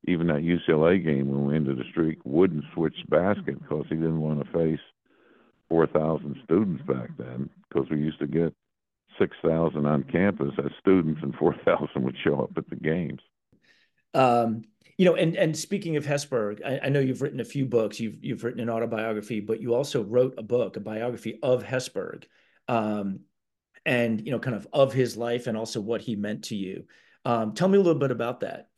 Even 0.08 0.28
that 0.28 0.38
UCLA 0.38 1.04
game 1.04 1.30
when 1.30 1.46
we 1.46 1.56
ended 1.56 1.78
the 1.78 1.84
streak, 1.92 2.20
wouldn't 2.24 2.64
switch 2.74 2.96
basket 3.10 3.62
because 3.62 3.86
he 3.90 3.96
didn't 3.96 4.22
want 4.22 4.44
to 4.44 4.52
face 4.52 4.80
4,000 5.70 6.38
students 6.46 6.82
back 6.84 7.10
then 7.18 7.50
because 7.68 7.90
we 7.90 7.98
used 7.98 8.20
to 8.20 8.28
get 8.28 8.54
6,000 9.20 9.86
on 9.86 10.04
campus 10.04 10.54
as 10.58 10.72
students 10.80 11.20
and 11.22 11.36
4,000 11.36 11.88
would 12.04 12.16
show 12.24 12.42
up 12.42 12.52
at 12.58 12.70
the 12.70 12.76
games. 12.76 13.22
Um, 14.14 14.64
you 14.98 15.06
know, 15.06 15.16
and 15.16 15.36
and 15.38 15.56
speaking 15.56 15.96
of 15.96 16.06
Hesburgh, 16.06 16.62
I, 16.66 16.88
I, 16.88 16.90
know 16.90 17.00
you've 17.00 17.22
written 17.22 17.40
a 17.40 17.46
few 17.46 17.66
books. 17.66 18.00
You've 18.00 18.22
you've 18.22 18.44
written 18.44 18.60
an 18.60 18.70
autobiography, 18.70 19.40
but 19.40 19.62
you 19.62 19.74
also 19.74 20.04
wrote 20.04 20.34
a 20.38 20.44
book, 20.44 20.76
a 20.76 20.80
biography 20.82 21.40
of 21.42 21.64
Hesburgh, 21.64 22.26
um, 22.70 23.22
and 23.86 24.26
you 24.26 24.32
know, 24.32 24.40
kind 24.40 24.56
of 24.56 24.68
of 24.72 24.94
his 24.94 25.18
life 25.18 25.48
and 25.48 25.58
also 25.58 25.82
what 25.82 26.02
he 26.02 26.16
meant 26.16 26.46
to 26.46 26.56
you. 26.56 26.86
Um, 27.26 27.54
tell 27.54 27.68
me 27.68 27.78
a 27.78 27.82
little 27.82 28.00
bit 28.00 28.12
about 28.12 28.42
that. 28.42 28.70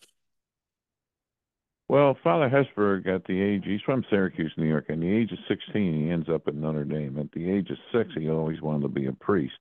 Well, 1.89 2.17
Father 2.23 2.49
Hesburgh, 2.49 3.06
at 3.13 3.25
the 3.25 3.39
age 3.39 3.63
he's 3.65 3.82
from 3.82 4.06
Syracuse, 4.10 4.54
New 4.58 4.67
York. 4.67 4.86
At 4.89 5.01
the 5.01 5.12
age 5.12 5.34
of 5.34 5.39
16, 5.49 6.06
he 6.06 6.10
ends 6.10 6.30
up 6.30 6.47
at 6.47 6.56
Notre 6.56 6.86
Dame. 6.86 7.19
At 7.19 7.34
the 7.34 7.51
age 7.51 7.69
of 7.69 7.77
six, 7.93 8.10
he 8.17 8.30
always 8.30 8.62
wanted 8.62 8.84
to 8.84 8.88
be 8.88 9.08
a 9.08 9.12
priest, 9.12 9.60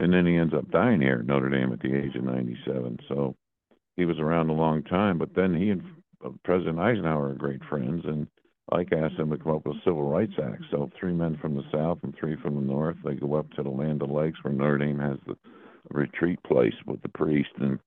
and 0.00 0.12
then 0.12 0.24
he 0.24 0.36
ends 0.36 0.54
up 0.54 0.70
dying 0.70 1.02
here 1.02 1.18
at 1.20 1.26
Notre 1.26 1.50
Dame 1.50 1.72
at 1.72 1.80
the 1.80 1.94
age 1.94 2.16
of 2.16 2.24
97. 2.24 3.00
So 3.08 3.36
he 3.96 4.06
was 4.06 4.18
around 4.18 4.48
a 4.48 4.54
long 4.54 4.82
time, 4.84 5.18
but 5.18 5.34
then 5.34 5.54
he 5.54 5.68
and 5.68 5.82
President 6.44 6.78
Eisenhower 6.78 7.30
are 7.30 7.34
great 7.34 7.62
friends, 7.64 8.04
and 8.06 8.26
Ike 8.70 8.92
asked 8.92 9.18
him 9.18 9.30
to 9.30 9.38
come 9.38 9.56
up 9.56 9.66
with 9.66 9.76
a 9.76 9.80
Civil 9.84 10.08
Rights 10.08 10.34
Act. 10.42 10.62
So 10.70 10.90
three 10.98 11.12
men 11.12 11.38
from 11.40 11.54
the 11.54 11.64
South 11.72 11.98
and 12.02 12.14
three 12.14 12.36
from 12.36 12.54
the 12.54 12.60
North, 12.60 12.96
they 13.04 13.14
go 13.14 13.34
up 13.34 13.50
to 13.52 13.62
the 13.62 13.70
Land 13.70 14.02
of 14.02 14.10
Lakes 14.10 14.38
where 14.42 14.52
Notre 14.52 14.78
Dame 14.78 14.98
has 14.98 15.18
the 15.26 15.36
retreat 15.90 16.42
place 16.42 16.74
with 16.86 17.00
the 17.02 17.08
priest, 17.08 17.50
and 17.58 17.78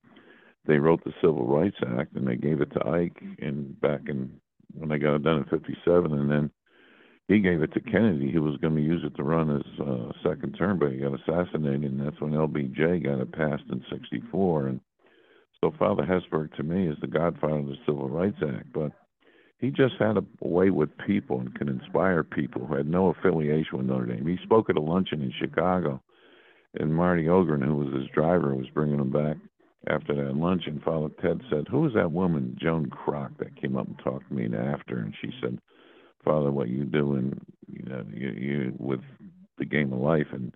they 0.66 0.78
wrote 0.78 1.04
the 1.04 1.14
Civil 1.22 1.46
Rights 1.46 1.78
Act, 1.98 2.16
and 2.16 2.28
they 2.28 2.36
gave 2.36 2.62
it 2.62 2.72
to 2.74 2.88
Ike 2.88 3.22
and 3.40 3.80
back 3.82 4.02
in 4.08 4.32
when 4.74 4.90
they 4.90 4.98
got 4.98 5.16
it 5.16 5.24
done 5.24 5.38
in 5.38 5.60
'57, 5.60 6.14
and 6.14 6.32
then 6.32 6.50
he 7.28 7.40
gave 7.40 7.62
it 7.62 7.74
to 7.74 7.80
Kennedy, 7.80 8.32
who 8.32 8.42
was 8.42 8.58
going 8.58 8.76
to 8.76 8.82
use 8.82 9.04
it 9.06 9.16
to 9.18 9.24
run 9.24 9.50
his 9.50 9.80
uh, 9.80 10.12
second 10.24 10.54
term, 10.54 10.80
but 10.80 10.92
he 10.92 10.98
got 10.98 11.20
assassinated, 11.20 11.92
and 11.92 12.00
that's 12.00 12.20
when 12.20 12.32
LBJ 12.32 13.04
got 13.04 13.20
it 13.20 13.32
passed 13.32 13.64
in 13.70 13.84
'64, 13.92 14.68
and 14.68 14.80
so 15.60 15.74
Father 15.78 16.04
Hesburgh 16.04 16.56
to 16.56 16.64
me 16.64 16.88
is 16.88 16.98
the 17.02 17.08
godfather 17.08 17.60
of 17.60 17.68
the 17.68 17.76
Civil 17.86 18.10
Rights 18.10 18.42
Act, 18.42 18.74
but 18.74 18.92
he 19.62 19.70
just 19.70 19.94
had 20.00 20.18
a 20.18 20.26
way 20.42 20.72
with 20.72 20.90
people 21.06 21.40
and 21.40 21.54
could 21.54 21.70
inspire 21.70 22.24
people 22.24 22.66
who 22.66 22.76
had 22.76 22.88
no 22.88 23.10
affiliation 23.10 23.78
with 23.78 23.86
Notre 23.86 24.08
Dame. 24.08 24.26
He 24.26 24.44
spoke 24.44 24.70
at 24.72 24.76
a 24.76 24.82
luncheon 24.82 25.22
in 25.22 25.32
Chicago, 25.40 26.02
and 26.80 26.94
Marty 26.94 27.30
Ogren, 27.30 27.62
who 27.62 27.76
was 27.76 27.94
his 27.94 28.10
driver, 28.14 28.56
was 28.56 28.70
bringing 28.74 29.00
him 29.00 29.12
back 29.12 29.38
after 29.88 30.16
that 30.16 30.36
luncheon. 30.36 30.82
Father 30.84 31.10
Ted 31.22 31.42
said, 31.52 31.68
"Who 31.68 31.82
was 31.82 31.94
that 31.94 32.12
woman, 32.12 32.58
Joan 32.60 32.88
Kroc, 32.88 33.38
that 33.38 33.56
came 33.56 33.78
up 33.78 33.88
and 33.88 34.00
talked 34.00 34.28
to 34.30 34.34
me 34.34 34.46
after?" 34.56 34.98
And 34.98 35.14
she 35.22 35.32
said, 35.40 35.60
"Father, 36.26 36.52
what 36.52 36.70
you 36.70 36.84
doing, 36.84 37.40
you 37.68 37.84
know, 37.84 38.04
you, 38.12 38.30
you 38.30 38.74
with 38.80 39.02
the 39.60 39.66
game 39.66 39.94
of 39.94 40.00
life, 40.00 40.28
and 40.32 40.54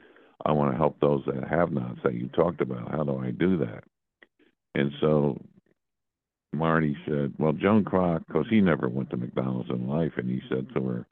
I 0.48 0.52
want 0.52 0.72
to 0.72 0.78
help 0.78 1.00
those 1.00 1.24
that 1.28 1.48
have 1.48 1.72
not. 1.72 2.02
That 2.04 2.16
you 2.16 2.28
talked 2.30 2.62
about. 2.62 2.90
How 2.90 3.04
do 3.04 3.20
I 3.20 3.30
do 3.30 3.58
that?" 3.58 3.84
And 4.74 4.92
so 5.00 5.40
Marty 6.56 6.98
said, 7.06 7.34
"Well, 7.38 7.54
Joan 7.54 7.84
Kroc, 7.84 8.26
because 8.28 8.48
he 8.50 8.62
never 8.62 8.90
went 8.90 9.10
to 9.12 9.18
McDonald's 9.18 9.70
in 9.70 9.88
life, 9.88 10.14
and 10.18 10.30
he 10.30 10.42
said 10.50 10.68
to 10.74 10.84
her, 10.84 11.08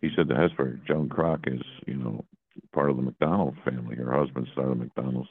he 0.00 0.10
said 0.14 0.28
to 0.28 0.34
Hesburgh, 0.34 0.84
Joan 0.86 1.08
Kroc 1.08 1.52
is, 1.52 1.62
you 1.86 1.96
know, 1.96 2.24
part 2.72 2.90
of 2.90 2.96
the 2.96 3.02
McDonald 3.02 3.56
family. 3.64 3.96
Her 3.96 4.12
husband 4.12 4.46
started 4.52 4.78
McDonald's, 4.78 5.28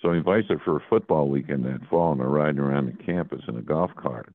so 0.00 0.12
he 0.12 0.18
invites 0.18 0.48
her 0.48 0.58
for 0.64 0.76
a 0.76 0.84
football 0.88 1.28
weekend 1.28 1.64
that 1.64 1.86
fall, 1.88 2.12
and 2.12 2.20
they're 2.20 2.28
riding 2.28 2.60
around 2.60 2.86
the 2.86 3.04
campus 3.04 3.42
in 3.48 3.56
a 3.56 3.62
golf 3.62 3.90
cart. 3.96 4.34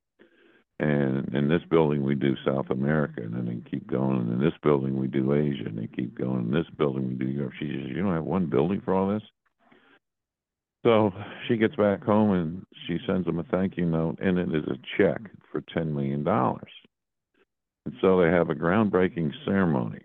And 0.80 1.34
in 1.34 1.48
this 1.48 1.62
building 1.70 2.04
we 2.04 2.14
do 2.14 2.36
South 2.44 2.70
America, 2.70 3.22
and 3.22 3.34
then 3.34 3.46
they 3.46 3.70
keep 3.70 3.86
going. 3.86 4.18
And 4.18 4.32
in 4.32 4.38
this 4.40 4.56
building 4.62 4.96
we 4.98 5.08
do 5.08 5.34
Asia, 5.34 5.66
and 5.66 5.78
they 5.78 5.88
keep 5.88 6.16
going. 6.16 6.46
In 6.46 6.50
this 6.52 6.70
building 6.76 7.08
we 7.08 7.14
do 7.14 7.26
Europe. 7.30 7.54
She 7.58 7.66
says, 7.66 7.88
"You 7.88 8.02
don't 8.02 8.14
have 8.14 8.24
one 8.24 8.46
building 8.46 8.80
for 8.82 8.94
all 8.94 9.08
this." 9.08 9.22
So 10.84 11.12
she 11.46 11.56
gets 11.56 11.74
back 11.76 12.04
home 12.04 12.32
and 12.32 12.66
she 12.86 12.98
sends 13.06 13.26
him 13.26 13.38
a 13.38 13.44
thank 13.44 13.76
you 13.76 13.84
note, 13.84 14.18
and 14.20 14.38
it 14.38 14.48
is 14.54 14.64
a 14.68 14.78
check 14.96 15.20
for 15.50 15.60
$10 15.60 15.92
million. 15.92 16.26
And 16.26 17.94
so 18.00 18.20
they 18.20 18.28
have 18.28 18.50
a 18.50 18.54
groundbreaking 18.54 19.32
ceremony. 19.44 20.00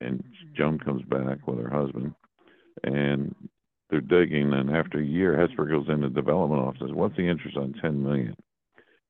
And 0.00 0.18
mm-hmm. 0.18 0.54
Joan 0.56 0.78
comes 0.78 1.02
back 1.04 1.46
with 1.46 1.58
her 1.58 1.70
husband, 1.70 2.14
and 2.82 3.34
they're 3.90 4.00
digging. 4.00 4.52
And 4.52 4.74
after 4.74 4.98
a 4.98 5.04
year, 5.04 5.36
Hesburgh 5.36 5.70
goes 5.70 5.88
into 5.88 6.08
the 6.08 6.14
development 6.14 6.62
office. 6.62 6.80
Says, 6.80 6.92
What's 6.92 7.16
the 7.16 7.28
interest 7.28 7.56
on 7.56 7.74
$10 7.82 7.94
million? 7.94 8.34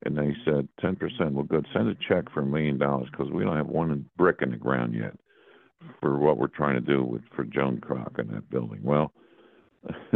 And 0.04 0.18
they 0.18 0.34
said 0.44 0.68
10%. 0.82 0.98
Well, 1.32 1.44
good. 1.44 1.66
Send 1.72 1.88
a 1.88 1.94
check 2.08 2.24
for 2.34 2.40
a 2.40 2.46
million 2.46 2.76
dollars 2.76 3.08
because 3.10 3.32
we 3.32 3.44
don't 3.44 3.56
have 3.56 3.68
one 3.68 4.04
brick 4.16 4.38
in 4.42 4.50
the 4.50 4.56
ground 4.56 4.94
yet 4.94 5.14
for 6.00 6.18
what 6.18 6.38
we're 6.38 6.48
trying 6.48 6.74
to 6.74 6.80
do 6.80 7.04
with 7.04 7.22
for 7.34 7.44
Joan 7.44 7.80
Kroc 7.80 8.18
in 8.18 8.28
that 8.32 8.50
building. 8.50 8.80
Well, 8.82 9.12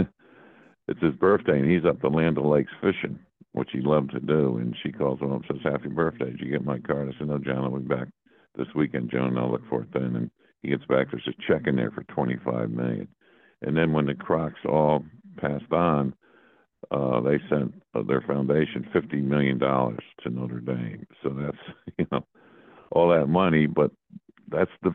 it's 0.88 1.03
his 1.03 1.14
birthday 1.14 1.59
and 1.59 1.70
he's 1.70 1.85
up 1.85 2.01
the 2.01 2.09
Land 2.09 2.38
of 2.38 2.44
Lakes 2.44 2.72
fishing, 2.81 3.18
which 3.53 3.70
he 3.72 3.81
loved 3.81 4.12
to 4.12 4.20
do. 4.20 4.59
And 4.59 4.77
she 4.83 4.92
calls 4.92 5.20
him 5.20 5.33
up 5.33 5.42
and 5.49 5.61
says, 5.62 5.72
Happy 5.72 5.88
birthday. 5.88 6.31
Did 6.31 6.40
you 6.40 6.51
get 6.51 6.64
my 6.64 6.79
card? 6.79 7.09
I 7.09 7.18
said, 7.18 7.29
No, 7.29 7.38
John, 7.38 7.64
I'll 7.64 7.79
be 7.79 7.88
back 7.88 8.09
this 8.57 8.68
weekend, 8.75 9.11
Joan. 9.11 9.38
I'll 9.38 9.51
look 9.51 9.68
for 9.68 9.83
it 9.83 9.92
then. 9.92 10.16
And 10.16 10.31
he 10.62 10.68
gets 10.68 10.85
back, 10.87 11.09
there's 11.11 11.29
a 11.29 11.42
check 11.53 11.66
in 11.66 11.77
there 11.77 11.90
for 11.90 12.03
twenty 12.05 12.37
five 12.44 12.70
million. 12.70 13.09
And 13.62 13.77
then 13.77 13.92
when 13.92 14.07
the 14.07 14.14
Krocs 14.14 14.64
all 14.68 15.05
passed 15.38 15.72
on, 15.72 16.14
uh, 16.90 17.20
they 17.20 17.38
sent 17.49 17.75
uh, 17.94 18.03
their 18.03 18.22
foundation 18.22 18.88
fifty 18.92 19.20
million 19.20 19.59
dollars 19.59 20.03
to 20.22 20.31
Notre 20.31 20.61
Dame. 20.61 21.07
So 21.22 21.31
that's 21.31 21.57
you 21.99 22.07
know 22.11 22.25
all 22.90 23.11
that 23.11 23.27
money, 23.27 23.66
but 23.66 23.90
that's 24.49 24.70
the 24.83 24.92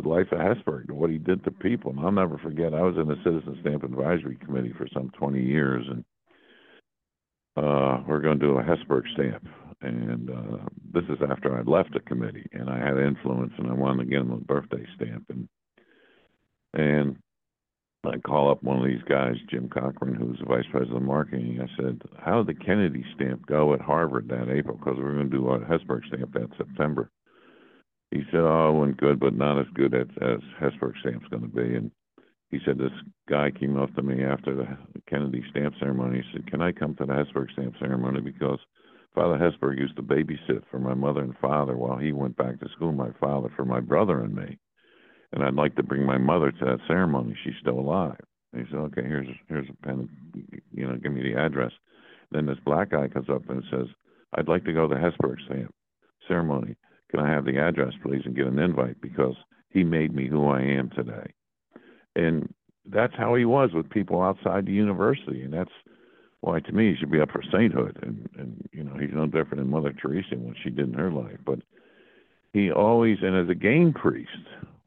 the 0.00 0.08
life 0.08 0.32
of 0.32 0.38
Hesburgh, 0.38 0.88
and 0.88 0.98
what 0.98 1.10
he 1.10 1.18
did 1.18 1.44
to 1.44 1.50
people. 1.50 1.90
And 1.90 2.00
I'll 2.00 2.12
never 2.12 2.38
forget. 2.38 2.74
I 2.74 2.82
was 2.82 2.96
in 2.96 3.08
the 3.08 3.16
Citizen 3.24 3.58
Stamp 3.60 3.84
Advisory 3.84 4.36
Committee 4.36 4.74
for 4.76 4.86
some 4.92 5.10
20 5.18 5.42
years, 5.42 5.86
and 5.88 6.04
uh, 7.56 8.02
we're 8.06 8.20
going 8.20 8.38
to 8.38 8.46
do 8.46 8.58
a 8.58 8.62
Hesburgh 8.62 9.04
stamp. 9.14 9.46
And 9.80 10.30
uh, 10.30 10.64
this 10.92 11.04
is 11.04 11.18
after 11.28 11.58
I'd 11.58 11.68
left 11.68 11.92
the 11.92 12.00
committee, 12.00 12.46
and 12.52 12.70
I 12.70 12.78
had 12.78 12.98
influence, 12.98 13.52
and 13.58 13.68
I 13.68 13.74
wanted 13.74 14.04
to 14.04 14.10
get 14.10 14.20
him 14.20 14.30
a 14.30 14.38
birthday 14.38 14.86
stamp. 14.96 15.24
And 15.28 15.48
and 16.72 17.16
I 18.04 18.18
call 18.18 18.50
up 18.50 18.62
one 18.62 18.78
of 18.78 18.84
these 18.84 19.02
guys, 19.08 19.34
Jim 19.50 19.68
Cochran, 19.68 20.14
who's 20.14 20.38
the 20.38 20.46
vice 20.46 20.64
president 20.70 20.98
of 20.98 21.02
marketing. 21.02 21.60
I 21.60 21.76
said, 21.76 22.02
"How 22.18 22.42
did 22.42 22.56
the 22.56 22.64
Kennedy 22.64 23.04
stamp 23.14 23.46
go 23.46 23.74
at 23.74 23.80
Harvard 23.80 24.28
that 24.28 24.48
April? 24.50 24.76
Because 24.76 24.96
we 24.96 25.04
we're 25.04 25.14
going 25.14 25.30
to 25.30 25.36
do 25.36 25.48
a 25.48 25.60
Hesburgh 25.60 26.06
stamp 26.06 26.32
that 26.34 26.50
September." 26.56 27.10
He 28.10 28.22
said, 28.30 28.40
"Oh, 28.40 28.74
it 28.74 28.78
went 28.78 28.96
good, 28.96 29.18
but 29.20 29.34
not 29.34 29.58
as 29.58 29.66
good 29.74 29.94
as, 29.94 30.06
as 30.20 30.40
Hesburgh 30.60 30.94
stamp's 31.00 31.28
going 31.28 31.42
to 31.42 31.48
be." 31.48 31.74
And 31.74 31.90
he 32.50 32.58
said, 32.64 32.78
"This 32.78 32.92
guy 33.28 33.50
came 33.50 33.76
up 33.76 33.94
to 33.94 34.02
me 34.02 34.22
after 34.22 34.54
the 34.54 34.66
Kennedy 35.08 35.44
stamp 35.50 35.74
ceremony. 35.78 36.22
He 36.22 36.32
said, 36.32 36.50
"Can 36.50 36.62
I 36.62 36.72
come 36.72 36.94
to 36.96 37.06
the 37.06 37.12
Hesburgh 37.12 37.50
stamp 37.52 37.74
ceremony 37.78 38.20
because 38.20 38.58
Father 39.14 39.38
Hesburgh 39.38 39.78
used 39.78 39.96
to 39.96 40.02
babysit 40.02 40.62
for 40.70 40.78
my 40.78 40.94
mother 40.94 41.20
and 41.20 41.36
father 41.38 41.76
while 41.76 41.96
he 41.96 42.12
went 42.12 42.36
back 42.36 42.58
to 42.60 42.68
school. 42.70 42.92
My 42.92 43.10
father 43.20 43.48
for 43.54 43.64
my 43.64 43.80
brother 43.80 44.20
and 44.20 44.34
me, 44.34 44.58
and 45.32 45.44
I'd 45.44 45.54
like 45.54 45.76
to 45.76 45.82
bring 45.82 46.04
my 46.04 46.18
mother 46.18 46.50
to 46.50 46.64
that 46.64 46.80
ceremony. 46.86 47.36
She's 47.42 47.54
still 47.60 47.78
alive." 47.78 48.20
he 48.52 48.62
said, 48.70 48.78
"Okay, 48.78 49.02
here's 49.02 49.28
here's 49.48 49.68
a 49.68 49.86
pen. 49.86 50.08
You 50.72 50.86
know, 50.86 50.96
give 50.96 51.12
me 51.12 51.22
the 51.22 51.38
address." 51.38 51.72
Then 52.30 52.46
this 52.46 52.58
black 52.64 52.90
guy 52.90 53.08
comes 53.08 53.28
up 53.28 53.48
and 53.48 53.62
says, 53.70 53.86
"I'd 54.34 54.48
like 54.48 54.64
to 54.64 54.72
go 54.72 54.88
to 54.88 54.94
the 54.94 55.00
Hesburgh 55.00 55.40
stamp 55.46 55.74
ceremony. 56.26 56.76
Can 57.14 57.24
I 57.24 57.30
have 57.30 57.44
the 57.44 57.58
address, 57.58 57.92
please, 58.02 58.22
and 58.24 58.34
get 58.34 58.46
an 58.46 58.58
invite 58.58 59.00
because 59.00 59.36
he 59.70 59.84
made 59.84 60.14
me 60.14 60.28
who 60.28 60.48
I 60.48 60.62
am 60.62 60.90
today." 60.90 61.32
And 62.16 62.52
that's 62.86 63.14
how 63.16 63.34
he 63.34 63.44
was 63.44 63.70
with 63.72 63.88
people 63.90 64.20
outside 64.20 64.66
the 64.66 64.72
university, 64.72 65.42
and 65.42 65.52
that's 65.52 65.70
why 66.40 66.60
to 66.60 66.72
me 66.72 66.90
he 66.90 66.96
should 66.96 67.10
be 67.10 67.20
up 67.20 67.30
for 67.30 67.42
sainthood. 67.52 67.98
And 68.02 68.28
and 68.36 68.68
you 68.72 68.82
know, 68.82 68.96
he's 68.98 69.14
no 69.14 69.26
different 69.26 69.58
than 69.58 69.70
Mother 69.70 69.92
Teresa 69.92 70.32
and 70.32 70.44
what 70.44 70.56
she 70.62 70.70
did 70.70 70.88
in 70.88 70.94
her 70.94 71.10
life, 71.10 71.38
but 71.44 71.60
he 72.52 72.70
always 72.72 73.18
and 73.22 73.36
as 73.36 73.48
a 73.48 73.54
game 73.54 73.92
priest 73.92 74.30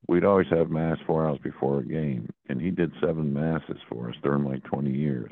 we'd 0.08 0.26
always 0.26 0.48
have 0.50 0.70
mass 0.70 0.98
four 1.06 1.28
hours 1.28 1.40
before 1.44 1.80
a 1.80 1.86
game, 1.86 2.30
and 2.50 2.62
he 2.62 2.72
did 2.72 2.92
seven 3.02 3.34
masses 3.34 3.78
for 3.90 4.10
us 4.10 4.16
during 4.24 4.46
like 4.46 4.64
20 4.64 4.90
years. 4.90 5.32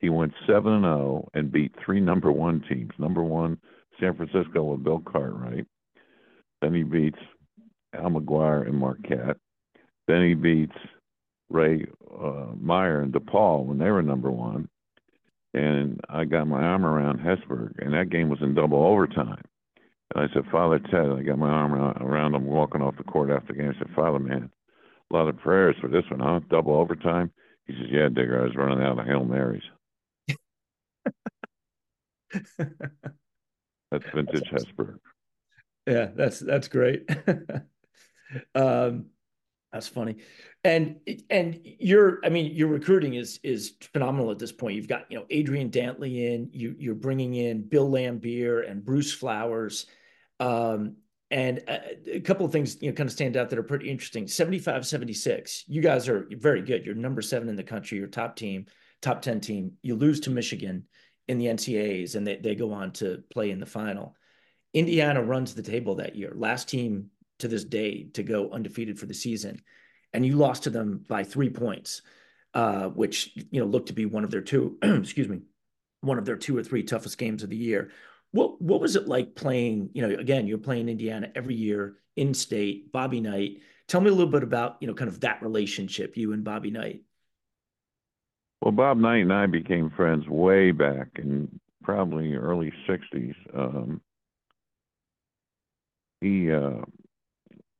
He 0.00 0.08
went 0.08 0.32
seven 0.46 0.72
and 0.72 0.82
zero 0.82 1.24
oh 1.24 1.28
and 1.34 1.52
beat 1.52 1.72
three 1.84 2.00
number 2.00 2.32
one 2.32 2.64
teams. 2.68 2.90
Number 2.98 3.22
one, 3.22 3.58
San 4.00 4.16
Francisco 4.16 4.64
with 4.64 4.82
Bill 4.82 5.00
Cartwright. 5.06 5.66
Then 6.62 6.72
he 6.74 6.84
beats 6.84 7.18
Al 7.92 8.10
McGuire 8.10 8.66
and 8.66 8.78
Marquette. 8.78 9.36
Then 10.08 10.22
he 10.22 10.34
beats 10.34 10.76
Ray 11.50 11.86
uh, 12.10 12.52
Meyer 12.58 13.00
and 13.02 13.12
DePaul 13.12 13.66
when 13.66 13.78
they 13.78 13.90
were 13.90 14.02
number 14.02 14.30
one. 14.30 14.68
And 15.52 16.00
I 16.08 16.24
got 16.24 16.46
my 16.46 16.62
arm 16.62 16.86
around 16.86 17.18
Hesburgh, 17.18 17.74
and 17.78 17.92
that 17.92 18.08
game 18.08 18.30
was 18.30 18.40
in 18.40 18.54
double 18.54 18.82
overtime. 18.82 19.44
And 20.14 20.24
I 20.24 20.32
said, 20.32 20.44
Father 20.50 20.78
Ted, 20.78 21.10
I 21.10 21.22
got 21.22 21.38
my 21.38 21.48
arm 21.48 21.74
around 21.74 22.34
him 22.34 22.46
walking 22.46 22.80
off 22.80 22.96
the 22.96 23.04
court 23.04 23.30
after 23.30 23.52
the 23.52 23.58
game. 23.58 23.74
I 23.74 23.78
said, 23.78 23.94
Father, 23.94 24.18
man, 24.18 24.50
a 25.10 25.14
lot 25.14 25.28
of 25.28 25.38
prayers 25.38 25.76
for 25.80 25.88
this 25.88 26.04
one, 26.10 26.20
huh? 26.20 26.40
Double 26.48 26.74
overtime? 26.74 27.30
He 27.66 27.74
says, 27.74 27.88
Yeah, 27.90 28.08
Digger, 28.08 28.40
I 28.40 28.44
was 28.44 28.56
running 28.56 28.82
out 28.82 28.98
of 28.98 29.06
Hail 29.06 29.24
Marys. 29.24 29.62
that's 33.90 34.04
vintage 34.14 34.48
Hesburgh. 34.50 34.98
Yeah, 35.86 36.10
that's 36.14 36.38
that's 36.38 36.68
great. 36.68 37.08
um, 38.54 39.06
that's 39.72 39.88
funny, 39.88 40.16
and 40.62 41.00
and 41.30 41.60
your 41.64 42.20
I 42.24 42.28
mean 42.28 42.54
your 42.54 42.68
recruiting 42.68 43.14
is 43.14 43.40
is 43.42 43.74
phenomenal 43.92 44.30
at 44.30 44.38
this 44.38 44.52
point. 44.52 44.76
You've 44.76 44.88
got 44.88 45.10
you 45.10 45.18
know 45.18 45.26
Adrian 45.30 45.70
Dantley 45.70 46.32
in, 46.32 46.50
you 46.52 46.74
you're 46.78 46.94
bringing 46.94 47.34
in 47.34 47.68
Bill 47.68 47.90
Laimbeer 47.90 48.68
and 48.70 48.84
Bruce 48.84 49.12
Flowers. 49.12 49.86
Um, 50.38 50.96
and 51.30 51.58
a, 51.66 51.72
uh, 51.72 51.94
a, 52.14 52.20
couple 52.20 52.44
of 52.44 52.52
things 52.52 52.76
you 52.82 52.90
know 52.90 52.94
kind 52.94 53.08
of 53.08 53.12
stand 53.12 53.36
out 53.36 53.48
that 53.48 53.58
are 53.58 53.62
pretty 53.62 53.88
interesting 53.88 54.28
75 54.28 54.86
76 54.86 55.64
you 55.66 55.80
guys 55.80 56.08
are 56.08 56.26
very 56.32 56.62
good 56.62 56.84
you're 56.84 56.94
number 56.94 57.22
seven 57.22 57.48
in 57.48 57.56
the 57.56 57.62
country 57.62 57.96
you're 57.96 58.06
top 58.06 58.36
team 58.36 58.66
top 59.00 59.22
10 59.22 59.40
team 59.40 59.72
you 59.82 59.94
lose 59.94 60.20
to 60.20 60.30
michigan 60.30 60.84
in 61.28 61.38
the 61.38 61.46
ncaas 61.46 62.16
and 62.16 62.26
they, 62.26 62.36
they 62.36 62.54
go 62.54 62.72
on 62.72 62.92
to 62.92 63.22
play 63.32 63.50
in 63.50 63.60
the 63.60 63.66
final 63.66 64.14
indiana 64.74 65.22
runs 65.22 65.54
the 65.54 65.62
table 65.62 65.96
that 65.96 66.16
year 66.16 66.32
last 66.34 66.68
team 66.68 67.10
to 67.38 67.48
this 67.48 67.64
day 67.64 68.04
to 68.14 68.22
go 68.22 68.50
undefeated 68.50 68.98
for 68.98 69.06
the 69.06 69.14
season 69.14 69.60
and 70.12 70.24
you 70.24 70.36
lost 70.36 70.64
to 70.64 70.70
them 70.70 71.04
by 71.08 71.24
three 71.24 71.50
points 71.50 72.02
uh, 72.54 72.88
which 72.88 73.32
you 73.50 73.60
know 73.60 73.66
looked 73.66 73.88
to 73.88 73.94
be 73.94 74.04
one 74.04 74.24
of 74.24 74.30
their 74.30 74.42
two 74.42 74.76
excuse 74.82 75.28
me 75.28 75.40
one 76.02 76.18
of 76.18 76.24
their 76.24 76.36
two 76.36 76.56
or 76.56 76.62
three 76.62 76.82
toughest 76.82 77.16
games 77.16 77.42
of 77.42 77.50
the 77.50 77.56
year 77.56 77.90
what 78.32 78.60
what 78.60 78.80
was 78.80 78.96
it 78.96 79.06
like 79.06 79.34
playing? 79.34 79.90
You 79.94 80.08
know, 80.08 80.18
again, 80.18 80.46
you're 80.46 80.58
playing 80.58 80.88
Indiana 80.88 81.30
every 81.34 81.54
year 81.54 81.96
in 82.16 82.34
state. 82.34 82.90
Bobby 82.90 83.20
Knight. 83.20 83.58
Tell 83.88 84.00
me 84.00 84.08
a 84.08 84.12
little 84.12 84.32
bit 84.32 84.42
about 84.42 84.78
you 84.80 84.88
know 84.88 84.94
kind 84.94 85.08
of 85.08 85.20
that 85.20 85.42
relationship, 85.42 86.16
you 86.16 86.32
and 86.32 86.42
Bobby 86.42 86.70
Knight. 86.70 87.02
Well, 88.60 88.72
Bob 88.72 88.96
Knight 88.96 89.22
and 89.22 89.32
I 89.32 89.46
became 89.46 89.90
friends 89.90 90.26
way 90.28 90.70
back 90.72 91.08
in 91.16 91.60
probably 91.82 92.34
early 92.34 92.72
'60s. 92.88 93.34
Um, 93.54 94.00
he 96.22 96.50
uh, 96.50 96.80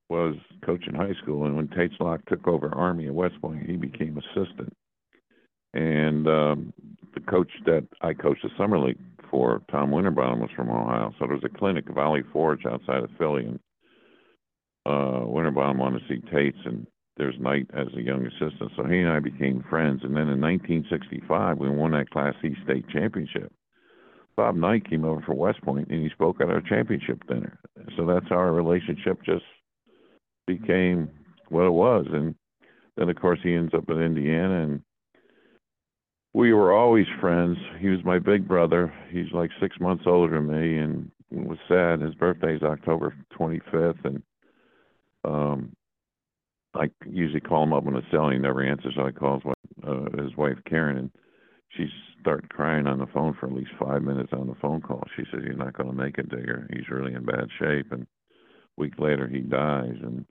was 0.09 0.35
coaching 0.65 0.95
high 0.95 1.15
school, 1.23 1.47
and 1.47 1.57
when 1.57 1.69
Tates 1.69 1.95
Locke 2.01 2.25
took 2.27 2.47
over 2.47 2.75
Army 2.75 3.07
at 3.07 3.15
West 3.15 3.41
Point, 3.41 3.69
he 3.69 3.77
became 3.77 4.19
assistant. 4.19 4.73
And 5.75 6.27
um, 6.29 6.73
the 7.15 7.21
coach 7.21 7.51
that 7.65 7.87
I 8.03 8.13
coached 8.13 8.43
the 8.43 8.51
summer 8.59 8.79
league 8.79 8.99
for, 9.31 9.63
Tom 9.71 9.91
Winterbottom, 9.91 10.41
was 10.41 10.51
from 10.55 10.69
Ohio. 10.69 11.13
So 11.19 11.27
there 11.27 11.35
was 11.35 11.45
a 11.45 11.59
clinic, 11.59 11.87
Valley 11.89 12.23
Forge, 12.33 12.67
outside 12.67 13.03
of 13.03 13.11
Philly, 13.19 13.47
and 13.47 13.59
uh, 14.85 15.25
Winterbottom 15.25 15.79
wanted 15.79 16.01
to 16.01 16.09
see 16.09 16.31
Tates, 16.31 16.59
and 16.67 16.87
there's 17.17 17.39
Knight 17.39 17.69
as 17.73 17.87
a 17.97 18.03
young 18.03 18.27
assistant. 18.27 18.73
So 18.77 18.85
he 18.85 18.99
and 18.99 19.09
I 19.09 19.21
became 19.21 19.65
friends. 19.71 20.01
And 20.03 20.15
then 20.15 20.29
in 20.29 20.41
1965, 20.41 21.59
we 21.59 21.71
won 21.71 21.93
that 21.93 22.11
Class 22.11 22.35
C 22.43 22.55
state 22.65 22.85
championship. 22.89 23.53
Bob 24.37 24.55
Knight 24.57 24.89
came 24.89 25.05
over 25.05 25.21
for 25.21 25.35
West 25.35 25.63
Point, 25.63 25.89
and 25.91 26.03
he 26.03 26.09
spoke 26.11 26.41
at 26.41 26.49
our 26.49 26.63
championship 26.63 27.27
dinner. 27.29 27.59
So 27.97 28.07
that's 28.07 28.29
how 28.29 28.37
our 28.37 28.53
relationship 28.53 29.23
just 29.25 29.45
became 30.47 31.11
what 31.49 31.67
it 31.67 31.73
was. 31.73 32.07
And 32.13 32.35
then, 32.97 33.09
of 33.09 33.17
course, 33.17 33.41
he 33.43 33.55
ends 33.55 33.75
up 33.75 33.89
in 33.89 34.01
Indiana, 34.01 34.63
and 34.63 34.83
we 36.35 36.53
were 36.53 36.73
always 36.73 37.07
friends. 37.21 37.59
He 37.79 37.89
was 37.89 38.05
my 38.05 38.19
big 38.19 38.49
brother. 38.49 38.93
He's 39.11 39.33
like 39.33 39.51
six 39.61 39.79
months 39.81 40.05
older 40.07 40.37
than 40.37 40.47
me, 40.47 40.79
and 40.79 41.11
it 41.31 41.47
was 41.47 41.59
sad. 41.69 42.01
His 42.01 42.15
birthday 42.15 42.57
is 42.57 42.63
October 42.63 43.15
25th, 43.39 44.05
and 44.05 44.23
um, 45.25 45.73
I 46.75 46.91
usually 47.07 47.41
call 47.41 47.65
him 47.65 47.73
up 47.73 47.87
on 47.87 47.95
the 47.95 48.03
cell. 48.11 48.31
He 48.31 48.39
never 48.39 48.63
answers, 48.63 48.95
so 48.97 49.07
I 49.07 49.13
call 49.13 49.37
his 49.37 49.45
wife, 49.45 49.57
uh, 49.87 50.23
his 50.23 50.37
wife 50.37 50.59
Karen, 50.67 50.97
and 50.97 51.11
she 51.71 51.87
started 52.23 52.49
crying 52.49 52.87
on 52.87 52.99
the 52.99 53.07
phone 53.07 53.37
for 53.39 53.47
at 53.47 53.53
least 53.53 53.71
five 53.79 54.03
minutes 54.03 54.33
on 54.33 54.47
the 54.47 54.55
phone 54.61 54.81
call. 54.81 55.05
She 55.17 55.25
said, 55.31 55.43
"You're 55.45 55.55
not 55.55 55.75
going 55.75 55.91
to 55.91 55.95
make 55.97 56.19
it, 56.19 56.31
Digger. 56.31 56.67
He's 56.73 56.89
really 56.89 57.15
in 57.15 57.25
bad 57.25 57.49
shape." 57.59 57.93
And 57.93 58.03
a 58.03 58.81
week 58.81 58.99
later, 58.99 59.29
he 59.29 59.41
dies, 59.41 59.97
and 60.03 60.25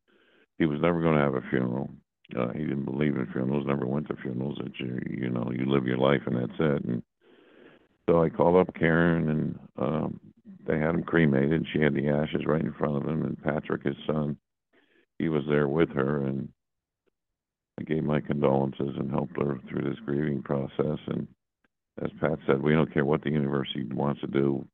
he 0.58 0.66
was 0.66 0.82
never 0.82 1.02
going 1.02 1.16
to 1.16 1.22
have 1.22 1.36
a 1.36 1.50
funeral. 1.50 1.90
Uh, 2.38 2.54
he 2.54 2.60
didn't 2.60 2.86
believe 2.86 3.16
in 3.16 3.28
funerals, 3.32 3.66
never 3.68 3.86
went 3.86 4.08
to 4.08 4.16
funerals. 4.16 4.58
That 4.64 4.80
you 4.80 5.00
you 5.10 5.30
know 5.30 5.52
you 5.54 5.66
live 5.66 5.86
your 5.86 5.98
life 5.98 6.22
and 6.26 6.38
that's 6.38 6.60
it. 6.60 6.86
And 6.86 7.04
so 8.10 8.24
I 8.24 8.30
called 8.30 8.56
up 8.56 8.74
Karen 8.76 9.30
and 9.30 9.60
um, 9.78 10.20
they 10.66 10.78
had 10.78 10.96
him 10.96 11.04
cremated. 11.04 11.66
She 11.74 11.82
had 11.82 11.94
the 11.94 12.10
ashes 12.10 12.46
right 12.46 12.62
in 12.62 12.74
front 12.74 12.98
of 12.98 13.08
him, 13.08 13.24
and 13.24 13.42
Patrick, 13.42 13.84
his 13.84 13.96
son, 14.06 14.38
he 15.18 15.30
was 15.30 15.44
there 15.48 15.68
with 15.68 15.90
her, 15.90 16.26
and 16.26 16.50
I 17.80 17.84
gave 17.84 18.04
my 18.04 18.20
condolences 18.22 18.96
and 18.98 19.12
helped 19.12 19.38
her 19.42 19.60
through 19.68 19.90
this 19.90 20.00
grieving 20.06 20.44
process. 20.44 21.00
And 21.08 21.28
as 22.04 22.10
Pat 22.20 22.40
said, 22.48 22.62
we 22.62 22.74
don't 22.74 22.94
care 22.94 23.06
what 23.06 23.24
the 23.24 23.32
university 23.32 23.84
wants 23.92 24.22
to 24.22 24.28
do. 24.28 24.66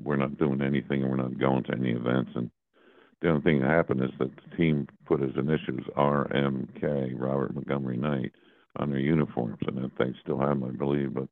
We're 0.00 0.16
not 0.16 0.38
doing 0.38 0.62
anything, 0.62 1.02
and 1.02 1.10
we're 1.10 1.16
not 1.16 1.38
going 1.38 1.64
to 1.64 1.72
any 1.72 1.90
events. 1.90 2.30
And 2.34 2.50
the 3.20 3.30
only 3.30 3.42
thing 3.42 3.60
that 3.60 3.70
happened 3.70 4.02
is 4.02 4.10
that 4.18 4.30
the 4.34 4.56
team 4.56 4.86
put 5.06 5.20
his 5.20 5.36
initials 5.36 5.86
RMK, 5.96 7.14
Robert 7.18 7.54
Montgomery 7.54 7.96
Knight, 7.96 8.32
on 8.76 8.90
their 8.90 9.00
uniforms, 9.00 9.58
and 9.66 9.76
that 9.78 9.90
they 9.98 10.14
still 10.22 10.38
have 10.38 10.60
them, 10.60 10.64
I 10.64 10.76
believe. 10.76 11.14
But 11.14 11.28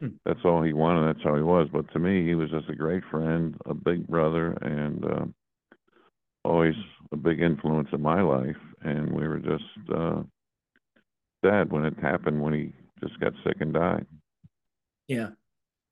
hmm. 0.00 0.08
that's 0.24 0.40
all 0.44 0.62
he 0.62 0.72
wanted. 0.72 1.08
That's 1.08 1.24
how 1.24 1.36
he 1.36 1.42
was. 1.42 1.68
But 1.72 1.92
to 1.92 1.98
me, 1.98 2.26
he 2.26 2.34
was 2.34 2.50
just 2.50 2.70
a 2.70 2.74
great 2.74 3.02
friend, 3.10 3.56
a 3.66 3.74
big 3.74 4.06
brother, 4.06 4.52
and 4.62 5.04
uh, 5.04 5.24
always 6.44 6.74
a 7.12 7.16
big 7.16 7.40
influence 7.40 7.88
in 7.92 8.00
my 8.00 8.22
life. 8.22 8.56
And 8.82 9.12
we 9.12 9.28
were 9.28 9.40
just 9.40 9.90
uh, 9.94 10.22
sad 11.44 11.70
when 11.70 11.84
it 11.84 11.98
happened 12.00 12.40
when 12.40 12.54
he 12.54 12.72
just 13.06 13.20
got 13.20 13.32
sick 13.44 13.56
and 13.60 13.74
died. 13.74 14.06
Yeah, 15.10 15.30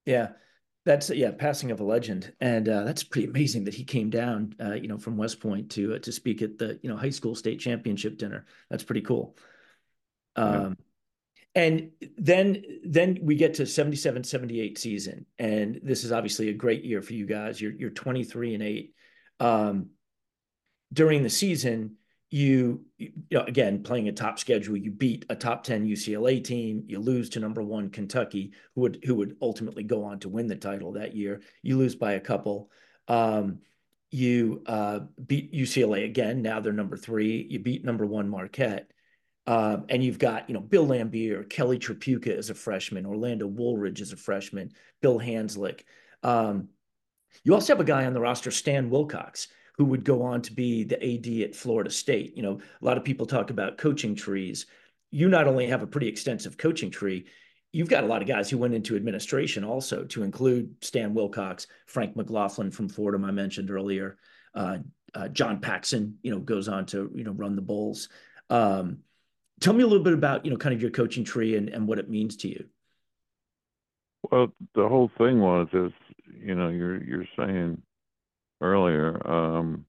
yeah. 0.06 0.28
That's 0.84 1.10
yeah, 1.10 1.32
passing 1.32 1.72
of 1.72 1.80
a 1.80 1.84
legend, 1.84 2.32
and 2.40 2.66
uh, 2.68 2.84
that's 2.84 3.02
pretty 3.02 3.28
amazing 3.28 3.64
that 3.64 3.74
he 3.74 3.84
came 3.84 4.08
down, 4.10 4.54
uh, 4.64 4.74
you 4.74 4.86
know, 4.86 4.96
from 4.96 5.16
West 5.16 5.40
Point 5.40 5.70
to 5.72 5.96
uh, 5.96 5.98
to 5.98 6.12
speak 6.12 6.40
at 6.40 6.56
the 6.56 6.78
you 6.82 6.88
know 6.88 6.96
high 6.96 7.10
school 7.10 7.34
state 7.34 7.58
championship 7.58 8.16
dinner. 8.16 8.46
That's 8.70 8.84
pretty 8.84 9.02
cool. 9.02 9.36
Um, 10.36 10.76
yeah. 11.54 11.62
And 11.62 11.90
then 12.16 12.62
then 12.84 13.18
we 13.20 13.34
get 13.34 13.54
to 13.54 13.66
77, 13.66 14.22
78 14.22 14.78
season, 14.78 15.26
and 15.38 15.80
this 15.82 16.04
is 16.04 16.12
obviously 16.12 16.48
a 16.48 16.54
great 16.54 16.84
year 16.84 17.02
for 17.02 17.12
you 17.12 17.26
guys. 17.26 17.60
You're 17.60 17.72
you're 17.72 17.90
23 17.90 18.54
and 18.54 18.62
eight. 18.62 18.94
Um, 19.40 19.90
during 20.92 21.24
the 21.24 21.30
season, 21.30 21.96
you, 22.30 22.84
you 22.98 23.12
know, 23.32 23.42
again 23.42 23.82
playing 23.82 24.08
a 24.08 24.12
top 24.12 24.38
schedule 24.38 24.76
you 24.76 24.90
beat 24.90 25.24
a 25.30 25.34
top 25.34 25.64
10 25.64 25.86
ucla 25.86 26.44
team 26.44 26.84
you 26.86 26.98
lose 26.98 27.30
to 27.30 27.40
number 27.40 27.62
one 27.62 27.88
kentucky 27.88 28.52
who 28.74 28.82
would 28.82 28.98
who 29.04 29.14
would 29.14 29.36
ultimately 29.40 29.82
go 29.82 30.04
on 30.04 30.18
to 30.18 30.28
win 30.28 30.46
the 30.46 30.56
title 30.56 30.92
that 30.92 31.16
year. 31.16 31.40
You 31.62 31.78
lose 31.78 31.94
by 31.94 32.12
a 32.12 32.20
couple. 32.20 32.70
Um, 33.06 33.60
you 34.10 34.62
uh, 34.66 35.00
beat 35.26 35.52
ucla 35.52 36.04
again. 36.04 36.42
Now 36.42 36.60
they're 36.60 36.72
number 36.72 36.96
three. 36.96 37.46
You 37.48 37.58
beat 37.58 37.84
number 37.84 38.06
one 38.06 38.28
marquette. 38.28 38.90
Uh, 39.46 39.78
and 39.88 40.04
you've 40.04 40.18
got 40.18 40.46
you 40.50 40.54
know 40.54 40.60
bill 40.60 40.86
laimbeer 40.86 41.48
kelly 41.48 41.78
tripucka 41.78 42.36
as 42.36 42.50
a 42.50 42.54
freshman 42.54 43.06
orlando 43.06 43.46
woolridge 43.46 44.02
as 44.02 44.12
a 44.12 44.16
freshman 44.16 44.70
bill 45.00 45.18
hanzlik. 45.18 45.84
Um, 46.22 46.68
you 47.44 47.54
also 47.54 47.72
have 47.72 47.80
a 47.80 47.84
guy 47.84 48.04
on 48.04 48.12
the 48.12 48.20
roster 48.20 48.50
stan 48.50 48.90
wilcox 48.90 49.48
who 49.78 49.84
would 49.84 50.04
go 50.04 50.22
on 50.22 50.42
to 50.42 50.52
be 50.52 50.82
the 50.82 50.96
AD 50.96 51.48
at 51.48 51.54
Florida 51.54 51.90
State. 51.90 52.36
You 52.36 52.42
know, 52.42 52.60
a 52.82 52.84
lot 52.84 52.98
of 52.98 53.04
people 53.04 53.26
talk 53.26 53.50
about 53.50 53.78
coaching 53.78 54.14
trees. 54.14 54.66
you 55.10 55.28
not 55.28 55.46
only 55.46 55.68
have 55.68 55.82
a 55.82 55.86
pretty 55.86 56.08
extensive 56.08 56.58
coaching 56.58 56.90
tree, 56.90 57.26
you've 57.72 57.88
got 57.88 58.04
a 58.04 58.06
lot 58.06 58.20
of 58.20 58.28
guys 58.28 58.50
who 58.50 58.58
went 58.58 58.74
into 58.74 58.96
administration 58.96 59.64
also, 59.64 60.04
to 60.04 60.22
include 60.22 60.74
Stan 60.82 61.14
Wilcox, 61.14 61.66
Frank 61.86 62.16
McLaughlin 62.16 62.70
from 62.70 62.88
Fordham, 62.88 63.24
I 63.24 63.30
mentioned 63.30 63.70
earlier. 63.70 64.18
Uh, 64.54 64.78
uh, 65.14 65.28
John 65.28 65.60
Paxson, 65.60 66.18
you 66.22 66.30
know, 66.30 66.40
goes 66.40 66.68
on 66.68 66.84
to 66.86 67.10
you 67.14 67.24
know 67.24 67.32
run 67.32 67.56
the 67.56 67.62
Bulls. 67.62 68.08
Um, 68.50 68.98
tell 69.60 69.72
me 69.72 69.82
a 69.82 69.86
little 69.86 70.04
bit 70.04 70.12
about 70.12 70.44
you 70.44 70.50
know 70.50 70.56
kind 70.56 70.74
of 70.74 70.82
your 70.82 70.90
coaching 70.90 71.24
tree 71.24 71.56
and, 71.56 71.68
and 71.68 71.86
what 71.86 71.98
it 71.98 72.10
means 72.10 72.36
to 72.38 72.48
you. 72.48 72.66
Well, 74.30 74.52
the 74.74 74.88
whole 74.88 75.10
thing 75.16 75.40
was 75.40 75.68
is 75.72 75.92
you 76.26 76.54
know 76.54 76.68
you're 76.68 77.02
you're 77.02 77.28
saying 77.38 77.80
earlier 78.60 79.20
um, 79.26 79.84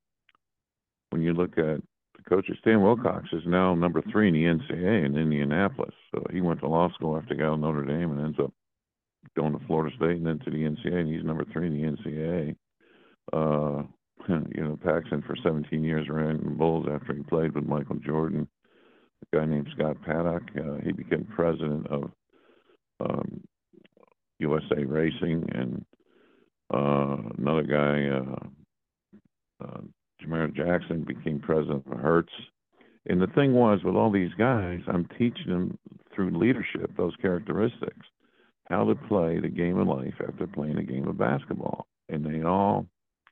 when 1.09 1.21
you 1.21 1.33
look 1.33 1.57
at 1.57 1.81
the 2.15 2.23
coaches, 2.27 2.57
Stan 2.61 2.81
Wilcox 2.81 3.27
is 3.31 3.43
now 3.45 3.73
number 3.75 4.01
three 4.11 4.27
in 4.27 4.33
the 4.33 4.43
NCAA 4.43 5.05
in 5.05 5.17
Indianapolis. 5.17 5.93
So 6.13 6.23
he 6.31 6.41
went 6.41 6.59
to 6.61 6.67
law 6.67 6.89
school 6.93 7.17
after 7.17 7.35
got 7.35 7.53
out 7.53 7.59
Notre 7.59 7.85
Dame 7.85 8.11
and 8.11 8.21
ends 8.21 8.39
up 8.39 8.53
going 9.35 9.57
to 9.57 9.65
Florida 9.65 9.95
State 9.95 10.17
and 10.17 10.25
then 10.25 10.39
to 10.39 10.51
the 10.51 10.57
NCAA, 10.57 11.01
and 11.01 11.13
he's 11.13 11.23
number 11.23 11.45
three 11.51 11.67
in 11.67 11.73
the 11.73 12.09
NCAA. 12.09 12.55
Uh, 13.31 13.83
you 14.55 14.63
know, 14.63 14.77
Paxson 14.83 15.23
for 15.25 15.35
17 15.41 15.83
years 15.83 16.07
ran 16.09 16.43
the 16.43 16.49
Bulls 16.49 16.87
after 16.91 17.13
he 17.13 17.23
played 17.23 17.53
with 17.53 17.65
Michael 17.65 17.97
Jordan. 17.97 18.47
A 19.33 19.37
guy 19.37 19.45
named 19.45 19.67
Scott 19.75 19.97
Paddock, 20.05 20.43
uh, 20.57 20.77
he 20.83 20.91
became 20.91 21.25
president 21.25 21.87
of 21.87 22.11
um, 23.01 23.41
USA 24.39 24.83
Racing, 24.83 25.49
and 25.53 25.85
uh, 26.73 27.17
another 27.37 27.63
guy, 27.63 28.07
uh, 28.07 28.47
uh, 29.63 29.81
Jamar 30.21 30.53
Jackson, 30.53 31.03
became 31.03 31.39
president 31.39 31.85
of 31.91 31.99
Hertz. 31.99 32.33
And 33.05 33.21
the 33.21 33.27
thing 33.27 33.53
was, 33.53 33.79
with 33.83 33.95
all 33.95 34.11
these 34.11 34.33
guys, 34.37 34.81
I'm 34.87 35.07
teaching 35.17 35.47
them 35.47 35.77
through 36.13 36.37
leadership 36.37 36.91
those 36.97 37.15
characteristics, 37.21 38.05
how 38.69 38.85
to 38.85 38.95
play 38.95 39.39
the 39.39 39.47
game 39.47 39.77
of 39.77 39.87
life 39.87 40.15
after 40.27 40.45
playing 40.47 40.77
a 40.77 40.83
game 40.83 41.07
of 41.07 41.17
basketball. 41.17 41.87
And 42.09 42.25
they 42.25 42.43
all 42.43 42.85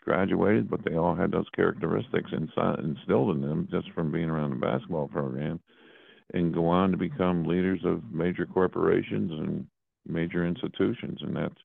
graduated, 0.03 0.69
but 0.69 0.79
they 0.85 0.95
all 0.95 1.15
had 1.15 1.31
those 1.31 1.49
characteristics 1.53 2.31
inside, 2.31 2.79
instilled 2.79 3.35
in 3.35 3.41
them 3.41 3.67
just 3.69 3.91
from 3.91 4.11
being 4.11 4.29
around 4.29 4.51
the 4.51 4.55
basketball 4.55 5.09
program, 5.09 5.59
and 6.33 6.53
go 6.53 6.67
on 6.67 6.91
to 6.91 6.97
become 6.97 7.43
leaders 7.43 7.81
of 7.83 8.01
major 8.11 8.45
corporations 8.45 9.31
and 9.31 9.67
major 10.07 10.45
institutions, 10.45 11.19
and 11.21 11.35
that's 11.35 11.61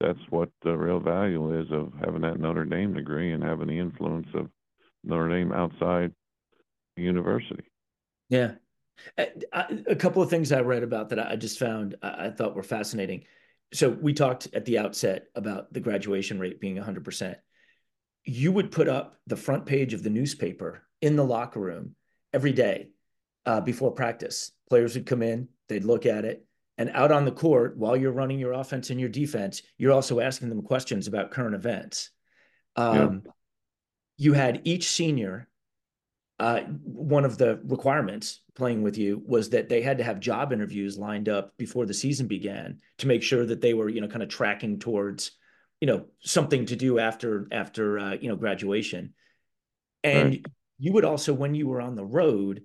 that's 0.00 0.18
what 0.30 0.50
the 0.62 0.76
real 0.76 1.00
value 1.00 1.60
is 1.60 1.70
of 1.72 1.92
having 2.04 2.22
that 2.22 2.38
Notre 2.38 2.64
Dame 2.64 2.94
degree 2.94 3.32
and 3.32 3.42
having 3.42 3.68
the 3.68 3.78
influence 3.78 4.28
of 4.34 4.48
Notre 5.04 5.28
Dame 5.28 5.52
outside 5.52 6.12
the 6.96 7.02
university. 7.02 7.64
Yeah. 8.28 8.52
A 9.52 9.94
couple 9.94 10.22
of 10.22 10.30
things 10.30 10.50
I 10.50 10.60
read 10.60 10.82
about 10.82 11.10
that 11.10 11.20
I 11.20 11.36
just 11.36 11.58
found 11.58 11.96
I 12.02 12.30
thought 12.30 12.56
were 12.56 12.64
fascinating. 12.64 13.24
So 13.72 13.88
we 13.88 14.12
talked 14.12 14.48
at 14.54 14.64
the 14.64 14.78
outset 14.78 15.26
about 15.36 15.72
the 15.72 15.80
graduation 15.80 16.40
rate 16.40 16.60
being 16.60 16.76
100% 16.76 17.36
you 18.28 18.52
would 18.52 18.70
put 18.70 18.88
up 18.88 19.16
the 19.26 19.36
front 19.36 19.64
page 19.64 19.94
of 19.94 20.02
the 20.02 20.10
newspaper 20.10 20.82
in 21.00 21.16
the 21.16 21.24
locker 21.24 21.60
room 21.60 21.94
every 22.34 22.52
day 22.52 22.88
uh, 23.46 23.60
before 23.62 23.90
practice. 23.90 24.52
Players 24.68 24.94
would 24.94 25.06
come 25.06 25.22
in, 25.22 25.48
they'd 25.70 25.84
look 25.84 26.04
at 26.04 26.26
it, 26.26 26.44
and 26.78 26.90
out 26.94 27.12
on 27.12 27.24
the 27.24 27.32
court, 27.32 27.76
while 27.76 27.96
you're 27.96 28.12
running 28.12 28.38
your 28.38 28.52
offense 28.52 28.90
and 28.90 28.98
your 28.98 29.08
defense, 29.08 29.62
you're 29.76 29.92
also 29.92 30.20
asking 30.20 30.48
them 30.48 30.62
questions 30.62 31.06
about 31.06 31.30
current 31.30 31.54
events. 31.54 32.10
Um, 32.76 33.22
yeah. 33.24 33.32
You 34.16 34.32
had 34.32 34.62
each 34.64 34.88
senior, 34.88 35.48
uh, 36.38 36.60
one 36.60 37.24
of 37.24 37.36
the 37.36 37.60
requirements 37.64 38.40
playing 38.54 38.82
with 38.82 38.96
you 38.96 39.22
was 39.26 39.50
that 39.50 39.68
they 39.68 39.82
had 39.82 39.98
to 39.98 40.04
have 40.04 40.20
job 40.20 40.52
interviews 40.52 40.96
lined 40.96 41.28
up 41.28 41.56
before 41.58 41.84
the 41.84 41.94
season 41.94 42.26
began 42.26 42.78
to 42.98 43.06
make 43.08 43.22
sure 43.22 43.44
that 43.44 43.60
they 43.60 43.74
were, 43.74 43.88
you 43.88 44.00
know, 44.00 44.08
kind 44.08 44.22
of 44.22 44.28
tracking 44.28 44.78
towards 44.78 45.32
you 45.80 45.86
know 45.86 46.06
something 46.20 46.66
to 46.66 46.76
do 46.76 46.98
after 46.98 47.46
after 47.52 47.98
uh, 47.98 48.16
you 48.20 48.28
know 48.28 48.36
graduation 48.36 49.14
and 50.02 50.30
right. 50.30 50.46
you 50.78 50.92
would 50.92 51.04
also 51.04 51.32
when 51.32 51.54
you 51.54 51.68
were 51.68 51.80
on 51.80 51.94
the 51.94 52.04
road 52.04 52.62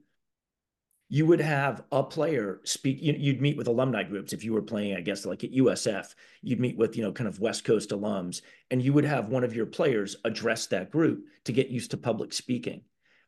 you 1.09 1.25
would 1.25 1.41
have 1.41 1.83
a 1.91 2.03
player 2.03 2.59
speak 2.63 2.97
you'd 2.99 3.41
meet 3.41 3.57
with 3.57 3.67
alumni 3.67 4.03
groups. 4.03 4.33
If 4.33 4.43
you 4.43 4.53
were 4.53 4.61
playing 4.61 4.95
i 4.95 5.01
guess 5.01 5.25
like 5.25 5.43
at 5.43 5.51
usf 5.51 6.15
you'd 6.41 6.59
meet 6.59 6.77
with 6.77 6.95
you 6.97 7.03
know 7.03 7.11
kind 7.11 7.27
of 7.27 7.39
west 7.39 7.63
coast 7.65 7.89
alums 7.91 8.41
and 8.71 8.81
you 8.81 8.93
would 8.93 9.05
have 9.05 9.29
one 9.29 9.43
of 9.43 9.55
your 9.55 9.65
players 9.65 10.15
address 10.25 10.67
that 10.67 10.91
group 10.91 11.25
to 11.45 11.51
get 11.51 11.69
used 11.69 11.91
to 11.91 11.97
public 11.97 12.33
speaking. 12.33 12.81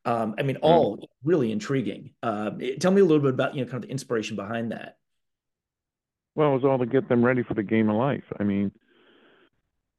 Um, 0.05 0.36
i 0.38 0.43
mean 0.43 0.57
all 0.57 0.97
mm. 0.97 1.03
really 1.23 1.51
intriguing. 1.51 2.13
Uh, 2.21 2.51
tell 2.80 2.91
me 2.91 3.01
a 3.01 3.05
little 3.05 3.23
bit 3.23 3.34
about 3.34 3.55
you 3.55 3.63
know 3.63 3.71
kind 3.71 3.84
of 3.84 3.88
the 3.88 3.91
inspiration 3.91 4.36
behind 4.36 4.71
that. 4.71 4.97
Well 6.36 6.51
it 6.51 6.55
was 6.55 6.65
all 6.65 6.80
to 6.80 6.86
get 6.86 7.09
them 7.09 7.23
ready 7.23 7.43
for 7.43 7.53
the 7.53 7.63
game 7.63 7.89
of 7.89 7.95
life. 7.95 8.26
I 8.39 8.43
mean 8.43 8.71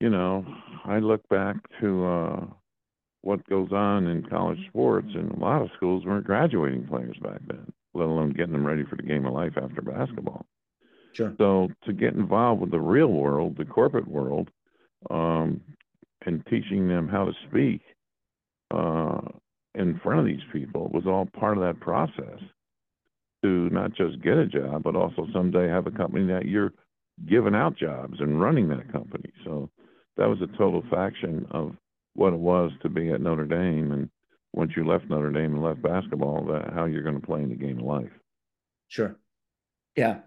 you 0.01 0.11
know, 0.11 0.45
I 0.85 0.99
look 0.99 1.27
back 1.29 1.57
to 1.81 2.05
uh, 2.05 2.47
what 3.27 3.45
goes 3.49 3.73
on 3.73 4.07
in 4.07 4.23
college 4.23 4.65
sports, 4.69 5.09
and 5.13 5.33
a 5.33 5.39
lot 5.41 5.61
of 5.61 5.71
schools 5.77 6.05
weren't 6.07 6.25
graduating 6.25 6.87
players 6.87 7.17
back 7.21 7.41
then, 7.49 7.73
let 7.93 8.07
alone 8.07 8.31
getting 8.31 8.53
them 8.53 8.65
ready 8.65 8.85
for 8.85 8.95
the 8.95 9.03
game 9.03 9.27
of 9.27 9.35
life 9.35 9.55
after 9.61 9.83
basketball. 9.83 10.47
Sure. 11.13 11.35
So 11.37 11.69
to 11.87 11.93
get 11.93 12.15
involved 12.15 12.61
with 12.61 12.71
the 12.71 12.81
real 12.81 13.09
world, 13.09 13.57
the 13.57 13.65
corporate 13.65 14.07
world, 14.07 14.49
um, 15.11 15.61
and 16.25 16.47
teaching 16.47 16.87
them 16.87 17.09
how 17.09 17.25
to 17.25 17.33
speak 17.49 17.81
uh, 18.73 19.21
in 19.75 19.99
front 20.05 20.21
of 20.21 20.27
these 20.27 20.45
people 20.53 20.89
was 20.95 21.07
all 21.07 21.27
part 21.27 21.59
of 21.59 21.65
that 21.65 21.81
process 21.81 22.39
to 23.43 23.69
not 23.71 23.93
just 23.93 24.23
get 24.23 24.39
a 24.39 24.47
job, 24.47 24.85
but 24.85 24.95
also 24.95 25.27
someday 25.33 25.67
have 25.67 25.89
a 25.89 25.91
company 25.91 26.27
that 26.33 26.47
you're 26.47 26.73
giving 27.29 27.57
out 27.57 27.77
jobs 27.77 28.21
and 28.21 28.41
running 28.41 28.69
that 28.69 28.93
company. 28.93 29.33
So 29.45 29.69
that 30.17 30.29
was 30.29 30.39
a 30.43 30.57
total 30.57 30.85
faction 30.89 31.45
of 31.51 31.77
what 32.17 32.33
it 32.33 32.39
was 32.39 32.73
to 32.83 32.89
be 32.89 33.11
at 33.11 33.21
Notre 33.21 33.45
Dame. 33.45 33.93
And 33.93 34.11
once 34.53 34.73
you 34.77 34.85
left 34.85 35.09
Notre 35.09 35.31
Dame 35.31 35.55
and 35.55 35.63
left 35.63 35.83
basketball, 35.83 36.45
that 36.47 36.73
how 36.73 36.87
you're 36.87 37.03
going 37.03 37.21
to 37.21 37.27
play 37.27 37.43
in 37.43 37.49
the 37.49 37.57
game 37.57 37.79
of 37.79 37.85
life. 37.85 38.13
Sure. 38.89 39.17
Yeah. 39.97 40.19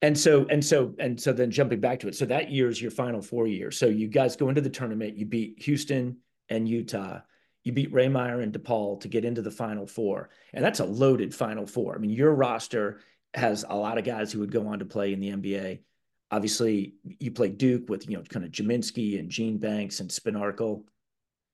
And 0.00 0.18
so 0.18 0.46
and 0.50 0.64
so 0.64 0.94
and 0.98 1.20
so 1.20 1.32
then 1.32 1.50
jumping 1.50 1.80
back 1.80 2.00
to 2.00 2.08
it. 2.08 2.16
So 2.16 2.26
that 2.26 2.50
year 2.50 2.68
is 2.68 2.82
your 2.82 2.90
final 2.90 3.22
four 3.22 3.46
years. 3.46 3.78
So 3.78 3.86
you 3.86 4.08
guys 4.08 4.34
go 4.36 4.48
into 4.48 4.60
the 4.60 4.70
tournament, 4.70 5.16
you 5.16 5.26
beat 5.26 5.62
Houston 5.62 6.18
and 6.48 6.68
Utah. 6.68 7.20
You 7.62 7.72
beat 7.72 7.92
Ray 7.92 8.08
Meyer 8.08 8.40
and 8.40 8.52
DePaul 8.52 9.00
to 9.02 9.08
get 9.08 9.24
into 9.24 9.42
the 9.42 9.50
final 9.50 9.86
four. 9.86 10.30
And 10.52 10.64
that's 10.64 10.80
a 10.80 10.84
loaded 10.84 11.32
final 11.32 11.64
four. 11.66 11.94
I 11.94 11.98
mean, 11.98 12.10
your 12.10 12.34
roster 12.34 12.98
has 13.34 13.64
a 13.68 13.76
lot 13.76 13.98
of 13.98 14.04
guys 14.04 14.32
who 14.32 14.40
would 14.40 14.50
go 14.50 14.66
on 14.66 14.80
to 14.80 14.84
play 14.84 15.12
in 15.12 15.20
the 15.20 15.30
NBA. 15.30 15.80
Obviously, 16.32 16.94
you 17.04 17.30
played 17.30 17.58
Duke 17.58 17.88
with 17.88 18.08
you 18.08 18.16
know 18.16 18.22
kind 18.22 18.44
of 18.44 18.50
Gminski 18.50 19.18
and 19.18 19.30
Gene 19.30 19.58
Banks 19.58 20.00
and 20.00 20.10
Spanarkel, 20.10 20.82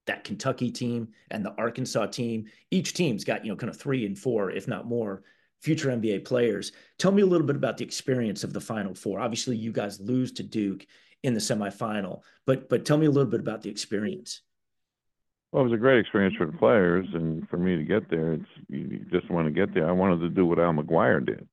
that 0.08 0.24
Kentucky 0.24 0.70
team 0.70 1.08
and 1.30 1.44
the 1.44 1.54
Arkansas 1.56 2.06
team. 2.06 2.46
Each 2.70 2.92
team's 2.92 3.24
got 3.24 3.44
you 3.44 3.52
know 3.52 3.56
kind 3.56 3.70
of 3.70 3.76
three 3.76 4.04
and 4.04 4.18
four, 4.18 4.50
if 4.50 4.66
not 4.66 4.86
more, 4.86 5.22
future 5.60 5.90
NBA 5.90 6.24
players. 6.24 6.72
Tell 6.98 7.12
me 7.12 7.22
a 7.22 7.26
little 7.26 7.46
bit 7.46 7.56
about 7.56 7.76
the 7.76 7.84
experience 7.84 8.42
of 8.42 8.52
the 8.52 8.60
Final 8.60 8.94
Four. 8.94 9.20
Obviously, 9.20 9.56
you 9.56 9.70
guys 9.70 10.00
lose 10.00 10.32
to 10.32 10.42
Duke 10.42 10.84
in 11.22 11.34
the 11.34 11.40
semifinal, 11.40 12.22
but 12.46 12.68
but 12.68 12.84
tell 12.84 12.98
me 12.98 13.06
a 13.06 13.10
little 13.10 13.30
bit 13.30 13.40
about 13.40 13.62
the 13.62 13.70
experience. 13.70 14.42
Well, 15.52 15.62
it 15.62 15.70
was 15.70 15.74
a 15.74 15.80
great 15.80 16.00
experience 16.00 16.36
for 16.36 16.46
the 16.46 16.58
players, 16.58 17.06
and 17.14 17.48
for 17.48 17.56
me 17.56 17.76
to 17.76 17.84
get 17.84 18.10
there, 18.10 18.34
it's 18.34 18.50
you 18.68 19.06
just 19.10 19.30
want 19.30 19.46
to 19.46 19.52
get 19.52 19.72
there. 19.72 19.88
I 19.88 19.92
wanted 19.92 20.20
to 20.20 20.28
do 20.28 20.44
what 20.44 20.58
Al 20.58 20.72
McGuire 20.72 21.24
did 21.24 21.48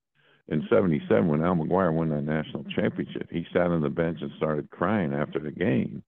in 0.47 0.67
77 0.69 1.27
when 1.27 1.43
Al 1.43 1.55
McGuire 1.55 1.93
won 1.93 2.09
that 2.09 2.23
national 2.23 2.63
championship. 2.65 3.27
He 3.31 3.45
sat 3.53 3.67
on 3.67 3.81
the 3.81 3.89
bench 3.89 4.19
and 4.21 4.31
started 4.37 4.69
crying 4.69 5.13
after 5.13 5.39
the 5.39 5.51
game 5.51 6.03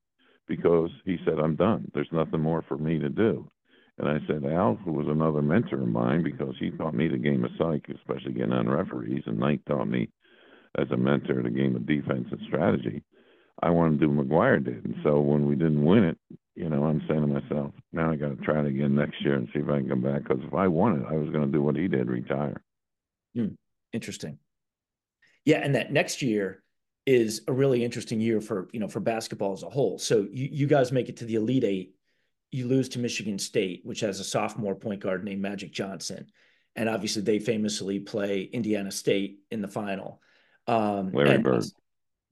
because 0.48 0.90
he 1.06 1.18
said, 1.26 1.40
I'm 1.40 1.56
done. 1.56 1.92
There's 1.94 2.12
nothing 2.12 2.42
more 2.42 2.64
for 2.68 2.78
me 2.78 3.00
to 3.00 3.10
do. 3.10 3.50
And 3.98 4.08
I 4.08 4.20
said, 4.28 4.46
Al, 4.46 4.76
who 4.76 4.94
was 4.94 5.08
another 5.08 5.42
mentor 5.42 5.82
of 5.82 5.88
mine 5.88 6.24
because 6.24 6.54
he 6.60 6.70
taught 6.70 6.94
me 6.94 7.08
the 7.08 7.18
game 7.18 7.44
of 7.44 7.52
psych, 7.58 7.86
especially 7.90 8.34
getting 8.34 8.54
on 8.54 8.70
referees, 8.70 9.24
and 9.26 9.40
Knight 9.40 9.62
taught 9.66 9.88
me 9.88 10.10
as 10.78 10.88
a 10.92 10.98
mentor 10.98 11.42
the 11.42 11.50
game 11.50 11.76
of 11.76 11.88
defense 11.88 12.28
and 12.32 12.42
strategy. 12.48 13.04
I 13.64 13.72
wanted 13.72 14.00
to 14.00 14.06
do 14.06 14.12
what 14.12 14.28
McGuire 14.28 14.64
did. 14.64 14.86
And 14.86 14.96
so 15.04 15.20
when 15.20 15.48
we 15.48 15.56
didn't 15.56 15.84
win 15.84 16.04
it, 16.04 16.18
you 16.54 16.70
know, 16.70 16.86
I'm 16.86 17.02
saying 17.08 17.22
to 17.22 17.28
myself, 17.28 17.72
now 17.92 18.12
I 18.12 18.16
got 18.16 18.30
to 18.30 18.44
try 18.44 18.60
it 18.60 18.68
again 18.68 18.96
next 18.96 19.22
year 19.22 19.36
and 19.36 19.48
see 19.52 19.60
if 19.60 19.70
I 19.70 19.80
can 19.80 19.90
come 19.90 20.02
back. 20.02 20.24
Because 20.24 20.44
if 20.44 20.54
I 20.54 20.68
won 20.68 21.02
it, 21.02 21.06
I 21.10 21.16
was 21.16 21.30
going 21.32 21.46
to 21.46 21.52
do 21.52 21.62
what 21.62 21.76
he 21.76 21.88
did, 21.88 22.08
retire. 22.08 22.62
Hmm. 23.36 23.56
Interesting. 23.94 24.38
Yeah, 25.46 25.58
and 25.58 25.76
that 25.76 25.92
next 25.92 26.22
year 26.22 26.62
is 27.08 27.42
a 27.48 27.54
really 27.54 27.86
interesting 27.86 28.20
year 28.20 28.42
for 28.42 28.68
you 28.74 28.80
know 28.80 28.88
for 28.88 29.00
basketball 29.00 29.54
as 29.54 29.64
a 29.64 29.70
whole. 29.70 29.98
So 29.98 30.28
you, 30.30 30.50
you 30.52 30.68
guys 30.68 30.92
make 30.92 31.10
it 31.10 31.18
to 31.18 31.26
the 31.26 31.36
Elite 31.36 31.64
Eight. 31.64 31.96
You 32.52 32.68
lose 32.68 32.90
to 32.90 33.00
Michigan 33.00 33.40
State, 33.40 33.82
which 33.84 34.02
has 34.02 34.20
a 34.20 34.24
sophomore 34.24 34.76
point 34.76 35.00
guard 35.00 35.24
named 35.24 35.42
Magic 35.42 35.72
Johnson, 35.72 36.28
and 36.76 36.88
obviously 36.90 37.22
they 37.22 37.40
famously 37.40 38.00
play 38.00 38.44
Indiana 38.44 38.92
State 38.92 39.40
in 39.50 39.62
the 39.62 39.68
final. 39.68 40.22
Um, 40.68 41.12
Larry 41.14 41.38
Bird 41.38 41.64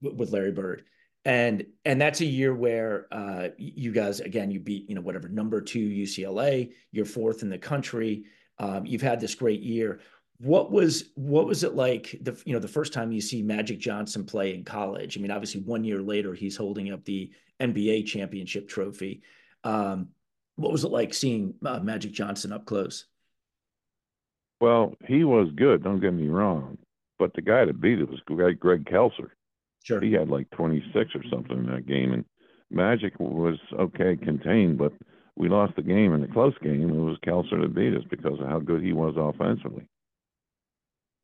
with 0.02 0.30
Larry 0.30 0.52
Bird, 0.52 0.84
and 1.24 1.64
and 1.86 2.00
that's 2.00 2.20
a 2.20 2.26
year 2.26 2.54
where 2.54 3.06
uh, 3.10 3.48
you 3.56 3.92
guys 3.92 4.20
again 4.20 4.50
you 4.50 4.60
beat 4.60 4.88
you 4.90 4.94
know 4.94 5.00
whatever 5.00 5.28
number 5.28 5.62
two 5.62 5.80
UCLA, 5.80 6.72
you're 6.92 7.06
fourth 7.06 7.42
in 7.42 7.48
the 7.48 7.58
country. 7.58 8.24
Um, 8.58 8.86
you've 8.86 9.02
had 9.02 9.20
this 9.20 9.34
great 9.34 9.60
year 9.60 10.00
what 10.38 10.70
was 10.70 11.10
what 11.14 11.46
was 11.46 11.64
it 11.64 11.74
like 11.74 12.18
the 12.20 12.40
you 12.44 12.52
know 12.52 12.58
the 12.58 12.68
first 12.68 12.92
time 12.92 13.12
you 13.12 13.20
see 13.20 13.42
Magic 13.42 13.78
Johnson 13.78 14.24
play 14.24 14.54
in 14.54 14.64
college? 14.64 15.16
I 15.16 15.20
mean, 15.20 15.30
obviously 15.30 15.62
one 15.62 15.84
year 15.84 16.02
later 16.02 16.34
he's 16.34 16.56
holding 16.56 16.92
up 16.92 17.04
the 17.04 17.30
NBA 17.60 18.06
championship 18.06 18.68
trophy. 18.68 19.22
Um, 19.64 20.08
what 20.56 20.72
was 20.72 20.84
it 20.84 20.90
like 20.90 21.14
seeing 21.14 21.54
uh, 21.64 21.80
Magic 21.80 22.12
Johnson 22.12 22.52
up 22.52 22.66
close? 22.66 23.06
Well, 24.60 24.94
he 25.06 25.24
was 25.24 25.48
good. 25.54 25.82
Don't 25.82 26.00
get 26.00 26.14
me 26.14 26.28
wrong, 26.28 26.78
but 27.18 27.34
the 27.34 27.42
guy 27.42 27.64
that 27.64 27.80
beat 27.80 27.98
it 27.98 28.08
was 28.08 28.20
Greg, 28.26 28.58
Greg 28.58 28.84
Kelser. 28.84 29.30
Sure, 29.82 30.00
he 30.00 30.12
had 30.12 30.28
like 30.28 30.50
26 30.50 31.14
or 31.14 31.22
something 31.30 31.58
in 31.58 31.66
that 31.66 31.86
game, 31.86 32.12
and 32.12 32.24
Magic 32.70 33.14
was 33.20 33.58
okay 33.78 34.16
contained, 34.16 34.78
but 34.78 34.92
we 35.36 35.48
lost 35.48 35.76
the 35.76 35.82
game 35.82 36.14
in 36.14 36.24
a 36.24 36.28
close 36.28 36.56
game. 36.62 36.88
It 36.88 36.92
was 36.92 37.18
Kelser 37.24 37.60
that 37.60 37.74
beat 37.74 37.94
us 37.94 38.04
because 38.10 38.40
of 38.40 38.46
how 38.46 38.58
good 38.58 38.82
he 38.82 38.92
was 38.92 39.14
offensively. 39.16 39.86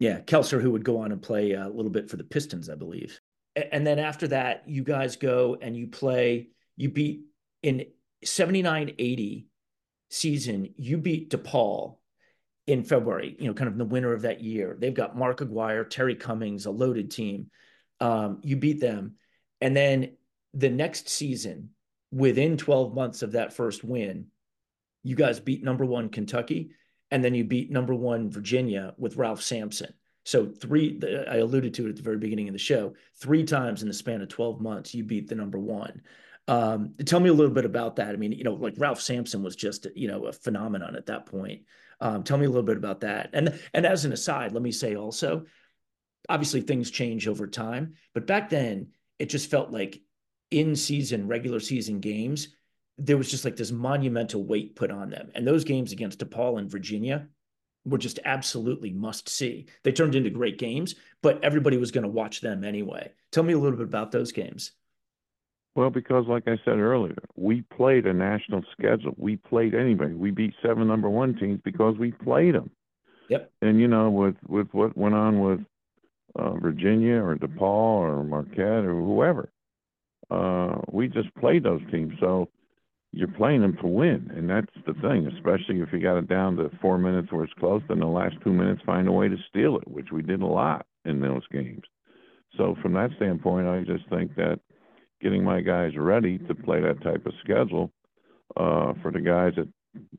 Yeah, 0.03 0.19
Kelser, 0.19 0.61
who 0.61 0.73
would 0.73 0.85
go 0.85 0.99
on 0.99 1.13
and 1.13 1.23
play 1.23 1.53
a 1.53 1.69
little 1.69 1.89
bit 1.89 2.11
for 2.11 2.17
the 2.17 2.25
Pistons, 2.25 2.69
I 2.69 2.75
believe. 2.75 3.21
And 3.55 3.87
then 3.87 4.01
after 4.01 4.27
that, 4.27 4.65
you 4.67 4.83
guys 4.83 5.15
go 5.15 5.57
and 5.63 5.77
you 5.77 5.87
play, 5.87 6.49
you 6.77 6.89
beat 6.89 7.27
in 7.63 7.87
79 8.25 8.95
80 8.99 9.47
season, 10.11 10.75
you 10.77 10.99
beat 10.99 11.31
DePaul 11.31 11.99
in 12.67 12.83
February, 12.83 13.37
you 13.39 13.47
know, 13.47 13.55
kind 13.55 13.69
of 13.69 13.75
in 13.75 13.79
the 13.79 13.85
winter 13.85 14.13
of 14.13 14.23
that 14.23 14.43
year. 14.43 14.77
They've 14.77 14.93
got 14.93 15.17
Mark 15.17 15.41
Aguirre, 15.41 15.85
Terry 15.85 16.17
Cummings, 16.17 16.67
a 16.67 16.73
loaded 16.73 17.13
team. 17.13 17.53
Um, 18.01 18.41
you 18.43 18.57
beat 18.57 18.81
them. 18.81 19.15
And 19.61 19.77
then 19.77 20.17
the 20.53 20.71
next 20.71 21.09
season, 21.11 21.71
within 22.11 22.57
12 22.57 22.93
months 22.93 23.23
of 23.23 23.33
that 23.33 23.53
first 23.53 23.85
win, 23.85 24.27
you 25.05 25.15
guys 25.15 25.39
beat 25.39 25.63
number 25.63 25.85
one 25.85 26.09
Kentucky, 26.09 26.73
and 27.13 27.23
then 27.23 27.35
you 27.35 27.45
beat 27.45 27.71
number 27.71 27.95
one 27.95 28.31
Virginia 28.31 28.95
with 28.97 29.17
Ralph 29.17 29.43
Sampson. 29.43 29.93
So 30.25 30.47
three, 30.47 30.99
I 31.29 31.37
alluded 31.37 31.75
to 31.75 31.87
it 31.87 31.91
at 31.91 31.97
the 31.97 32.03
very 32.03 32.17
beginning 32.17 32.49
of 32.49 32.55
the 32.55 32.59
show, 32.59 32.95
three 33.21 33.45
times 33.45 33.83
in 33.83 33.89
the 33.89 33.95
span 33.95 34.23
of 34.23 34.29
12 34.29 34.63
months, 34.63 34.95
you 34.95 35.05
beat 35.05 35.29
the 35.29 35.35
number 35.35 35.59
one. 35.59 36.01
Um, 36.49 36.95
tell 37.05 37.21
me 37.21 37.29
a 37.29 37.35
little 37.35 37.53
bit 37.53 37.67
about 37.67 37.97
that. 37.97 38.09
I 38.09 38.17
mean, 38.17 38.33
you 38.33 38.45
know, 38.45 38.55
like 38.55 38.75
Ralph 38.79 39.01
Sampson 39.01 39.43
was 39.43 39.55
just, 39.55 39.87
you 39.95 40.09
know, 40.09 40.25
a 40.25 40.33
phenomenon 40.33 40.97
at 40.97 41.07
that 41.07 41.27
point. 41.27 41.63
Um, 42.01 42.23
tell 42.23 42.39
me 42.39 42.47
a 42.47 42.49
little 42.49 42.65
bit 42.65 42.79
about 42.79 43.01
that. 43.01 43.31
And 43.35 43.61
and 43.75 43.85
as 43.85 44.07
an 44.07 44.13
aside, 44.13 44.53
let 44.53 44.63
me 44.63 44.73
say 44.73 44.97
also, 44.97 45.45
obviously 46.31 46.63
things 46.63 46.91
change 46.91 47.29
over 47.29 47.47
time, 47.47 47.95
but 48.15 48.27
back 48.27 48.49
then 48.49 48.89
it 49.19 49.27
just 49.27 49.51
felt 49.51 49.71
like 49.71 50.01
in 50.51 50.75
season, 50.77 51.29
regular 51.29 51.61
season 51.61 52.01
games, 52.01 52.49
there 53.03 53.17
was 53.17 53.31
just 53.31 53.45
like 53.45 53.57
this 53.57 53.73
monumental 53.73 54.45
weight 54.45 54.77
put 54.77 54.93
on 54.93 55.11
them. 55.11 55.31
And 55.35 55.47
those 55.47 55.65
games 55.65 55.91
against 55.91 56.21
DePaul 56.21 56.59
and 56.59 56.71
Virginia 56.71 57.27
were 57.85 57.99
just 57.99 58.21
absolutely 58.25 58.93
must 58.93 59.29
see. 59.29 59.67
They 59.83 59.91
turned 59.91 60.15
into 60.15 60.31
great 60.31 60.57
games, 60.57 60.95
but 61.21 61.43
everybody 61.43 61.77
was 61.77 61.91
going 61.91 62.05
to 62.05 62.09
watch 62.09 62.41
them 62.41 62.63
anyway. 62.63 63.11
Tell 63.33 63.43
me 63.43 63.55
a 63.55 63.59
little 63.59 63.77
bit 63.77 63.89
about 63.89 64.13
those 64.13 64.31
games. 64.31 64.71
Well, 65.75 65.91
because 65.91 66.27
like 66.29 66.47
I 66.47 66.59
said 66.65 66.79
earlier, 66.79 67.17
we 67.35 67.63
played 67.63 68.07
a 68.07 68.13
national 68.13 68.63
schedule. 68.71 69.15
We 69.17 69.37
played 69.37 69.75
anybody. 69.75 70.15
We 70.15 70.31
beat 70.31 70.55
seven 70.63 70.87
number 70.87 71.11
one 71.11 71.35
teams 71.35 71.61
because 71.65 71.97
we 71.99 72.13
played 72.13 72.55
them. 72.55 72.71
Yep. 73.31 73.51
And 73.63 73.81
you 73.81 73.89
know, 73.89 74.11
with 74.11 74.37
with 74.47 74.69
what 74.73 74.97
went 74.97 75.15
on 75.15 75.41
with 75.41 75.61
uh, 76.37 76.53
Virginia 76.59 77.17
or 77.17 77.37
DePaul 77.37 77.63
or 77.63 78.23
Marquette 78.23 78.85
or 78.85 78.95
whoever, 78.95 79.51
uh, 80.31 80.79
we 80.91 81.09
just 81.09 81.35
played 81.37 81.63
those 81.63 81.81
teams. 81.91 82.13
So 82.21 82.51
you're 83.13 83.29
playing 83.29 83.61
them 83.61 83.77
to 83.81 83.87
win, 83.87 84.31
and 84.35 84.49
that's 84.49 84.73
the 84.87 84.95
thing. 84.95 85.27
Especially 85.27 85.81
if 85.81 85.93
you 85.93 86.01
got 86.01 86.17
it 86.17 86.29
down 86.29 86.57
to 86.57 86.71
four 86.81 86.99
minutes 86.99 87.31
where 87.31 87.45
it's 87.45 87.53
close, 87.55 87.83
then 87.89 88.01
the 88.01 88.07
last 88.07 88.37
two 88.43 88.53
minutes 88.53 88.81
find 88.85 89.07
a 89.07 89.13
way 89.13 89.29
to 89.29 89.37
steal 89.49 89.77
it, 89.77 89.87
which 89.87 90.11
we 90.11 90.23
did 90.23 90.41
a 90.41 90.47
lot 90.47 90.87
in 91.05 91.21
those 91.21 91.47
games. 91.53 91.83
So 92.57 92.77
from 92.83 92.95
that 92.95 93.11
standpoint, 93.17 93.69
I 93.69 93.83
just 93.85 94.09
think 94.09 94.35
that 94.37 94.61
getting 95.21 95.45
my 95.45 95.61
guys 95.61 95.93
ready 95.97 96.39
to 96.39 96.55
play 96.55 96.81
that 96.81 97.03
type 97.03 97.25
of 97.27 97.33
schedule 97.43 97.93
uh, 98.57 98.95
for 99.03 99.13
the 99.13 99.21
guys 99.21 99.53
that 99.57 99.69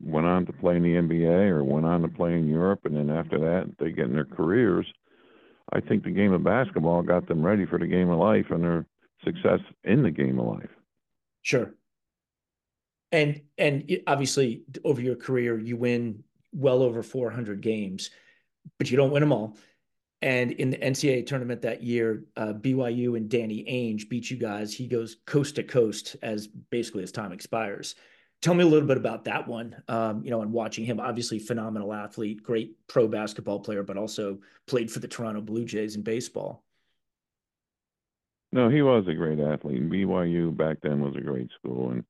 went 0.00 0.26
on 0.26 0.46
to 0.46 0.52
play 0.52 0.76
in 0.76 0.82
the 0.82 0.94
NBA 0.94 1.48
or 1.48 1.64
went 1.64 1.86
on 1.86 2.02
to 2.02 2.08
play 2.08 2.34
in 2.34 2.48
Europe, 2.48 2.80
and 2.84 2.96
then 2.96 3.10
after 3.10 3.38
that 3.38 3.74
they 3.78 3.90
get 3.90 4.06
in 4.06 4.12
their 4.12 4.24
careers. 4.24 4.86
I 5.72 5.80
think 5.80 6.04
the 6.04 6.10
game 6.10 6.32
of 6.32 6.44
basketball 6.44 7.02
got 7.02 7.26
them 7.26 7.44
ready 7.44 7.66
for 7.66 7.78
the 7.78 7.86
game 7.86 8.10
of 8.10 8.18
life, 8.18 8.46
and 8.50 8.62
they're 8.62 8.86
success 9.24 9.60
in 9.82 10.02
the 10.02 10.10
game 10.10 10.38
of 10.38 10.46
life. 10.46 10.70
Sure. 11.42 11.72
And 13.14 13.42
and 13.58 13.88
obviously 14.08 14.64
over 14.82 15.00
your 15.00 15.14
career 15.14 15.56
you 15.56 15.76
win 15.76 16.24
well 16.52 16.82
over 16.82 17.00
400 17.00 17.60
games, 17.60 18.10
but 18.76 18.90
you 18.90 18.96
don't 18.96 19.12
win 19.12 19.20
them 19.20 19.32
all. 19.32 19.56
And 20.20 20.50
in 20.50 20.70
the 20.70 20.78
NCAA 20.78 21.24
tournament 21.24 21.62
that 21.62 21.80
year, 21.80 22.24
uh, 22.36 22.54
BYU 22.54 23.16
and 23.16 23.28
Danny 23.28 23.64
Ainge 23.64 24.08
beat 24.08 24.30
you 24.30 24.36
guys. 24.36 24.74
He 24.74 24.88
goes 24.88 25.18
coast 25.26 25.54
to 25.56 25.62
coast 25.62 26.16
as 26.22 26.48
basically 26.48 27.04
as 27.04 27.12
time 27.12 27.30
expires. 27.30 27.94
Tell 28.42 28.54
me 28.54 28.64
a 28.64 28.66
little 28.66 28.88
bit 28.88 28.96
about 28.96 29.24
that 29.26 29.46
one. 29.46 29.80
Um, 29.86 30.24
you 30.24 30.30
know, 30.30 30.42
and 30.42 30.52
watching 30.52 30.84
him, 30.84 30.98
obviously 30.98 31.38
phenomenal 31.38 31.92
athlete, 31.92 32.42
great 32.42 32.74
pro 32.88 33.06
basketball 33.06 33.60
player, 33.60 33.84
but 33.84 33.96
also 33.96 34.38
played 34.66 34.90
for 34.90 34.98
the 34.98 35.08
Toronto 35.08 35.40
Blue 35.40 35.66
Jays 35.66 35.94
in 35.94 36.02
baseball. 36.02 36.64
No, 38.50 38.68
he 38.68 38.82
was 38.82 39.06
a 39.06 39.14
great 39.14 39.38
athlete. 39.38 39.88
BYU 39.88 40.56
back 40.56 40.78
then 40.82 41.00
was 41.00 41.14
a 41.16 41.20
great 41.20 41.50
school, 41.52 41.90
and 41.90 42.04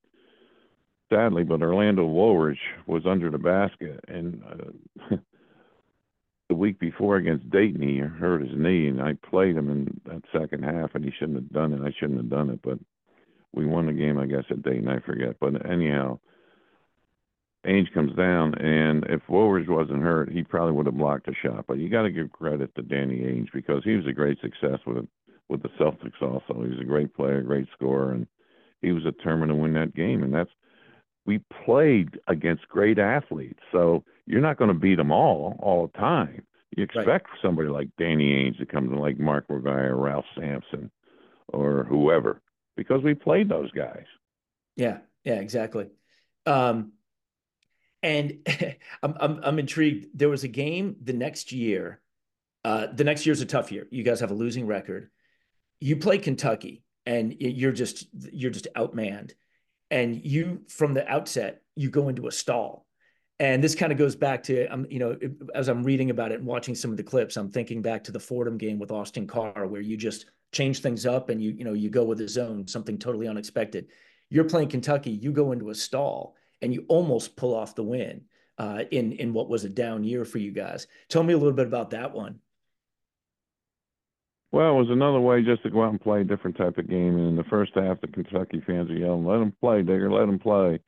sadly, 1.14 1.44
but 1.44 1.62
Orlando 1.62 2.04
Woolridge 2.04 2.58
was 2.86 3.02
under 3.06 3.30
the 3.30 3.38
basket, 3.38 4.00
and 4.08 4.42
uh, 4.50 5.16
the 6.48 6.54
week 6.54 6.78
before 6.78 7.16
against 7.16 7.50
Dayton, 7.50 7.82
he 7.82 7.98
hurt 7.98 8.42
his 8.42 8.56
knee, 8.56 8.88
and 8.88 9.00
I 9.00 9.14
played 9.28 9.56
him 9.56 9.70
in 9.70 10.00
that 10.06 10.22
second 10.32 10.64
half, 10.64 10.94
and 10.94 11.04
he 11.04 11.12
shouldn't 11.18 11.36
have 11.36 11.52
done 11.52 11.72
it. 11.72 11.82
I 11.82 11.92
shouldn't 11.98 12.18
have 12.18 12.30
done 12.30 12.50
it, 12.50 12.60
but 12.62 12.78
we 13.52 13.66
won 13.66 13.86
the 13.86 13.92
game, 13.92 14.18
I 14.18 14.26
guess, 14.26 14.44
at 14.50 14.62
Dayton. 14.62 14.88
I 14.88 14.98
forget, 15.00 15.36
but 15.40 15.68
anyhow, 15.70 16.18
Ainge 17.66 17.92
comes 17.94 18.14
down, 18.16 18.54
and 18.56 19.04
if 19.08 19.22
Woolridge 19.28 19.68
wasn't 19.68 20.02
hurt, 20.02 20.30
he 20.30 20.42
probably 20.42 20.72
would 20.72 20.86
have 20.86 20.98
blocked 20.98 21.28
a 21.28 21.34
shot. 21.42 21.64
But 21.66 21.78
you 21.78 21.88
got 21.88 22.02
to 22.02 22.10
give 22.10 22.32
credit 22.32 22.74
to 22.74 22.82
Danny 22.82 23.20
Ainge 23.20 23.52
because 23.54 23.82
he 23.84 23.96
was 23.96 24.06
a 24.06 24.12
great 24.12 24.38
success 24.40 24.80
with 24.86 24.98
it 24.98 25.08
with 25.48 25.62
the 25.62 25.68
Celtics 25.80 26.20
also. 26.20 26.62
He 26.62 26.70
was 26.70 26.80
a 26.80 26.84
great 26.84 27.14
player, 27.14 27.42
great 27.42 27.68
scorer, 27.74 28.12
and 28.12 28.26
he 28.82 28.92
was 28.92 29.02
determined 29.02 29.50
to 29.50 29.54
win 29.54 29.74
that 29.74 29.94
game. 29.94 30.22
And 30.22 30.32
that's 30.32 30.50
we 31.26 31.40
played 31.64 32.18
against 32.28 32.68
great 32.68 32.98
athletes, 32.98 33.60
so 33.72 34.04
you're 34.26 34.40
not 34.40 34.58
going 34.58 34.68
to 34.68 34.78
beat 34.78 34.96
them 34.96 35.10
all 35.10 35.56
all 35.60 35.86
the 35.86 35.98
time. 35.98 36.42
You 36.76 36.84
expect 36.84 37.28
right. 37.30 37.38
somebody 37.42 37.68
like 37.68 37.88
Danny 37.98 38.32
Ainge 38.32 38.58
to 38.58 38.66
come 38.66 38.90
to 38.90 38.98
like 38.98 39.18
Mark 39.18 39.46
or 39.48 39.58
Ralph 39.58 40.24
Sampson, 40.36 40.90
or 41.48 41.84
whoever, 41.84 42.40
because 42.76 43.02
we 43.02 43.14
played 43.14 43.48
those 43.48 43.70
guys. 43.72 44.06
Yeah, 44.76 44.98
yeah, 45.24 45.40
exactly. 45.40 45.88
Um, 46.46 46.92
and 48.02 48.46
I'm, 49.02 49.14
I'm 49.20 49.40
I'm 49.42 49.58
intrigued. 49.58 50.18
There 50.18 50.28
was 50.28 50.44
a 50.44 50.48
game 50.48 50.96
the 51.02 51.12
next 51.12 51.52
year. 51.52 52.00
Uh, 52.64 52.86
the 52.92 53.04
next 53.04 53.26
year's 53.26 53.42
a 53.42 53.46
tough 53.46 53.70
year. 53.70 53.86
You 53.90 54.02
guys 54.02 54.20
have 54.20 54.30
a 54.30 54.34
losing 54.34 54.66
record 54.66 55.10
you 55.84 55.96
play 55.96 56.16
Kentucky 56.16 56.82
and 57.04 57.36
you're 57.38 57.72
just 57.72 58.06
you're 58.32 58.50
just 58.50 58.68
outmanned, 58.74 59.32
and 59.91 60.24
you 60.24 60.62
from 60.68 60.95
the 60.95 61.07
outset 61.09 61.62
you 61.76 61.91
go 61.91 62.09
into 62.09 62.26
a 62.26 62.32
stall. 62.32 62.87
And 63.41 63.62
this 63.62 63.74
kind 63.74 63.91
of 63.91 63.99
goes 63.99 64.14
back 64.14 64.45
to, 64.45 64.66
um, 64.66 64.87
you 64.89 65.01
know, 65.01 65.18
as 65.55 65.68
I'm 65.68 65.82
reading 65.82 66.11
about 66.11 66.30
it 66.30 66.39
and 66.39 66.47
watching 66.47 66.74
some 66.74 66.93
of 66.93 66.97
the 66.97 67.03
clips, 67.03 67.37
I'm 67.37 67.51
thinking 67.51 67.82
back 67.82 68.05
to 68.05 68.12
the 68.12 68.20
Fordham 68.20 68.57
game 68.57 68.78
with 68.78 68.93
Austin 68.93 69.26
Carr, 69.26 69.66
where 69.66 69.80
you 69.80 69.97
just 69.97 70.26
change 70.53 70.80
things 70.80 71.05
up 71.05 71.30
and 71.30 71.43
you, 71.43 71.51
you 71.51 71.64
know, 71.64 71.72
you 71.72 71.91
go 71.91 72.05
with 72.05 72.20
a 72.20 72.28
zone, 72.28 72.68
something 72.68 72.97
totally 72.97 73.26
unexpected. 73.26 73.89
You're 74.30 74.45
playing 74.45 74.68
Kentucky, 74.68 75.11
you 75.11 75.32
go 75.32 75.51
into 75.51 75.70
a 75.70 75.74
stall 75.74 76.37
and 76.62 76.72
you 76.72 76.85
almost 76.89 77.37
pull 77.37 77.55
off 77.55 77.74
the 77.74 77.82
win 77.82 78.22
uh, 78.59 78.85
in 78.91 79.12
in 79.12 79.32
what 79.32 79.49
was 79.49 79.64
a 79.64 79.68
down 79.68 80.05
year 80.05 80.24
for 80.24 80.39
you 80.39 80.53
guys. 80.53 80.87
Tell 81.09 81.22
me 81.22 81.35
a 81.35 81.37
little 81.37 81.53
bit 81.53 81.66
about 81.66 81.91
that 81.91 82.12
one. 82.12 82.39
Well, 84.55 84.70
it 84.70 84.78
was 84.78 84.88
another 84.88 85.18
way 85.18 85.42
just 85.42 85.64
to 85.64 85.70
go 85.70 85.82
out 85.82 85.90
and 85.90 86.00
play 86.00 86.20
a 86.20 86.24
different 86.24 86.57
type 86.57 86.78
of 86.78 86.88
game. 86.88 87.16
And 87.16 87.26
in 87.26 87.34
the 87.34 87.42
first 87.42 87.72
half, 87.74 88.00
the 88.00 88.07
Kentucky 88.07 88.62
fans 88.64 88.88
are 88.88 88.96
yelling, 88.96 89.26
"Let 89.26 89.38
them 89.38 89.50
play, 89.50 89.82
Digger, 89.82 90.12
let 90.12 90.26
them 90.26 90.38
play." 90.38 90.78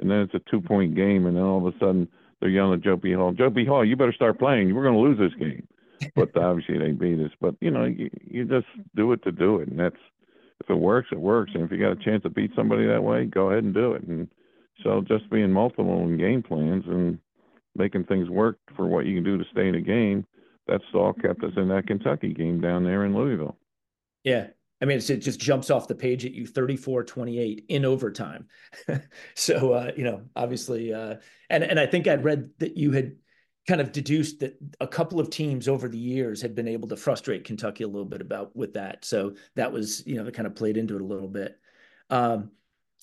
And 0.00 0.10
then 0.10 0.22
it's 0.22 0.34
a 0.34 0.40
two-point 0.50 0.96
game, 0.96 1.26
and 1.26 1.36
then 1.36 1.44
all 1.44 1.64
of 1.64 1.72
a 1.72 1.78
sudden 1.78 2.08
they're 2.40 2.50
yelling 2.50 2.80
at 2.80 2.80
Joe 2.80 2.96
B. 2.96 3.12
Hall, 3.12 3.32
"Joe 3.32 3.48
B. 3.48 3.64
Hall, 3.64 3.84
you 3.84 3.94
better 3.94 4.12
start 4.12 4.40
playing. 4.40 4.74
We're 4.74 4.82
going 4.82 4.96
to 4.96 5.00
lose 5.00 5.18
this 5.18 5.38
game." 5.38 5.68
But 6.16 6.36
obviously 6.36 6.78
they 6.78 6.90
beat 6.90 7.20
us. 7.20 7.30
But 7.40 7.54
you 7.60 7.70
know, 7.70 7.84
you, 7.84 8.10
you 8.24 8.44
just 8.44 8.66
do 8.96 9.12
it 9.12 9.22
to 9.22 9.30
do 9.30 9.60
it, 9.60 9.68
and 9.68 9.78
that's 9.78 10.02
if 10.58 10.68
it 10.68 10.74
works, 10.74 11.10
it 11.12 11.20
works. 11.20 11.52
And 11.54 11.62
if 11.62 11.70
you 11.70 11.78
got 11.78 11.92
a 11.92 12.04
chance 12.04 12.24
to 12.24 12.28
beat 12.28 12.50
somebody 12.56 12.88
that 12.88 13.04
way, 13.04 13.26
go 13.26 13.50
ahead 13.50 13.62
and 13.62 13.72
do 13.72 13.92
it. 13.92 14.02
And 14.02 14.26
so 14.82 15.00
just 15.00 15.30
being 15.30 15.52
multiple 15.52 16.02
in 16.02 16.16
game 16.16 16.42
plans 16.42 16.86
and 16.88 17.20
making 17.76 18.02
things 18.06 18.28
work 18.28 18.58
for 18.76 18.88
what 18.88 19.06
you 19.06 19.14
can 19.14 19.22
do 19.22 19.38
to 19.38 19.44
stay 19.52 19.68
in 19.68 19.76
a 19.76 19.80
game 19.80 20.26
that's 20.66 20.84
all 20.94 21.12
kept 21.12 21.42
us 21.44 21.52
in 21.56 21.68
that 21.68 21.86
Kentucky 21.86 22.32
game 22.32 22.60
down 22.60 22.84
there 22.84 23.04
in 23.04 23.14
Louisville. 23.14 23.56
Yeah. 24.24 24.48
I 24.80 24.84
mean, 24.84 24.98
it 24.98 25.18
just 25.18 25.38
jumps 25.38 25.70
off 25.70 25.86
the 25.86 25.94
page 25.94 26.24
at 26.24 26.32
you 26.32 26.46
34 26.46 27.04
28 27.04 27.66
in 27.68 27.84
overtime. 27.84 28.48
so, 29.34 29.72
uh, 29.72 29.92
you 29.96 30.02
know, 30.02 30.22
obviously, 30.34 30.92
uh, 30.92 31.16
and, 31.48 31.62
and 31.62 31.78
I 31.78 31.86
think 31.86 32.08
I'd 32.08 32.24
read 32.24 32.50
that 32.58 32.76
you 32.76 32.90
had, 32.90 33.16
kind 33.68 33.80
of 33.80 33.92
deduced 33.92 34.40
that 34.40 34.58
a 34.80 34.86
couple 34.86 35.20
of 35.20 35.30
teams 35.30 35.68
over 35.68 35.88
the 35.88 35.98
years 35.98 36.42
had 36.42 36.54
been 36.54 36.66
able 36.66 36.88
to 36.88 36.96
frustrate 36.96 37.44
Kentucky 37.44 37.84
a 37.84 37.88
little 37.88 38.04
bit 38.04 38.20
about 38.20 38.54
with 38.56 38.74
that. 38.74 39.04
So 39.04 39.34
that 39.54 39.72
was, 39.72 40.04
you 40.06 40.16
know, 40.16 40.24
that 40.24 40.34
kind 40.34 40.46
of 40.46 40.56
played 40.56 40.76
into 40.76 40.96
it 40.96 41.00
a 41.00 41.04
little 41.04 41.28
bit. 41.28 41.58
Um, 42.10 42.50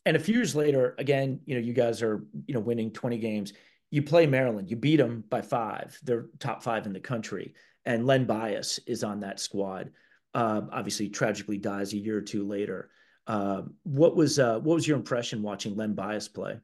and 0.06 0.18
a 0.18 0.20
few 0.20 0.36
years 0.36 0.56
later, 0.56 0.96
again, 0.98 1.40
you 1.46 1.56
know, 1.56 1.62
you 1.62 1.74
guys 1.74 2.02
are, 2.02 2.26
you 2.46 2.54
know, 2.54 2.60
winning 2.60 2.92
20 2.92 3.18
games. 3.20 3.54
You 3.92 4.04
play 4.04 4.28
Maryland, 4.28 4.70
you 4.70 4.76
beat 4.76 4.98
them 4.98 5.24
by 5.30 5.42
five. 5.42 5.98
They're 6.04 6.28
top 6.40 6.64
five 6.64 6.86
in 6.86 6.94
the 6.94 7.00
country. 7.00 7.56
And 7.86 8.06
Len 8.06 8.26
Bias 8.26 8.80
is 8.86 9.04
on 9.04 9.22
that 9.22 9.40
squad. 9.40 9.92
Uh, 10.34 10.62
obviously, 10.72 11.10
tragically 11.10 11.58
dies 11.58 11.94
a 11.94 11.98
year 11.98 12.18
or 12.18 12.22
two 12.22 12.48
later. 12.48 12.90
Uh, 13.26 13.64
what 13.84 14.16
was 14.16 14.38
uh, 14.38 14.60
what 14.60 14.76
was 14.76 14.88
your 14.88 14.98
impression 14.98 15.42
watching 15.42 15.76
Len 15.76 15.94
Bias 15.94 16.28
play? 16.28 16.60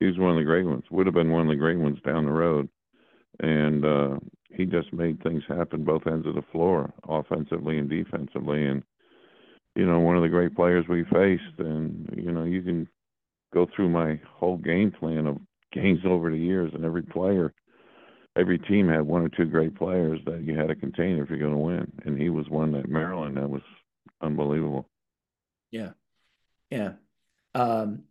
he 0.00 0.06
was 0.06 0.18
one 0.18 0.30
of 0.30 0.36
the 0.36 0.44
great 0.44 0.66
ones. 0.66 0.84
Would 0.90 1.06
have 1.06 1.14
been 1.14 1.30
one 1.30 1.42
of 1.42 1.48
the 1.48 1.56
great 1.56 1.78
ones 1.78 1.98
down 2.04 2.24
the 2.24 2.30
road, 2.32 2.68
and 3.40 3.84
uh, 3.84 4.18
he 4.50 4.64
just 4.64 4.92
made 4.92 5.22
things 5.22 5.42
happen 5.48 5.84
both 5.84 6.06
ends 6.06 6.26
of 6.26 6.34
the 6.34 6.44
floor, 6.52 6.92
offensively 7.08 7.78
and 7.78 7.88
defensively. 7.88 8.66
And 8.66 8.82
you 9.74 9.86
know, 9.86 10.00
one 10.00 10.16
of 10.16 10.22
the 10.22 10.28
great 10.28 10.54
players 10.54 10.86
we 10.88 11.04
faced. 11.04 11.58
And 11.58 12.12
you 12.16 12.30
know, 12.30 12.44
you 12.44 12.62
can 12.62 12.88
go 13.52 13.66
through 13.74 13.88
my 13.88 14.20
whole 14.26 14.56
game 14.56 14.92
plan 14.92 15.26
of 15.26 15.38
games 15.72 16.00
over 16.04 16.30
the 16.30 16.38
years, 16.38 16.72
and 16.74 16.84
every 16.84 17.02
player, 17.02 17.52
every 18.36 18.58
team 18.58 18.88
had 18.88 19.02
one 19.02 19.22
or 19.22 19.28
two 19.28 19.46
great 19.46 19.74
players 19.76 20.20
that 20.26 20.42
you 20.42 20.56
had 20.56 20.68
to 20.68 20.74
contain 20.74 21.18
if 21.18 21.28
you're 21.28 21.38
going 21.38 21.52
to 21.52 21.58
win. 21.58 21.92
And 22.04 22.20
he 22.20 22.30
was 22.30 22.48
one 22.48 22.72
that 22.72 22.88
Maryland 22.88 23.36
that 23.36 23.48
was 23.48 23.62
unbelievable. 24.20 24.88
Yeah, 25.70 25.90
yeah. 26.70 26.92
Um, 27.54 28.04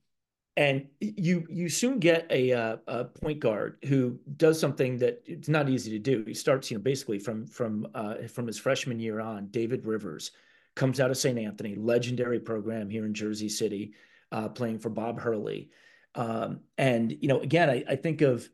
and 0.57 0.87
you 0.99 1.45
you 1.49 1.69
soon 1.69 1.99
get 1.99 2.25
a, 2.31 2.51
uh, 2.51 2.77
a 2.87 3.05
point 3.05 3.39
guard 3.39 3.77
who 3.85 4.17
does 4.37 4.59
something 4.59 4.97
that 4.97 5.21
it's 5.25 5.47
not 5.47 5.69
easy 5.69 5.91
to 5.91 5.99
do. 5.99 6.23
He 6.25 6.33
starts, 6.33 6.71
you 6.71 6.77
know, 6.77 6.83
basically 6.83 7.19
from 7.19 7.45
from 7.45 7.87
uh, 7.93 8.15
from 8.27 8.47
his 8.47 8.57
freshman 8.57 8.99
year 8.99 9.19
on. 9.19 9.47
David 9.49 9.85
Rivers 9.85 10.31
comes 10.75 10.99
out 10.99 11.11
of 11.11 11.17
St. 11.17 11.37
Anthony, 11.37 11.75
legendary 11.75 12.39
program 12.39 12.89
here 12.89 13.05
in 13.05 13.13
Jersey 13.13 13.49
City, 13.49 13.93
uh, 14.31 14.49
playing 14.49 14.79
for 14.79 14.89
Bob 14.89 15.19
Hurley. 15.19 15.69
Um, 16.15 16.61
and 16.77 17.11
you 17.21 17.27
know, 17.27 17.39
again, 17.41 17.69
I, 17.69 17.83
I 17.87 17.95
think 17.95 18.21
of, 18.21 18.47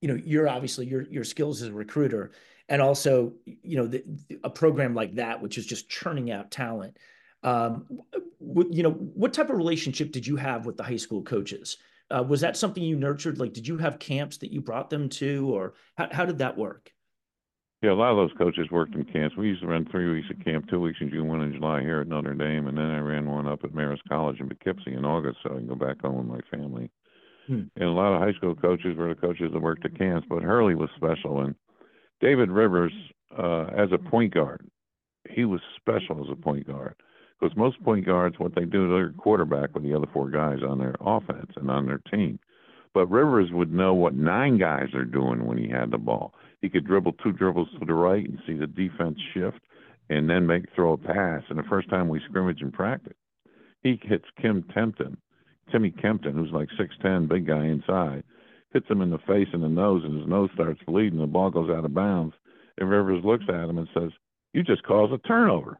you 0.00 0.08
know, 0.08 0.20
you're 0.22 0.48
obviously 0.48 0.86
your 0.86 1.02
your 1.02 1.24
skills 1.24 1.62
as 1.62 1.68
a 1.68 1.72
recruiter, 1.72 2.32
and 2.68 2.80
also, 2.82 3.34
you 3.44 3.76
know, 3.76 3.86
the, 3.86 4.04
a 4.42 4.50
program 4.50 4.94
like 4.94 5.16
that, 5.16 5.40
which 5.42 5.58
is 5.58 5.66
just 5.66 5.88
churning 5.88 6.30
out 6.30 6.50
talent. 6.50 6.98
Um, 7.42 7.86
you 8.70 8.82
know, 8.82 8.92
what 8.92 9.34
type 9.34 9.50
of 9.50 9.56
relationship 9.56 10.12
did 10.12 10.26
you 10.26 10.36
have 10.36 10.64
with 10.64 10.76
the 10.76 10.82
high 10.82 10.96
school 10.96 11.22
coaches? 11.22 11.76
Uh, 12.10 12.22
was 12.22 12.40
that 12.40 12.56
something 12.56 12.82
you 12.82 12.96
nurtured? 12.96 13.38
Like, 13.38 13.52
did 13.52 13.66
you 13.66 13.78
have 13.78 13.98
camps 13.98 14.38
that 14.38 14.52
you 14.52 14.60
brought 14.60 14.88
them 14.88 15.08
to, 15.10 15.54
or 15.54 15.74
how, 15.96 16.08
how 16.10 16.24
did 16.24 16.38
that 16.38 16.56
work? 16.56 16.93
Yeah, 17.84 17.92
a 17.92 18.00
lot 18.00 18.12
of 18.12 18.16
those 18.16 18.38
coaches 18.38 18.70
worked 18.70 18.94
in 18.94 19.04
camps. 19.04 19.36
We 19.36 19.48
used 19.48 19.60
to 19.60 19.66
run 19.66 19.86
three 19.90 20.10
weeks 20.10 20.28
of 20.30 20.42
camp, 20.42 20.70
two 20.70 20.80
weeks 20.80 21.00
in 21.02 21.10
June, 21.10 21.28
one 21.28 21.42
in 21.42 21.52
July 21.52 21.82
here 21.82 22.00
at 22.00 22.08
Notre 22.08 22.32
Dame, 22.32 22.66
and 22.66 22.78
then 22.78 22.86
I 22.86 22.98
ran 22.98 23.28
one 23.28 23.46
up 23.46 23.62
at 23.62 23.72
Marist 23.72 24.08
College 24.08 24.40
in 24.40 24.48
Poughkeepsie 24.48 24.94
in 24.94 25.04
August, 25.04 25.40
so 25.42 25.50
I 25.50 25.56
can 25.56 25.66
go 25.66 25.74
back 25.74 26.00
home 26.00 26.16
with 26.16 26.26
my 26.26 26.56
family. 26.56 26.90
Hmm. 27.46 27.64
And 27.76 27.84
a 27.84 27.90
lot 27.90 28.14
of 28.14 28.22
high 28.22 28.32
school 28.38 28.54
coaches 28.54 28.96
were 28.96 29.10
the 29.10 29.20
coaches 29.20 29.50
that 29.52 29.60
worked 29.60 29.84
at 29.84 29.98
camps, 29.98 30.26
but 30.30 30.42
Hurley 30.42 30.74
was 30.74 30.88
special. 30.96 31.42
And 31.42 31.54
David 32.22 32.50
Rivers, 32.50 32.94
uh, 33.38 33.64
as 33.76 33.90
a 33.92 33.98
point 33.98 34.32
guard, 34.32 34.66
he 35.28 35.44
was 35.44 35.60
special 35.76 36.24
as 36.24 36.32
a 36.32 36.42
point 36.42 36.66
guard. 36.66 36.94
Because 37.38 37.54
most 37.54 37.84
point 37.84 38.06
guards, 38.06 38.38
what 38.38 38.54
they 38.54 38.64
do, 38.64 38.86
is 38.86 38.92
they're 38.92 39.12
quarterback 39.12 39.74
with 39.74 39.82
the 39.82 39.92
other 39.92 40.08
four 40.10 40.30
guys 40.30 40.60
on 40.66 40.78
their 40.78 40.94
offense 41.02 41.52
and 41.56 41.70
on 41.70 41.84
their 41.84 42.00
team. 42.10 42.38
But 42.94 43.10
Rivers 43.10 43.50
would 43.52 43.74
know 43.74 43.92
what 43.92 44.14
nine 44.14 44.56
guys 44.56 44.94
are 44.94 45.04
doing 45.04 45.44
when 45.44 45.58
he 45.58 45.68
had 45.68 45.90
the 45.90 45.98
ball. 45.98 46.32
He 46.64 46.70
could 46.70 46.86
dribble 46.86 47.12
two 47.22 47.32
dribbles 47.32 47.68
to 47.78 47.84
the 47.84 47.92
right 47.92 48.26
and 48.26 48.38
see 48.46 48.54
the 48.54 48.66
defense 48.66 49.18
shift 49.34 49.60
and 50.08 50.30
then 50.30 50.46
make 50.46 50.64
throw 50.74 50.94
a 50.94 50.96
pass. 50.96 51.42
And 51.50 51.58
the 51.58 51.62
first 51.64 51.90
time 51.90 52.08
we 52.08 52.22
scrimmage 52.26 52.62
in 52.62 52.72
practice, 52.72 53.18
he 53.82 54.00
hits 54.02 54.24
Kim 54.40 54.62
Tempton, 54.74 55.18
Timmy 55.70 55.90
Kempton, 55.90 56.32
who's 56.32 56.52
like 56.52 56.70
six 56.78 56.94
ten, 57.02 57.26
big 57.26 57.46
guy 57.46 57.66
inside, 57.66 58.24
hits 58.72 58.88
him 58.88 59.02
in 59.02 59.10
the 59.10 59.18
face 59.18 59.48
and 59.52 59.62
the 59.62 59.68
nose, 59.68 60.04
and 60.06 60.18
his 60.18 60.26
nose 60.26 60.48
starts 60.54 60.80
bleeding. 60.86 61.18
The 61.18 61.26
ball 61.26 61.50
goes 61.50 61.68
out 61.68 61.84
of 61.84 61.92
bounds. 61.92 62.34
And 62.78 62.88
Rivers 62.88 63.22
looks 63.22 63.44
at 63.46 63.68
him 63.68 63.76
and 63.76 63.88
says, 63.92 64.12
"You 64.54 64.62
just 64.62 64.84
caused 64.84 65.12
a 65.12 65.18
turnover." 65.18 65.78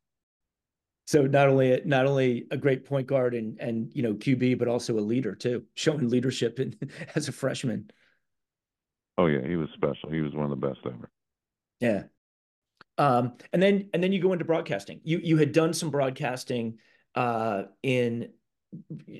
So 1.06 1.22
not 1.22 1.48
only 1.48 1.80
not 1.86 2.04
only 2.04 2.46
a 2.50 2.58
great 2.58 2.84
point 2.84 3.06
guard 3.06 3.34
and 3.34 3.58
and 3.58 3.90
you 3.94 4.02
know 4.02 4.12
QB, 4.12 4.58
but 4.58 4.68
also 4.68 4.98
a 4.98 5.00
leader 5.00 5.34
too, 5.34 5.64
showing 5.72 6.10
leadership 6.10 6.60
in, 6.60 6.76
as 7.14 7.26
a 7.26 7.32
freshman. 7.32 7.90
Oh 9.16 9.26
yeah, 9.26 9.46
he 9.46 9.56
was 9.56 9.68
special. 9.74 10.10
He 10.10 10.20
was 10.20 10.34
one 10.34 10.44
of 10.44 10.50
the 10.50 10.66
best 10.66 10.80
ever. 10.84 11.10
Yeah. 11.80 12.04
Um, 12.98 13.34
and 13.52 13.62
then 13.62 13.90
and 13.92 14.02
then 14.02 14.12
you 14.12 14.20
go 14.20 14.32
into 14.32 14.44
broadcasting. 14.44 15.00
You 15.04 15.18
you 15.18 15.36
had 15.36 15.52
done 15.52 15.72
some 15.72 15.90
broadcasting 15.90 16.78
uh, 17.14 17.64
in 17.82 18.30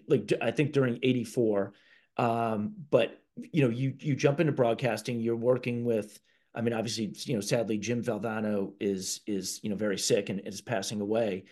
like 0.09 0.33
I 0.41 0.51
think 0.51 0.73
during 0.73 0.99
'84, 1.03 1.73
um, 2.17 2.75
but 2.91 3.21
you 3.37 3.63
know 3.63 3.71
you 3.71 3.95
you 3.99 4.15
jump 4.15 4.41
into 4.41 4.53
broadcasting. 4.53 5.21
You're 5.21 5.37
working 5.37 5.85
with. 5.85 6.21
I 6.57 6.61
mean, 6.61 6.73
obviously, 6.73 7.13
you 7.25 7.35
know, 7.35 7.41
sadly, 7.41 7.79
Jim 7.79 8.03
Valvano 8.03 8.75
is 8.79 9.21
is 9.27 9.59
you 9.63 9.71
know 9.71 9.77
very 9.77 9.99
sick 9.99 10.29
and 10.29 10.41
is 10.47 10.61
passing 10.61 11.01
away 11.01 11.45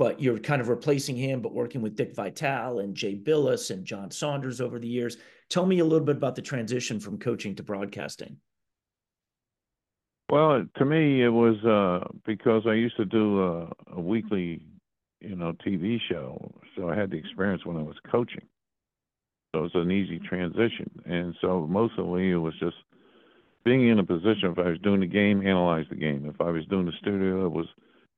but 0.00 0.18
you're 0.18 0.38
kind 0.38 0.62
of 0.62 0.70
replacing 0.70 1.14
him, 1.14 1.42
but 1.42 1.52
working 1.52 1.82
with 1.82 1.94
Dick 1.94 2.14
Vitale 2.16 2.78
and 2.78 2.94
Jay 2.94 3.14
Bilas 3.14 3.70
and 3.70 3.84
John 3.84 4.10
Saunders 4.10 4.58
over 4.58 4.78
the 4.78 4.88
years. 4.88 5.18
Tell 5.50 5.66
me 5.66 5.80
a 5.80 5.84
little 5.84 6.06
bit 6.06 6.16
about 6.16 6.34
the 6.34 6.40
transition 6.40 6.98
from 6.98 7.18
coaching 7.18 7.54
to 7.56 7.62
broadcasting. 7.62 8.38
Well, 10.30 10.64
to 10.78 10.84
me, 10.86 11.22
it 11.22 11.28
was 11.28 11.62
uh, 11.66 12.08
because 12.24 12.62
I 12.66 12.72
used 12.72 12.96
to 12.96 13.04
do 13.04 13.42
a, 13.42 13.72
a, 13.94 14.00
weekly, 14.00 14.62
you 15.20 15.36
know, 15.36 15.52
TV 15.66 15.98
show, 16.08 16.50
so 16.74 16.88
I 16.88 16.96
had 16.96 17.10
the 17.10 17.18
experience 17.18 17.66
when 17.66 17.76
I 17.76 17.82
was 17.82 17.96
coaching. 18.10 18.46
So 19.52 19.58
it 19.58 19.62
was 19.64 19.74
an 19.74 19.90
easy 19.90 20.18
transition, 20.18 20.88
and 21.04 21.34
so 21.42 21.66
mostly 21.68 22.30
it 22.30 22.36
was 22.36 22.54
just 22.58 22.76
being 23.66 23.88
in 23.88 23.98
a 23.98 24.04
position. 24.04 24.52
If 24.52 24.58
I 24.58 24.70
was 24.70 24.78
doing 24.78 25.00
the 25.00 25.06
game, 25.06 25.46
analyze 25.46 25.84
the 25.90 25.96
game. 25.96 26.24
If 26.24 26.40
I 26.40 26.48
was 26.50 26.64
doing 26.70 26.86
the 26.86 26.92
studio, 27.02 27.44
it 27.44 27.52
was 27.52 27.66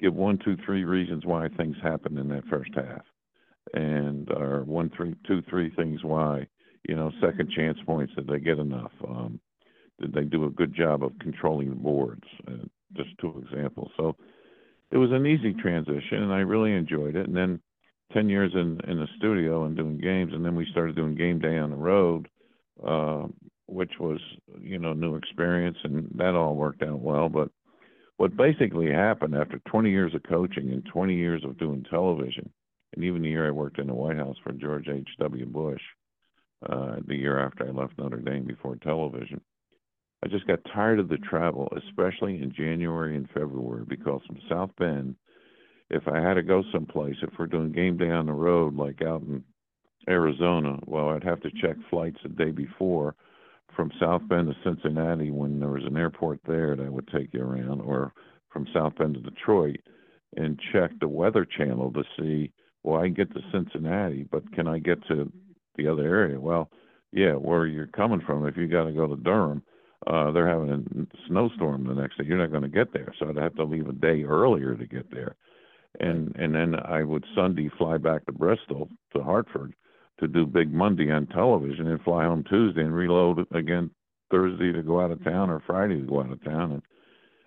give 0.02 0.14
one, 0.14 0.38
two, 0.44 0.56
three 0.66 0.84
reasons 0.84 1.24
why 1.24 1.48
things 1.48 1.76
happened 1.82 2.18
in 2.18 2.28
that 2.28 2.44
first 2.46 2.70
half, 2.74 3.02
and 3.72 4.30
or 4.32 4.64
one, 4.64 4.90
three, 4.96 5.14
two, 5.26 5.42
three 5.48 5.70
things 5.70 6.04
why. 6.04 6.46
You 6.88 6.96
know, 6.96 7.12
second 7.20 7.50
chance 7.52 7.78
points. 7.86 8.12
Did 8.16 8.26
they 8.26 8.40
get 8.40 8.58
enough? 8.58 8.90
Um, 9.06 9.38
did 10.00 10.12
they 10.12 10.24
do 10.24 10.46
a 10.46 10.50
good 10.50 10.74
job 10.74 11.04
of 11.04 11.12
controlling 11.20 11.70
the 11.70 11.76
boards? 11.76 12.24
Uh, 12.48 12.66
just 12.96 13.10
two 13.20 13.44
examples. 13.46 13.92
So 13.96 14.16
it 14.90 14.96
was 14.96 15.12
an 15.12 15.24
easy 15.24 15.54
transition, 15.54 16.22
and 16.22 16.32
I 16.32 16.40
really 16.40 16.72
enjoyed 16.72 17.14
it. 17.14 17.26
And 17.26 17.36
then 17.36 17.60
ten 18.12 18.28
years 18.28 18.52
in 18.54 18.80
in 18.88 18.98
the 18.98 19.06
studio 19.16 19.64
and 19.64 19.76
doing 19.76 19.98
games, 19.98 20.32
and 20.34 20.44
then 20.44 20.56
we 20.56 20.66
started 20.72 20.96
doing 20.96 21.14
game 21.14 21.38
day 21.38 21.56
on 21.56 21.70
the 21.70 21.76
road, 21.76 22.28
uh, 22.84 23.26
which 23.66 23.92
was 24.00 24.20
you 24.60 24.78
know 24.78 24.92
new 24.92 25.14
experience, 25.14 25.78
and 25.84 26.10
that 26.16 26.34
all 26.34 26.56
worked 26.56 26.82
out 26.82 27.00
well. 27.00 27.28
But 27.28 27.48
what 28.22 28.36
basically 28.36 28.88
happened 28.88 29.34
after 29.34 29.58
20 29.66 29.90
years 29.90 30.14
of 30.14 30.22
coaching 30.22 30.70
and 30.70 30.86
20 30.86 31.12
years 31.12 31.42
of 31.44 31.58
doing 31.58 31.84
television, 31.90 32.48
and 32.94 33.02
even 33.02 33.20
the 33.20 33.28
year 33.28 33.48
I 33.48 33.50
worked 33.50 33.80
in 33.80 33.88
the 33.88 33.94
White 33.94 34.16
House 34.16 34.36
for 34.44 34.52
George 34.52 34.86
H.W. 34.86 35.44
Bush, 35.46 35.80
uh, 36.70 36.98
the 37.04 37.16
year 37.16 37.44
after 37.44 37.66
I 37.66 37.72
left 37.72 37.98
Notre 37.98 38.18
Dame 38.18 38.44
before 38.44 38.76
television, 38.76 39.40
I 40.24 40.28
just 40.28 40.46
got 40.46 40.60
tired 40.72 41.00
of 41.00 41.08
the 41.08 41.16
travel, 41.16 41.68
especially 41.76 42.40
in 42.40 42.54
January 42.56 43.16
and 43.16 43.28
February, 43.30 43.86
because 43.88 44.20
from 44.24 44.38
South 44.48 44.70
Bend, 44.78 45.16
if 45.90 46.06
I 46.06 46.20
had 46.20 46.34
to 46.34 46.44
go 46.44 46.62
someplace, 46.72 47.16
if 47.22 47.30
we're 47.36 47.48
doing 47.48 47.72
game 47.72 47.96
day 47.96 48.10
on 48.10 48.26
the 48.26 48.32
road, 48.32 48.76
like 48.76 49.02
out 49.02 49.22
in 49.22 49.42
Arizona, 50.08 50.78
well, 50.86 51.08
I'd 51.08 51.24
have 51.24 51.40
to 51.40 51.50
check 51.60 51.74
flights 51.90 52.18
the 52.22 52.28
day 52.28 52.52
before 52.52 53.16
from 53.76 53.90
South 54.00 54.22
Bend 54.28 54.48
to 54.48 54.54
Cincinnati 54.64 55.30
when 55.30 55.60
there 55.60 55.70
was 55.70 55.84
an 55.86 55.96
airport 55.96 56.40
there 56.46 56.76
that 56.76 56.92
would 56.92 57.08
take 57.08 57.32
you 57.32 57.42
around, 57.42 57.80
or 57.80 58.12
from 58.50 58.66
South 58.74 58.94
Bend 58.96 59.14
to 59.14 59.20
Detroit, 59.20 59.80
and 60.36 60.60
check 60.72 60.90
the 61.00 61.08
Weather 61.08 61.44
Channel 61.44 61.92
to 61.92 62.02
see, 62.18 62.52
well, 62.82 63.00
I 63.00 63.06
can 63.06 63.14
get 63.14 63.32
to 63.34 63.40
Cincinnati, 63.52 64.26
but 64.30 64.50
can 64.52 64.66
I 64.66 64.78
get 64.78 64.98
to 65.08 65.30
the 65.76 65.88
other 65.88 66.06
area? 66.06 66.38
Well, 66.40 66.70
yeah, 67.12 67.32
where 67.32 67.66
you're 67.66 67.86
coming 67.86 68.22
from, 68.24 68.46
if 68.46 68.56
you 68.56 68.66
got 68.68 68.84
to 68.84 68.92
go 68.92 69.06
to 69.06 69.16
Durham, 69.16 69.62
uh, 70.06 70.32
they're 70.32 70.48
having 70.48 70.70
a 70.70 71.28
snowstorm 71.28 71.86
the 71.86 71.94
next 71.94 72.18
day. 72.18 72.24
You're 72.24 72.38
not 72.38 72.50
going 72.50 72.62
to 72.62 72.68
get 72.68 72.92
there, 72.92 73.14
so 73.18 73.28
I'd 73.28 73.36
have 73.36 73.54
to 73.56 73.64
leave 73.64 73.88
a 73.88 73.92
day 73.92 74.24
earlier 74.24 74.74
to 74.74 74.86
get 74.86 75.10
there, 75.12 75.36
and 76.00 76.34
and 76.36 76.54
then 76.54 76.74
I 76.74 77.04
would 77.04 77.24
Sunday 77.36 77.70
fly 77.78 77.98
back 77.98 78.26
to 78.26 78.32
Bristol 78.32 78.88
to 79.14 79.22
Hartford 79.22 79.74
to 80.22 80.28
do 80.28 80.46
Big 80.46 80.72
Monday 80.72 81.10
on 81.10 81.26
television 81.26 81.88
and 81.88 82.00
fly 82.02 82.24
home 82.24 82.44
Tuesday 82.48 82.82
and 82.82 82.94
reload 82.94 83.46
again 83.52 83.90
Thursday 84.30 84.72
to 84.72 84.82
go 84.82 85.00
out 85.00 85.10
of 85.10 85.22
town 85.24 85.50
or 85.50 85.62
Friday 85.66 86.00
to 86.00 86.06
go 86.06 86.20
out 86.20 86.32
of 86.32 86.42
town. 86.44 86.72
And 86.72 86.82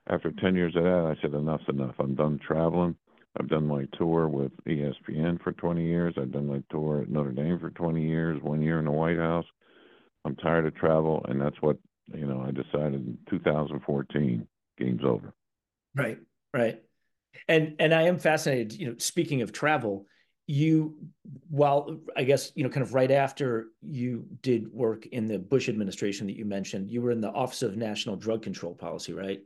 after 0.08 0.32
10 0.32 0.56
years 0.56 0.76
of 0.76 0.84
that, 0.84 1.16
I 1.18 1.22
said, 1.22 1.32
enough's 1.32 1.62
enough. 1.70 1.96
I'm 1.98 2.16
done 2.16 2.40
traveling. 2.46 2.96
I've 3.40 3.50
done 3.50 3.66
my 3.66 3.88
tour 3.98 4.28
with 4.28 4.52
ESPN 4.66 5.42
for 5.42 5.54
20 5.54 5.86
years. 5.86 6.14
I've 6.18 6.32
done 6.32 6.48
my 6.48 6.62
tour 6.70 7.02
at 7.02 7.10
Notre 7.10 7.32
Dame 7.32 7.60
for 7.60 7.70
20 7.72 8.06
years, 8.06 8.42
one 8.42 8.62
year 8.62 8.80
in 8.80 8.86
the 8.86 8.92
White 8.92 9.18
House. 9.18 9.46
I'm 10.26 10.36
tired 10.36 10.66
of 10.66 10.76
travel, 10.76 11.26
and 11.28 11.40
that's 11.40 11.62
what 11.62 11.78
you 12.14 12.26
know, 12.26 12.44
I 12.48 12.52
decided 12.52 13.06
in 13.06 13.18
2014, 13.30 14.48
game's 14.78 15.04
over. 15.04 15.34
Right, 15.96 16.20
right. 16.54 16.82
And 17.48 17.76
and 17.80 17.94
I 17.94 18.04
am 18.04 18.18
fascinated. 18.20 18.74
You 18.74 18.90
know, 18.90 18.96
speaking 18.98 19.42
of 19.42 19.52
travel, 19.52 20.06
you 20.48 20.96
while 21.50 22.00
I 22.16 22.24
guess 22.24 22.52
you 22.56 22.64
know, 22.64 22.70
kind 22.70 22.84
of 22.84 22.94
right 22.94 23.12
after 23.12 23.68
you 23.82 24.26
did 24.42 24.72
work 24.72 25.08
in 25.08 25.28
the 25.28 25.40
Bush 25.40 25.70
administration 25.70 26.28
that 26.28 26.36
you 26.36 26.46
mentioned, 26.46 26.92
you 26.92 27.02
were 27.02 27.12
in 27.12 27.22
the 27.22 27.32
Office 27.32 27.64
of 27.64 27.76
National 27.76 28.16
Drug 28.16 28.44
Control 28.44 28.76
Policy, 28.76 29.14
right? 29.14 29.42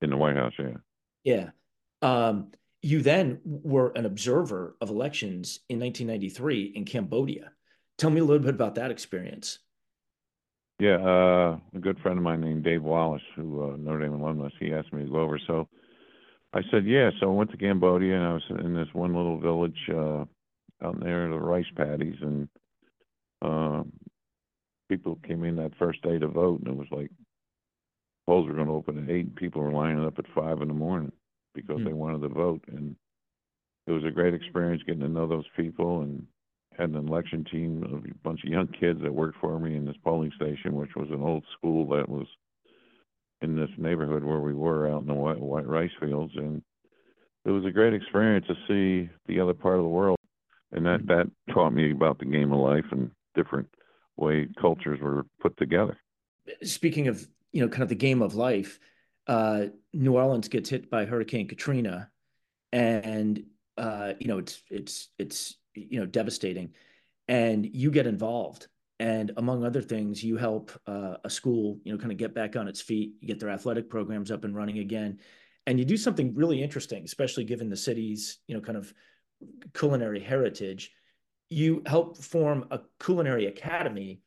In 0.00 0.10
the 0.10 0.16
White 0.16 0.36
House, 0.36 0.52
yeah. 0.58 0.76
Yeah. 1.24 1.50
Um, 2.00 2.52
you 2.82 3.02
then 3.02 3.40
were 3.44 3.92
an 3.94 4.06
observer 4.06 4.76
of 4.80 4.90
elections 4.90 5.60
in 5.68 5.78
1993 5.78 6.72
in 6.74 6.84
Cambodia. 6.84 7.52
Tell 7.98 8.10
me 8.10 8.20
a 8.20 8.24
little 8.24 8.42
bit 8.42 8.54
about 8.54 8.74
that 8.76 8.90
experience. 8.90 9.60
Yeah, 10.80 10.96
uh, 10.96 11.58
a 11.74 11.78
good 11.78 12.00
friend 12.00 12.18
of 12.18 12.24
mine 12.24 12.40
named 12.40 12.64
Dave 12.64 12.82
Wallace, 12.82 13.22
who 13.36 13.62
uh, 13.62 13.76
Notre 13.76 14.00
Dame 14.00 14.14
alumnus, 14.14 14.52
he 14.58 14.72
asked 14.72 14.92
me 14.92 15.04
to 15.04 15.10
go 15.10 15.20
over. 15.20 15.38
So 15.46 15.68
I 16.54 16.60
said, 16.70 16.86
yeah. 16.86 17.10
So 17.18 17.30
I 17.30 17.34
went 17.34 17.50
to 17.52 17.56
Cambodia, 17.56 18.14
and 18.14 18.24
I 18.24 18.32
was 18.34 18.42
in 18.64 18.74
this 18.74 18.88
one 18.92 19.14
little 19.14 19.38
village 19.38 19.78
uh, 19.88 20.24
out 20.84 21.00
there, 21.00 21.28
the 21.28 21.38
rice 21.38 21.66
paddies, 21.76 22.16
and 22.20 22.48
uh, 23.40 23.82
people 24.88 25.18
came 25.26 25.44
in 25.44 25.56
that 25.56 25.76
first 25.78 26.02
day 26.02 26.18
to 26.18 26.28
vote, 26.28 26.60
and 26.60 26.68
it 26.68 26.76
was 26.76 26.88
like 26.90 27.10
polls 28.26 28.46
were 28.46 28.54
going 28.54 28.66
to 28.66 28.72
open 28.72 29.02
at 29.02 29.10
eight, 29.10 29.26
and 29.26 29.36
people 29.36 29.62
were 29.62 29.72
lining 29.72 30.04
up 30.04 30.18
at 30.18 30.26
five 30.34 30.60
in 30.60 30.68
the 30.68 30.74
morning 30.74 31.12
because 31.54 31.78
mm. 31.78 31.86
they 31.86 31.92
wanted 31.92 32.20
to 32.22 32.28
vote. 32.28 32.62
And 32.68 32.96
it 33.86 33.92
was 33.92 34.04
a 34.04 34.10
great 34.10 34.34
experience 34.34 34.82
getting 34.86 35.00
to 35.00 35.08
know 35.08 35.26
those 35.26 35.46
people 35.56 36.02
and 36.02 36.26
had 36.78 36.90
an 36.90 37.08
election 37.08 37.44
team 37.50 37.82
of 37.84 38.04
a 38.04 38.14
bunch 38.22 38.40
of 38.44 38.50
young 38.50 38.68
kids 38.68 39.00
that 39.02 39.12
worked 39.12 39.38
for 39.40 39.58
me 39.58 39.76
in 39.76 39.84
this 39.84 39.96
polling 40.04 40.32
station, 40.36 40.74
which 40.74 40.94
was 40.96 41.08
an 41.10 41.22
old 41.22 41.44
school 41.56 41.86
that 41.88 42.08
was 42.08 42.26
in 43.42 43.56
this 43.56 43.70
neighborhood 43.76 44.24
where 44.24 44.40
we 44.40 44.54
were 44.54 44.88
out 44.88 45.02
in 45.02 45.08
the 45.08 45.14
white, 45.14 45.40
white 45.40 45.66
rice 45.66 45.90
fields. 46.00 46.32
And 46.36 46.62
it 47.44 47.50
was 47.50 47.64
a 47.64 47.70
great 47.70 47.94
experience 47.94 48.46
to 48.46 48.54
see 48.68 49.10
the 49.26 49.40
other 49.40 49.54
part 49.54 49.76
of 49.76 49.82
the 49.82 49.88
world. 49.88 50.18
And 50.72 50.86
that, 50.86 51.06
that 51.06 51.30
taught 51.52 51.70
me 51.70 51.90
about 51.90 52.18
the 52.18 52.24
game 52.24 52.52
of 52.52 52.60
life 52.60 52.86
and 52.92 53.10
different 53.34 53.68
way 54.16 54.48
cultures 54.60 55.00
were 55.00 55.26
put 55.40 55.56
together. 55.56 55.98
Speaking 56.62 57.08
of, 57.08 57.26
you 57.52 57.62
know, 57.62 57.68
kind 57.68 57.82
of 57.82 57.88
the 57.88 57.94
game 57.94 58.22
of 58.22 58.34
life, 58.34 58.78
uh, 59.26 59.66
New 59.92 60.16
Orleans 60.16 60.48
gets 60.48 60.70
hit 60.70 60.90
by 60.90 61.04
Hurricane 61.04 61.48
Katrina, 61.48 62.10
and 62.72 63.44
uh, 63.76 64.14
you 64.18 64.26
know 64.26 64.38
it's 64.38 64.62
it's 64.70 65.08
it's 65.18 65.56
you 65.74 66.00
know 66.00 66.06
devastating, 66.06 66.74
and 67.28 67.64
you 67.64 67.90
get 67.90 68.06
involved, 68.06 68.66
and 69.02 69.32
among 69.36 69.64
other 69.64 69.82
things, 69.82 70.22
you 70.22 70.36
help 70.36 70.70
uh, 70.86 71.16
a 71.24 71.28
school 71.28 71.80
you 71.82 71.92
know 71.92 71.98
kind 71.98 72.12
of 72.12 72.18
get 72.18 72.36
back 72.36 72.54
on 72.54 72.68
its 72.68 72.80
feet, 72.80 73.14
you 73.20 73.26
get 73.26 73.40
their 73.40 73.50
athletic 73.50 73.90
programs 73.90 74.30
up 74.30 74.44
and 74.44 74.54
running 74.54 74.78
again, 74.78 75.18
and 75.66 75.76
you 75.76 75.84
do 75.84 75.96
something 75.96 76.32
really 76.36 76.62
interesting, 76.62 77.02
especially 77.02 77.42
given 77.42 77.68
the 77.68 77.76
city's 77.76 78.38
you 78.46 78.54
know 78.54 78.60
kind 78.60 78.78
of 78.78 78.94
culinary 79.74 80.20
heritage. 80.20 80.92
You 81.50 81.82
help 81.84 82.16
form 82.16 82.66
a 82.70 82.78
culinary 83.00 83.46
academy 83.46 84.20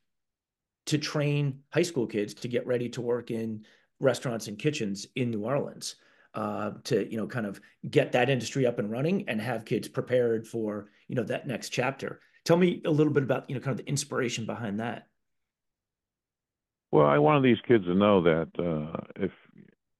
to 0.87 0.97
train 0.97 1.61
high 1.73 1.81
school 1.81 2.05
kids 2.05 2.33
to 2.33 2.49
get 2.49 2.67
ready 2.67 2.89
to 2.89 3.01
work 3.01 3.31
in 3.31 3.65
restaurants 4.01 4.49
and 4.49 4.59
kitchens 4.59 5.07
in 5.15 5.31
New 5.31 5.45
Orleans 5.45 5.95
uh, 6.33 6.71
to 6.83 7.09
you 7.09 7.15
know 7.15 7.27
kind 7.27 7.45
of 7.45 7.61
get 7.89 8.11
that 8.11 8.29
industry 8.29 8.65
up 8.65 8.77
and 8.77 8.91
running 8.91 9.23
and 9.29 9.39
have 9.39 9.63
kids 9.63 9.87
prepared 9.87 10.45
for 10.45 10.89
you 11.07 11.15
know 11.15 11.23
that 11.23 11.47
next 11.47 11.69
chapter. 11.69 12.19
Tell 12.45 12.57
me 12.57 12.81
a 12.85 12.91
little 12.91 13.11
bit 13.11 13.23
about 13.23 13.49
you 13.49 13.55
know 13.55 13.61
kind 13.61 13.77
of 13.79 13.85
the 13.85 13.89
inspiration 13.89 14.45
behind 14.45 14.79
that. 14.79 15.07
Well, 16.91 17.07
I 17.07 17.17
wanted 17.17 17.43
these 17.43 17.61
kids 17.67 17.85
to 17.85 17.95
know 17.95 18.21
that 18.23 18.49
uh, 18.57 19.01
if 19.15 19.31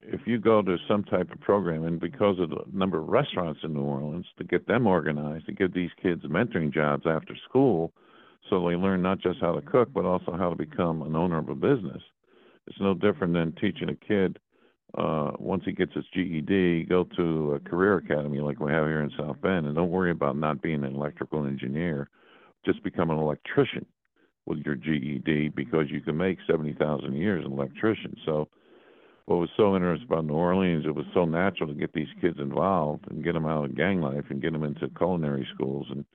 if 0.02 0.22
you 0.26 0.38
go 0.38 0.62
to 0.62 0.78
some 0.88 1.04
type 1.04 1.32
of 1.32 1.42
program, 1.42 1.84
and 1.84 2.00
because 2.00 2.40
of 2.40 2.50
the 2.50 2.64
number 2.72 3.00
of 3.00 3.08
restaurants 3.08 3.62
in 3.64 3.74
New 3.74 3.82
Orleans, 3.82 4.28
to 4.38 4.44
get 4.44 4.68
them 4.68 4.86
organized, 4.86 5.48
to 5.48 5.52
give 5.52 5.74
these 5.74 5.90
kids 6.02 6.22
mentoring 6.24 6.72
jobs 6.72 7.04
after 7.08 7.36
school, 7.50 7.92
so 8.50 8.60
they 8.70 8.76
learn 8.76 9.02
not 9.02 9.20
just 9.20 9.40
how 9.42 9.54
to 9.54 9.62
cook, 9.62 9.90
but 9.94 10.06
also 10.06 10.38
how 10.38 10.52
to 10.52 10.56
become 10.56 11.02
an 11.02 11.16
owner 11.16 11.40
of 11.40 11.50
a 11.50 11.56
business. 11.56 12.04
It's 12.68 12.80
no 12.80 12.94
different 12.94 13.34
than 13.34 13.54
teaching 13.54 13.90
a 13.90 13.96
kid 13.96 14.38
uh, 14.98 15.32
once 15.40 15.64
he 15.66 15.72
gets 15.72 15.94
his 15.94 16.06
GED, 16.14 16.86
go 16.86 17.04
to 17.18 17.54
a 17.54 17.60
career 17.60 17.98
academy 17.98 18.40
like 18.40 18.60
we 18.60 18.72
have 18.72 18.86
here 18.86 19.02
in 19.02 19.12
South 19.18 19.42
Bend, 19.42 19.66
and 19.66 19.76
don't 19.76 19.90
worry 19.90 20.12
about 20.12 20.38
not 20.38 20.62
being 20.62 20.84
an 20.84 20.96
electrical 20.96 21.46
engineer. 21.46 22.10
Just 22.66 22.84
become 22.84 23.12
an 23.12 23.18
electrician 23.18 23.86
with 24.46 24.60
your 24.60 24.76
GED 24.76 25.50
because 25.50 25.90
you 25.90 26.02
can 26.02 26.18
make 26.18 26.38
seventy 26.48 26.74
thousand 26.74 27.14
a 27.14 27.18
year 27.18 27.40
as 27.40 27.46
an 27.46 27.52
electrician. 27.52 28.16
So, 28.26 28.48
what 29.26 29.38
was 29.38 29.50
so 29.58 29.76
interesting 29.76 30.08
about 30.08 30.26
New 30.26 30.34
Orleans, 30.34 30.86
it 30.86 30.96
was 30.96 31.06
so 31.14 31.26
natural 31.26 31.68
to 31.70 31.76
get 31.76 31.94
these 31.94 32.08
kids 32.22 32.38
involved 32.40 33.06
and 33.10 33.24
get 33.24 33.34
them 33.34 33.46
out 33.46 33.66
of 33.66 33.76
gang 33.76 34.02
life 34.02 34.26
and 34.30 34.42
get 34.42 34.54
them 34.54 34.64
into 34.64 34.90
culinary 34.98 35.48
schools 35.54 35.88
and 35.90 36.06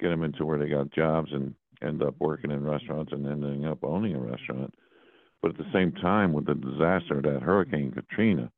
get 0.00 0.08
them 0.10 0.22
into 0.22 0.44
where 0.44 0.58
they 0.58 0.68
got 0.68 0.92
jobs 0.92 1.30
and 1.32 1.54
end 1.82 2.02
up 2.02 2.14
working 2.20 2.50
in 2.50 2.64
restaurants 2.64 3.12
and 3.12 3.26
ending 3.26 3.66
up 3.66 3.82
owning 3.82 4.14
a 4.14 4.20
restaurant. 4.20 4.72
But 5.40 5.52
at 5.52 5.58
the 5.58 5.72
same 5.72 5.92
time, 5.92 6.32
with 6.32 6.46
the 6.46 6.54
disaster 6.54 7.18
of 7.18 7.24
that 7.24 7.42
Hurricane 7.42 7.90
Katrina, 7.90 8.50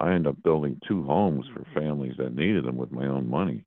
I 0.00 0.12
ended 0.12 0.28
up 0.28 0.42
building 0.42 0.80
two 0.88 1.04
homes 1.04 1.44
for 1.52 1.66
families 1.74 2.14
that 2.16 2.34
needed 2.34 2.64
them 2.64 2.76
with 2.76 2.90
my 2.90 3.06
own 3.06 3.28
money. 3.28 3.64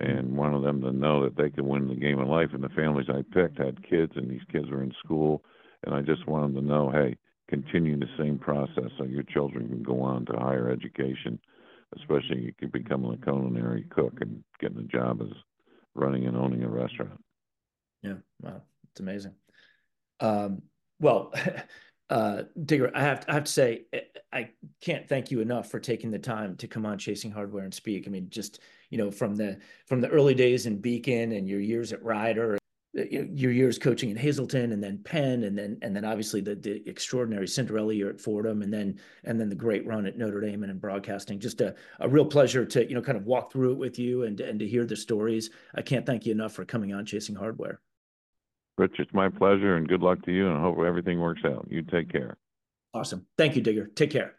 And 0.00 0.36
wanted 0.36 0.62
them 0.62 0.80
to 0.82 0.92
know 0.92 1.24
that 1.24 1.36
they 1.36 1.50
could 1.50 1.64
win 1.64 1.88
the 1.88 1.96
game 1.96 2.20
of 2.20 2.28
life. 2.28 2.50
And 2.52 2.62
the 2.62 2.68
families 2.68 3.08
I 3.08 3.22
picked 3.34 3.58
had 3.58 3.88
kids, 3.88 4.12
and 4.14 4.30
these 4.30 4.44
kids 4.52 4.70
were 4.70 4.82
in 4.82 4.94
school. 5.04 5.42
And 5.84 5.94
I 5.94 6.02
just 6.02 6.26
wanted 6.26 6.54
them 6.54 6.66
to 6.66 6.68
know, 6.68 6.90
hey, 6.90 7.16
continue 7.48 7.98
the 7.98 8.06
same 8.16 8.38
process 8.38 8.90
so 8.96 9.04
your 9.04 9.22
children 9.24 9.68
can 9.68 9.82
go 9.82 10.00
on 10.02 10.26
to 10.26 10.36
higher 10.36 10.70
education, 10.70 11.38
especially 11.96 12.42
you 12.42 12.52
can 12.58 12.68
become 12.68 13.04
a 13.06 13.16
culinary 13.16 13.84
cook 13.90 14.18
and 14.20 14.44
getting 14.60 14.78
a 14.78 14.82
job 14.82 15.20
as 15.22 15.36
running 15.94 16.26
and 16.26 16.36
owning 16.36 16.62
a 16.62 16.68
restaurant. 16.68 17.20
Yeah, 18.02 18.14
wow, 18.40 18.62
it's 18.90 19.00
amazing. 19.00 19.34
Um, 20.20 20.62
well, 21.00 21.32
uh, 22.10 22.42
Digger, 22.64 22.90
I 22.94 23.00
have 23.00 23.20
to, 23.20 23.30
I 23.30 23.34
have 23.34 23.44
to 23.44 23.52
say, 23.52 23.84
I 24.32 24.50
can't 24.80 25.08
thank 25.08 25.30
you 25.30 25.40
enough 25.40 25.70
for 25.70 25.80
taking 25.80 26.10
the 26.10 26.18
time 26.18 26.56
to 26.56 26.68
come 26.68 26.86
on 26.86 26.98
Chasing 26.98 27.30
Hardware 27.30 27.64
and 27.64 27.74
speak. 27.74 28.06
I 28.06 28.10
mean, 28.10 28.28
just 28.30 28.60
you 28.90 28.98
know, 28.98 29.10
from 29.10 29.36
the 29.36 29.58
from 29.86 30.00
the 30.00 30.08
early 30.08 30.34
days 30.34 30.66
in 30.66 30.80
Beacon 30.80 31.32
and 31.32 31.48
your 31.48 31.60
years 31.60 31.92
at 31.92 32.02
Rider, 32.02 32.58
eh, 32.96 33.24
your 33.32 33.52
years 33.52 33.78
coaching 33.78 34.10
in 34.10 34.16
Hazleton 34.16 34.72
and 34.72 34.82
then 34.82 34.98
Penn, 35.04 35.44
and 35.44 35.56
then 35.56 35.78
and 35.82 35.94
then 35.94 36.04
obviously 36.04 36.40
the 36.40 36.54
the 36.54 36.82
extraordinary 36.88 37.46
Cinderella 37.46 37.92
year 37.92 38.10
at 38.10 38.20
Fordham, 38.20 38.62
and 38.62 38.72
then 38.72 38.98
and 39.24 39.40
then 39.40 39.48
the 39.48 39.54
great 39.54 39.86
run 39.86 40.06
at 40.06 40.16
Notre 40.16 40.40
Dame 40.40 40.62
and 40.62 40.70
in 40.70 40.78
broadcasting. 40.78 41.38
Just 41.38 41.60
a, 41.60 41.74
a 42.00 42.08
real 42.08 42.24
pleasure 42.24 42.64
to 42.64 42.88
you 42.88 42.94
know 42.94 43.02
kind 43.02 43.18
of 43.18 43.24
walk 43.24 43.52
through 43.52 43.72
it 43.72 43.78
with 43.78 43.98
you 43.98 44.24
and 44.24 44.40
and 44.40 44.58
to 44.58 44.66
hear 44.66 44.84
the 44.84 44.96
stories. 44.96 45.50
I 45.74 45.82
can't 45.82 46.06
thank 46.06 46.26
you 46.26 46.32
enough 46.32 46.52
for 46.52 46.64
coming 46.64 46.94
on 46.94 47.04
Chasing 47.04 47.34
Hardware. 47.34 47.80
Rich, 48.78 48.94
it's 49.00 49.12
my 49.12 49.28
pleasure 49.28 49.74
and 49.74 49.88
good 49.88 50.02
luck 50.02 50.22
to 50.22 50.32
you 50.32 50.48
and 50.48 50.56
I 50.56 50.60
hope 50.60 50.78
everything 50.78 51.18
works 51.18 51.42
out. 51.44 51.66
You 51.68 51.82
take 51.82 52.12
care. 52.12 52.36
Awesome. 52.94 53.26
Thank 53.36 53.56
you, 53.56 53.62
Digger. 53.62 53.88
Take 53.88 54.10
care. 54.10 54.36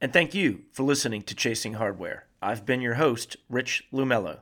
And 0.00 0.12
thank 0.12 0.34
you 0.34 0.62
for 0.72 0.82
listening 0.82 1.22
to 1.22 1.34
Chasing 1.34 1.74
Hardware. 1.74 2.26
I've 2.44 2.66
been 2.66 2.80
your 2.80 2.94
host, 2.94 3.36
Rich 3.48 3.84
Lumello. 3.92 4.40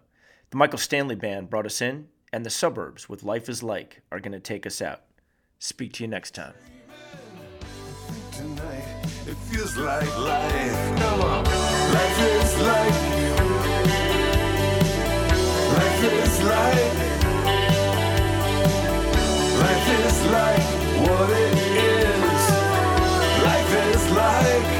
The 0.49 0.57
Michael 0.57 0.79
Stanley 0.79 1.17
Band 1.17 1.51
brought 1.51 1.67
us 1.67 1.83
in, 1.83 2.09
and 2.33 2.47
the 2.47 2.51
suburbs 2.51 3.11
with 3.11 3.23
Life 3.23 3.47
is 3.51 3.63
Like 3.63 4.01
are 4.11 4.21
going 4.21 4.33
to 4.33 4.41
take 4.41 4.65
us 4.65 4.81
out. 4.81 5.03
Speak 5.59 5.93
to 5.95 6.05
you 6.05 6.09
next 6.09 6.35
time. 6.35 6.55
Life 8.39 8.65
is 9.61 9.77
like 20.27 20.63
what 21.07 21.31
it 21.31 21.59
is. 21.77 22.51
Life 23.45 23.75
is 23.95 24.11
like. 24.13 24.80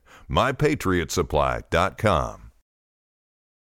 MyPatriotSupply.com. 0.31 2.50